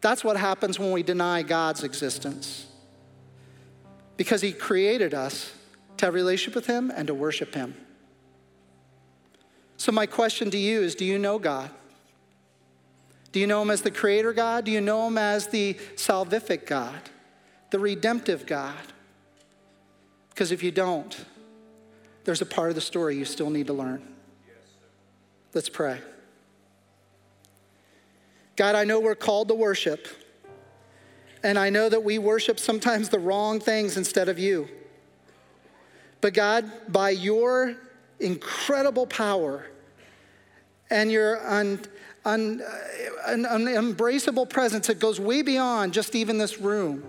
That's 0.00 0.24
what 0.24 0.36
happens 0.36 0.76
when 0.76 0.90
we 0.90 1.04
deny 1.04 1.44
God's 1.44 1.84
existence. 1.84 2.66
Because 4.16 4.40
he 4.40 4.50
created 4.50 5.14
us 5.14 5.52
to 5.98 6.06
have 6.06 6.14
relationship 6.14 6.56
with 6.56 6.66
him 6.66 6.90
and 6.92 7.06
to 7.06 7.14
worship 7.14 7.54
him. 7.54 7.76
So, 9.76 9.92
my 9.92 10.06
question 10.06 10.50
to 10.50 10.58
you 10.58 10.80
is 10.80 10.96
do 10.96 11.04
you 11.04 11.16
know 11.16 11.38
God? 11.38 11.70
Do 13.30 13.38
you 13.38 13.46
know 13.46 13.62
him 13.62 13.70
as 13.70 13.82
the 13.82 13.92
creator 13.92 14.32
God? 14.32 14.64
Do 14.64 14.72
you 14.72 14.80
know 14.80 15.06
him 15.06 15.16
as 15.16 15.46
the 15.46 15.74
salvific 15.94 16.66
God, 16.66 17.02
the 17.70 17.78
redemptive 17.78 18.46
God? 18.46 18.74
Because 20.30 20.50
if 20.50 20.64
you 20.64 20.72
don't, 20.72 21.24
there's 22.28 22.42
a 22.42 22.46
part 22.46 22.68
of 22.68 22.74
the 22.74 22.82
story 22.82 23.16
you 23.16 23.24
still 23.24 23.48
need 23.48 23.68
to 23.68 23.72
learn. 23.72 24.02
Let's 25.54 25.70
pray. 25.70 25.98
God, 28.54 28.74
I 28.74 28.84
know 28.84 29.00
we're 29.00 29.14
called 29.14 29.48
to 29.48 29.54
worship, 29.54 30.06
and 31.42 31.58
I 31.58 31.70
know 31.70 31.88
that 31.88 32.04
we 32.04 32.18
worship 32.18 32.60
sometimes 32.60 33.08
the 33.08 33.18
wrong 33.18 33.60
things 33.60 33.96
instead 33.96 34.28
of 34.28 34.38
you. 34.38 34.68
But 36.20 36.34
God, 36.34 36.70
by 36.88 37.10
your 37.10 37.76
incredible 38.20 39.06
power 39.06 39.64
and 40.90 41.10
your 41.10 41.42
un, 41.48 41.80
un, 42.26 42.60
un, 43.24 43.44
unembraceable 43.44 44.50
presence 44.50 44.88
that 44.88 44.98
goes 44.98 45.18
way 45.18 45.40
beyond 45.40 45.94
just 45.94 46.14
even 46.14 46.36
this 46.36 46.60
room, 46.60 47.04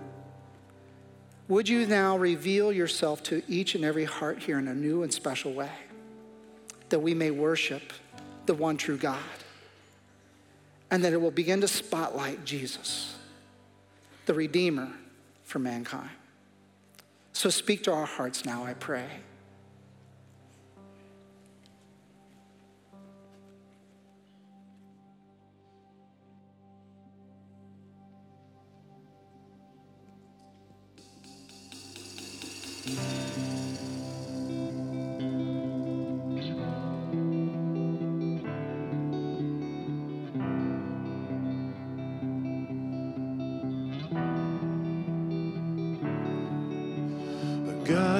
would 1.50 1.68
you 1.68 1.86
now 1.86 2.16
reveal 2.16 2.72
yourself 2.72 3.22
to 3.24 3.42
each 3.46 3.74
and 3.74 3.84
every 3.84 4.06
heart 4.06 4.38
here 4.38 4.58
in 4.58 4.68
a 4.68 4.74
new 4.74 5.02
and 5.02 5.12
special 5.12 5.52
way 5.52 5.72
that 6.88 7.00
we 7.00 7.12
may 7.12 7.30
worship? 7.30 7.92
the 8.50 8.54
one 8.54 8.76
true 8.76 8.96
God. 8.96 9.18
And 10.90 11.04
that 11.04 11.12
it 11.12 11.20
will 11.20 11.30
begin 11.30 11.60
to 11.60 11.68
spotlight 11.68 12.44
Jesus, 12.44 13.16
the 14.26 14.34
Redeemer 14.34 14.90
for 15.44 15.60
mankind. 15.60 16.10
So 17.32 17.48
speak 17.48 17.84
to 17.84 17.92
our 17.92 18.06
hearts 18.06 18.44
now, 18.44 18.64
I 18.64 18.74
pray. 18.74 19.06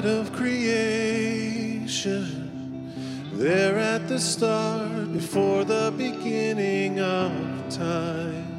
God 0.01 0.05
of 0.05 0.33
creation, 0.33 2.11
there 3.35 3.79
at 3.79 4.09
the 4.09 4.19
start, 4.19 5.13
before 5.13 5.65
the 5.65 5.95
beginning 5.97 6.99
of 6.99 7.31
time. 7.69 8.50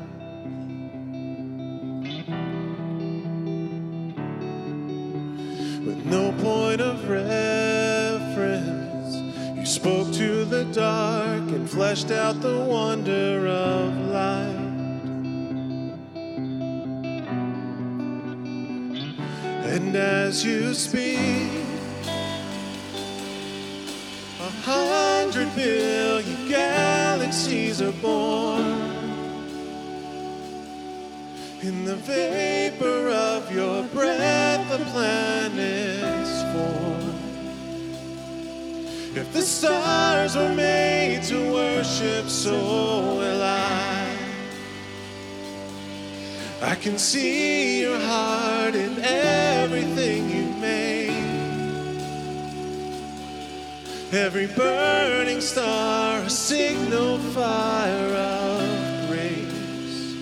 out 11.92 12.40
the 12.40 12.58
wonder 12.58 13.48
of 13.48 13.94
light. 14.08 14.56
And 19.66 19.94
as 19.98 20.46
you 20.46 20.74
speak, 20.74 21.52
a 24.40 24.50
hundred 24.64 25.54
billion 25.54 26.48
galaxies 26.48 27.82
are 27.82 27.92
born 28.02 28.64
in 31.62 31.84
the 31.84 31.98
vapor 31.98 33.10
of 33.10 33.54
your 33.54 33.84
breath, 33.88 34.70
the 34.70 34.86
planet. 34.92 36.01
If 39.22 39.34
the 39.34 39.42
stars 39.44 40.36
were 40.36 40.52
made 40.56 41.22
to 41.26 41.54
worship, 41.54 42.28
so 42.28 42.56
will 43.18 43.44
I. 43.44 44.18
I 46.60 46.74
can 46.74 46.98
see 46.98 47.82
your 47.82 48.00
heart 48.00 48.74
in 48.74 48.98
everything 49.00 50.28
you 50.28 50.46
made. 50.60 52.00
Every 54.12 54.48
burning 54.48 55.40
star, 55.40 56.22
a 56.22 56.30
signal 56.30 57.20
fire 57.20 58.16
of 58.16 59.08
grace. 59.08 60.16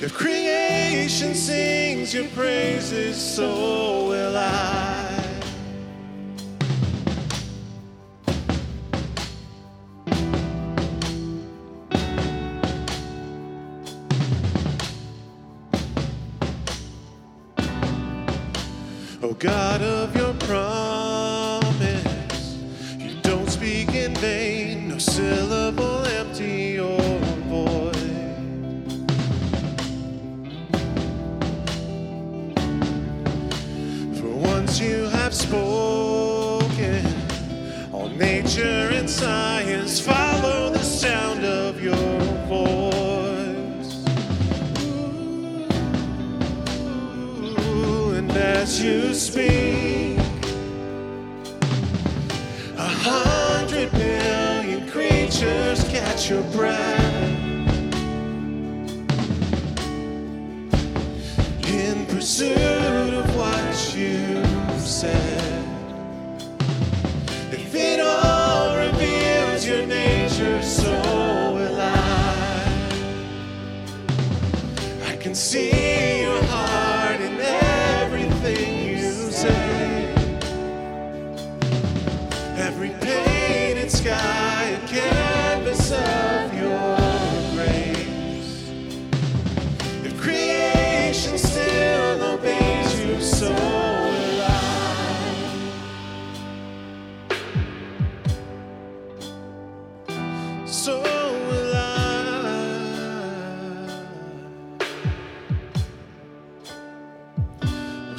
If 0.00 0.14
creation 0.14 1.34
sings 1.34 2.14
your 2.14 2.28
praises, 2.28 3.20
so 3.20 4.06
will 4.08 4.34
I. 4.34 4.99
God 19.40 19.80
of 19.80 20.19
your 56.30 56.42
breath. 56.52 56.99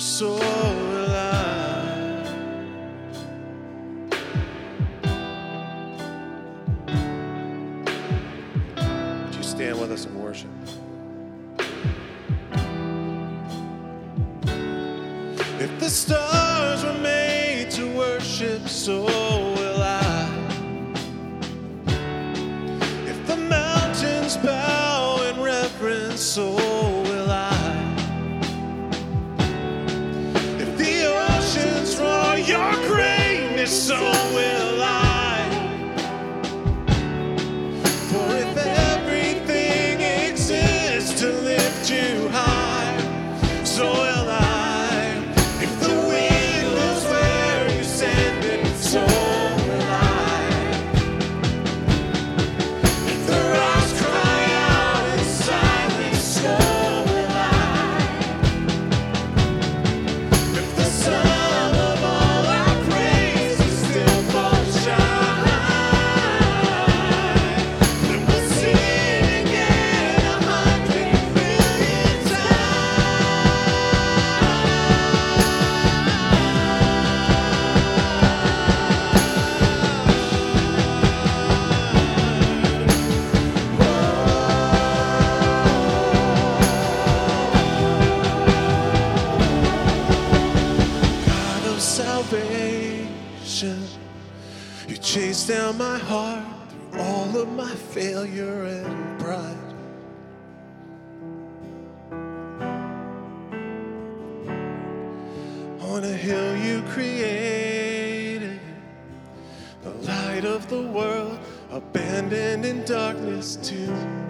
so 0.01 0.33
alive. 0.33 2.27
Would 9.25 9.35
you 9.35 9.43
stand 9.43 9.79
with 9.79 9.91
us 9.91 10.05
and 10.05 10.15
worship? 10.19 10.49
If 15.59 15.79
the 15.79 15.89
stars 15.89 16.83
were 16.83 16.97
made 16.97 17.69
to 17.71 17.85
worship 17.95 18.67
so 18.67 19.10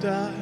die. 0.01 0.33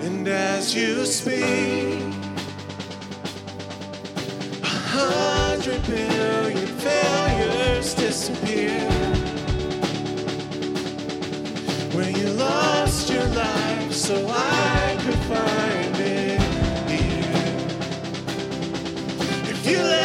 And 0.00 0.26
as 0.26 0.74
you 0.74 1.04
speak, 1.04 2.00
a 4.62 4.74
hundred 4.96 5.86
billion 5.86 6.66
failures 6.78 7.92
disappear. 7.94 8.80
Where 11.92 12.10
you 12.10 12.30
lost 12.30 13.10
your 13.10 13.26
life, 13.26 13.92
so 13.92 14.26
I 14.26 14.96
could 15.02 15.20
find 15.34 15.96
it 15.96 16.40
here. 16.88 17.44
If 19.50 19.66
you 19.66 19.99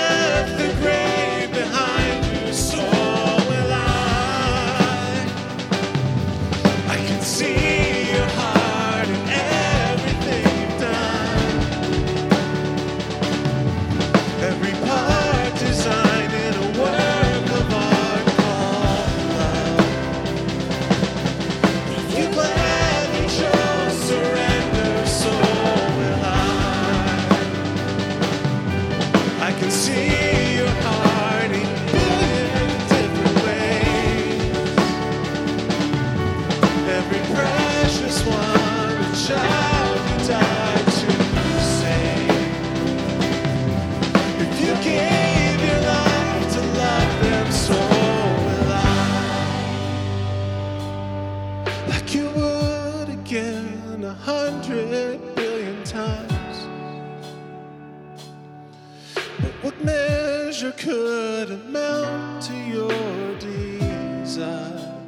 could 60.86 61.50
amount 61.50 62.44
to 62.44 62.54
your 62.54 63.40
desire. 63.40 65.02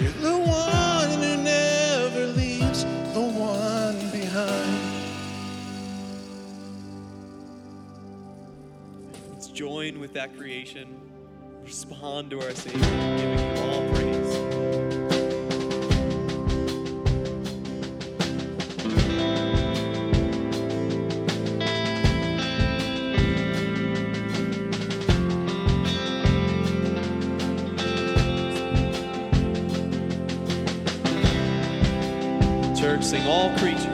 You're 0.00 0.10
the 0.10 0.36
one 0.36 1.10
who 1.10 1.36
never 1.36 2.26
leaves 2.26 2.82
the 2.82 3.20
one 3.20 4.10
behind. 4.10 4.80
Let's 9.30 9.46
join 9.46 10.00
with 10.00 10.12
that 10.14 10.36
creation, 10.36 11.00
respond 11.62 12.30
to 12.30 12.42
our 12.42 12.50
Savior, 12.50 12.80
giving 12.80 13.38
him 13.38 13.58
all 13.58 13.94
praise. 13.94 14.53
sing 33.04 33.26
all 33.26 33.54
creatures. 33.58 33.93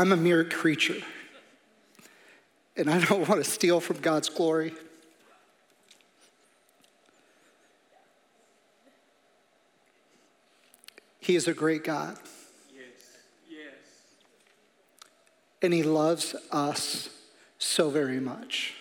I'm 0.00 0.12
a 0.12 0.16
mere 0.16 0.44
creature. 0.44 1.02
And 2.74 2.88
I 2.88 3.04
don't 3.04 3.28
want 3.28 3.44
to 3.44 3.50
steal 3.50 3.80
from 3.80 3.98
God's 3.98 4.30
glory. 4.30 4.72
He 11.18 11.36
is 11.36 11.48
a 11.48 11.52
great 11.52 11.84
God. 11.84 12.16
And 15.60 15.74
He 15.74 15.82
loves 15.82 16.34
us 16.50 17.10
so 17.58 17.90
very 17.90 18.20
much. 18.20 18.72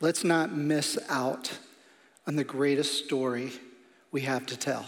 Let's 0.00 0.22
not 0.22 0.52
miss 0.52 0.96
out 1.08 1.58
on 2.28 2.36
the 2.36 2.44
greatest 2.44 3.04
story 3.04 3.50
we 4.12 4.20
have 4.20 4.46
to 4.46 4.56
tell. 4.56 4.86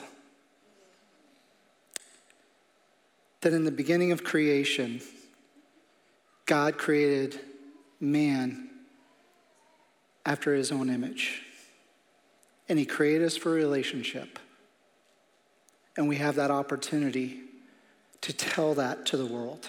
That 3.44 3.52
in 3.52 3.64
the 3.64 3.70
beginning 3.70 4.10
of 4.10 4.24
creation, 4.24 5.02
God 6.46 6.78
created 6.78 7.38
man 8.00 8.70
after 10.24 10.54
his 10.54 10.72
own 10.72 10.88
image. 10.88 11.42
And 12.70 12.78
he 12.78 12.86
created 12.86 13.26
us 13.26 13.36
for 13.36 13.50
a 13.50 13.54
relationship. 13.54 14.38
And 15.98 16.08
we 16.08 16.16
have 16.16 16.36
that 16.36 16.50
opportunity 16.50 17.42
to 18.22 18.32
tell 18.32 18.72
that 18.76 19.04
to 19.06 19.18
the 19.18 19.26
world. 19.26 19.68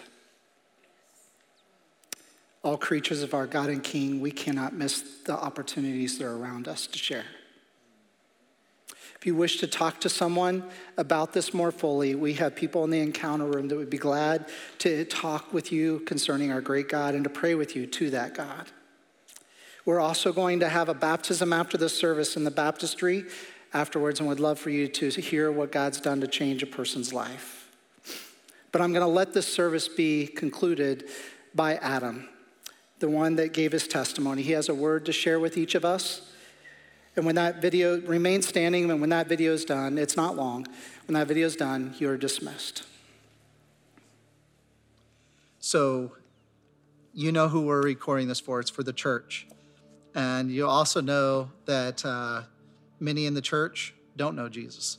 All 2.64 2.78
creatures 2.78 3.24
of 3.24 3.34
our 3.34 3.46
God 3.46 3.68
and 3.68 3.84
King, 3.84 4.22
we 4.22 4.32
cannot 4.32 4.74
miss 4.74 5.02
the 5.26 5.34
opportunities 5.34 6.18
that 6.18 6.24
are 6.24 6.38
around 6.38 6.70
us 6.70 6.88
to 6.88 6.98
share. 6.98 7.26
If 9.26 9.30
you 9.30 9.36
wish 9.36 9.58
to 9.62 9.66
talk 9.66 10.02
to 10.02 10.08
someone 10.08 10.64
about 10.98 11.34
this 11.34 11.52
more 11.52 11.72
fully, 11.72 12.14
we 12.14 12.34
have 12.34 12.56
people 12.56 12.84
in 12.84 12.92
the 12.92 13.00
encounter 13.00 13.46
room 13.46 13.68
that 13.70 13.76
would 13.76 13.90
be 13.90 13.98
glad 13.98 14.46
to 14.78 15.04
talk 15.06 15.52
with 15.52 15.72
you 15.72 16.02
concerning 16.02 16.52
our 16.52 16.62
great 16.62 16.90
God 16.90 17.16
and 17.16 17.24
to 17.24 17.30
pray 17.32 17.56
with 17.56 17.76
you 17.76 17.88
to 17.88 18.12
that 18.12 18.36
God. 18.36 18.68
We're 19.84 20.00
also 20.00 20.32
going 20.32 20.60
to 20.60 20.70
have 20.70 20.90
a 20.90 20.94
baptism 20.94 21.54
after 21.54 21.76
the 21.76 21.90
service 21.90 22.38
in 22.38 22.44
the 22.44 22.52
baptistry 22.52 23.26
afterwards, 23.74 24.20
and 24.20 24.30
would 24.30 24.40
love 24.40 24.60
for 24.60 24.70
you 24.70 24.88
to 24.90 25.10
hear 25.10 25.52
what 25.52 25.72
God's 25.72 26.00
done 26.00 26.22
to 26.22 26.28
change 26.28 26.62
a 26.62 26.68
person's 26.68 27.12
life. 27.12 27.72
But 28.72 28.84
I'm 28.84 28.94
going 28.94 29.02
to 29.02 29.12
let 29.12 29.34
this 29.34 29.52
service 29.52 29.88
be 29.88 30.28
concluded 30.28 31.10
by 31.56 31.78
Adam, 31.78 32.30
the 33.00 33.10
one 33.10 33.38
that 33.38 33.54
gave 33.54 33.72
his 33.72 33.88
testimony. 33.88 34.44
He 34.44 34.52
has 34.52 34.70
a 34.70 34.76
word 34.76 35.04
to 35.08 35.12
share 35.12 35.40
with 35.40 35.58
each 35.58 35.74
of 35.74 35.84
us. 35.84 36.30
And 37.16 37.26
when 37.26 37.36
that 37.36 37.62
video 37.62 38.00
remains 38.02 38.48
standing, 38.48 38.90
and 38.92 39.00
when 39.00 39.10
that 39.10 39.28
video 39.28 39.54
is 39.54 39.64
done, 39.64 39.98
it's 39.98 40.18
not 40.18 40.36
long. 40.36 40.68
When 41.08 41.14
that 41.14 41.28
video 41.28 41.48
is 41.48 41.56
done, 41.56 41.96
you're 41.98 42.18
dismissed. 42.18 42.84
So, 45.60 46.12
you 47.14 47.32
know 47.32 47.48
who 47.48 47.62
we're 47.62 47.82
recording 47.82 48.28
this 48.28 48.40
for. 48.40 48.60
It's 48.60 48.70
for 48.70 48.84
the 48.84 48.94
church. 48.94 49.48
And 50.14 50.52
you 50.52 50.68
also 50.68 51.02
know 51.02 51.52
that 51.66 52.06
uh, 52.06 52.44
many 53.00 53.26
in 53.26 53.34
the 53.34 53.42
church 53.42 53.94
don't 54.18 54.36
know 54.36 54.50
Jesus. 54.50 54.98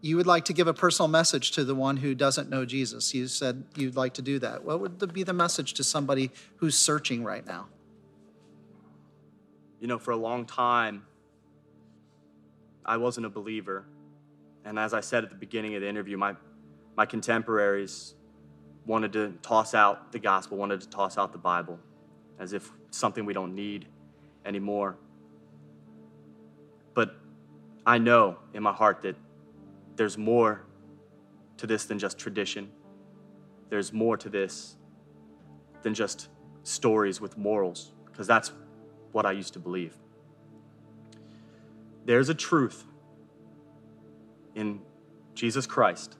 You 0.00 0.16
would 0.16 0.26
like 0.26 0.44
to 0.44 0.52
give 0.52 0.68
a 0.68 0.74
personal 0.74 1.08
message 1.08 1.50
to 1.52 1.64
the 1.64 1.74
one 1.74 1.96
who 1.96 2.14
doesn't 2.14 2.48
know 2.48 2.64
Jesus. 2.64 3.12
You 3.12 3.26
said 3.26 3.64
you'd 3.74 3.96
like 3.96 4.14
to 4.14 4.22
do 4.22 4.38
that. 4.38 4.62
What 4.62 4.80
would 4.80 5.12
be 5.12 5.24
the 5.24 5.32
message 5.32 5.74
to 5.74 5.84
somebody 5.84 6.30
who's 6.56 6.76
searching 6.76 7.24
right 7.24 7.44
now? 7.44 7.66
You 9.80 9.86
know, 9.86 9.98
for 9.98 10.10
a 10.10 10.16
long 10.16 10.44
time, 10.44 11.04
I 12.84 12.96
wasn't 12.96 13.26
a 13.26 13.30
believer. 13.30 13.84
And 14.64 14.78
as 14.78 14.92
I 14.92 15.00
said 15.00 15.24
at 15.24 15.30
the 15.30 15.36
beginning 15.36 15.74
of 15.74 15.82
the 15.82 15.88
interview, 15.88 16.16
my, 16.16 16.34
my 16.96 17.06
contemporaries 17.06 18.14
wanted 18.86 19.12
to 19.12 19.34
toss 19.42 19.74
out 19.74 20.12
the 20.12 20.18
gospel, 20.18 20.56
wanted 20.56 20.80
to 20.80 20.88
toss 20.88 21.18
out 21.18 21.32
the 21.32 21.38
Bible 21.38 21.78
as 22.38 22.52
if 22.52 22.70
something 22.90 23.24
we 23.24 23.34
don't 23.34 23.54
need 23.54 23.86
anymore. 24.44 24.96
But 26.94 27.14
I 27.86 27.98
know 27.98 28.38
in 28.54 28.62
my 28.62 28.72
heart 28.72 29.02
that 29.02 29.16
there's 29.96 30.16
more 30.16 30.64
to 31.58 31.66
this 31.66 31.84
than 31.84 31.98
just 31.98 32.18
tradition. 32.18 32.70
There's 33.68 33.92
more 33.92 34.16
to 34.16 34.28
this 34.28 34.76
than 35.82 35.94
just 35.94 36.28
stories 36.62 37.20
with 37.20 37.36
morals, 37.36 37.92
because 38.06 38.26
that's 38.26 38.52
what 39.12 39.26
I 39.26 39.32
used 39.32 39.52
to 39.54 39.58
believe. 39.58 39.94
There's 42.04 42.28
a 42.28 42.34
truth 42.34 42.84
in 44.54 44.80
Jesus 45.34 45.66
Christ 45.66 46.16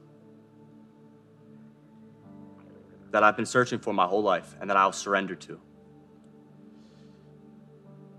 that 3.11 3.23
I've 3.23 3.37
been 3.37 3.47
searching 3.47 3.79
for 3.79 3.93
my 3.95 4.07
whole 4.07 4.23
life 4.23 4.55
and 4.61 4.69
that 4.69 4.77
I'll 4.77 4.93
surrender 4.93 5.35
to. 5.35 5.59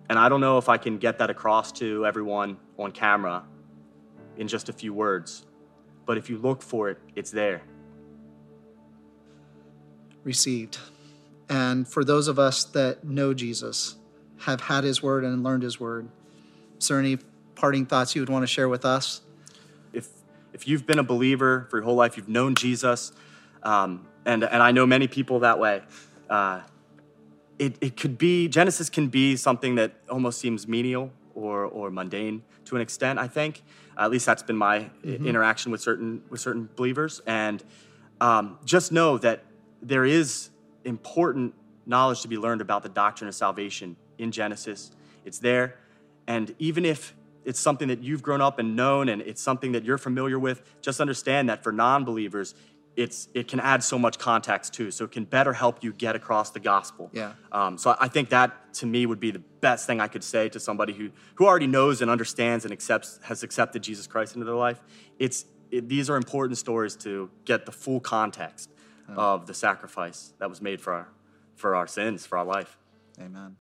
And 0.10 0.18
I 0.18 0.28
don't 0.28 0.42
know 0.42 0.58
if 0.58 0.68
I 0.68 0.78
can 0.78 0.98
get 0.98 1.20
that 1.20 1.30
across 1.30 1.72
to 1.74 2.06
everyone 2.06 2.58
on 2.80 2.92
camera 2.92 3.44
in 4.38 4.48
just 4.48 4.68
a 4.68 4.74
few 4.74 4.92
words, 4.94 5.46
but 6.08 6.18
if 6.18 6.30
you 6.30 6.40
look 6.40 6.64
for 6.64 6.90
it, 6.90 6.98
it's 7.16 7.30
there. 7.30 7.62
Received. 10.24 10.80
And 11.48 11.88
for 11.88 12.04
those 12.04 12.28
of 12.28 12.40
us 12.40 12.64
that 12.64 13.04
know 13.04 13.36
Jesus, 13.36 13.99
have 14.42 14.62
had 14.62 14.84
his 14.84 15.02
word 15.04 15.24
and 15.24 15.44
learned 15.44 15.64
his 15.64 15.80
word, 15.80 16.08
is 16.80 16.88
there 16.88 17.00
any 17.00 17.18
parting 17.56 17.86
thoughts 17.86 18.16
you 18.16 18.22
would 18.22 18.30
want 18.30 18.44
to 18.44 18.48
share 18.48 18.70
with 18.70 18.86
us? 18.86 19.22
if 19.94 20.08
if 20.54 20.68
you've 20.68 20.86
been 20.86 21.00
a 21.00 21.04
believer 21.04 21.68
for 21.70 21.78
your 21.78 21.84
whole 21.84 21.96
life, 21.96 22.18
you've 22.18 22.30
known 22.30 22.56
Jesus, 22.56 23.12
um, 23.64 24.06
and 24.26 24.44
and 24.44 24.62
I 24.64 24.72
know 24.72 24.86
many 24.86 25.08
people 25.08 25.40
that 25.40 25.60
way. 25.60 25.82
Uh, 26.30 26.62
it 27.58 27.76
it 27.82 27.98
could 27.98 28.18
be 28.18 28.48
Genesis 28.48 28.90
can 28.90 29.08
be 29.08 29.36
something 29.36 29.76
that 29.76 29.94
almost 30.10 30.40
seems 30.40 30.68
menial 30.68 31.12
or 31.36 31.66
or 31.66 31.92
mundane 31.92 32.44
to 32.66 32.76
an 32.76 32.82
extent. 32.82 33.20
I 33.20 33.28
think 33.28 33.64
at 33.98 34.12
least 34.12 34.26
that's 34.26 34.44
been 34.44 34.56
my 34.56 34.76
i- 34.78 35.08
interaction 35.08 35.72
with 35.72 35.82
certain 35.82 36.22
with 36.30 36.40
certain 36.40 36.70
believers, 36.76 37.22
and 37.26 37.64
um, 38.22 38.58
just 38.66 38.92
know 38.92 39.18
that 39.18 39.44
there 39.82 40.06
is 40.06 40.50
important 40.84 41.54
knowledge 41.86 42.22
to 42.22 42.28
be 42.28 42.38
learned 42.38 42.62
about 42.62 42.84
the 42.84 42.90
doctrine 42.90 43.28
of 43.28 43.36
salvation 43.36 43.96
in 44.20 44.32
Genesis. 44.32 44.92
It's 45.26 45.40
there. 45.40 45.76
And 46.28 46.54
even 46.60 46.86
if 46.86 47.16
it's 47.46 47.60
something 47.60 47.88
that 47.88 48.04
you've 48.04 48.22
grown 48.22 48.42
up 48.42 48.60
and 48.60 48.76
known 48.76 49.10
and 49.10 49.22
it's 49.22 49.42
something 49.42 49.72
that 49.72 49.84
you're 49.84 49.98
familiar 49.98 50.38
with, 50.38 50.62
just 50.82 51.00
understand 51.00 51.50
that 51.50 51.64
for 51.64 51.72
non 51.72 52.06
believers, 52.06 52.54
it's, 52.96 53.30
it 53.34 53.48
can 53.48 53.60
add 53.60 53.84
so 53.84 53.98
much 53.98 54.20
context 54.20 54.74
too. 54.74 54.92
So 54.92 55.06
it 55.06 55.12
can 55.12 55.24
better 55.24 55.54
help 55.54 55.84
you 55.84 55.94
get 55.94 56.16
across 56.16 56.52
the 56.52 56.60
gospel. 56.60 57.10
Yeah. 57.14 57.34
Um, 57.52 57.78
so 57.78 57.96
I 58.00 58.10
think 58.10 58.30
that 58.30 58.74
to 58.76 58.86
me 58.86 59.06
would 59.06 59.20
be 59.20 59.32
the 59.32 59.40
best 59.40 59.88
thing 59.88 60.02
I 60.02 60.08
could 60.08 60.24
say 60.24 60.50
to 60.50 60.60
somebody 60.60 60.94
who, 60.94 61.12
who 61.36 61.48
already 61.48 61.68
knows 61.68 62.02
and 62.02 62.12
understands 62.12 62.66
and 62.66 62.74
accepts, 62.74 63.20
has 63.24 63.42
accepted 63.42 63.84
Jesus 63.84 64.06
Christ 64.06 64.36
into 64.36 64.46
their 64.46 64.56
life. 64.56 64.82
It's, 65.18 65.46
it, 65.72 65.88
these 65.88 66.10
are 66.10 66.18
important 66.18 66.58
stories 66.58 66.96
to 66.98 67.30
get 67.46 67.66
the 67.66 67.72
full 67.72 68.00
context 68.00 68.70
of 69.16 69.48
the 69.48 69.56
sacrifice 69.56 70.34
that 70.38 70.50
was 70.50 70.62
made 70.62 70.80
for 70.80 70.94
our, 70.94 71.08
for 71.56 71.76
our 71.76 71.88
sins, 71.88 72.28
for 72.28 72.38
our 72.38 72.46
life. 72.46 72.78
Amen. 73.20 73.56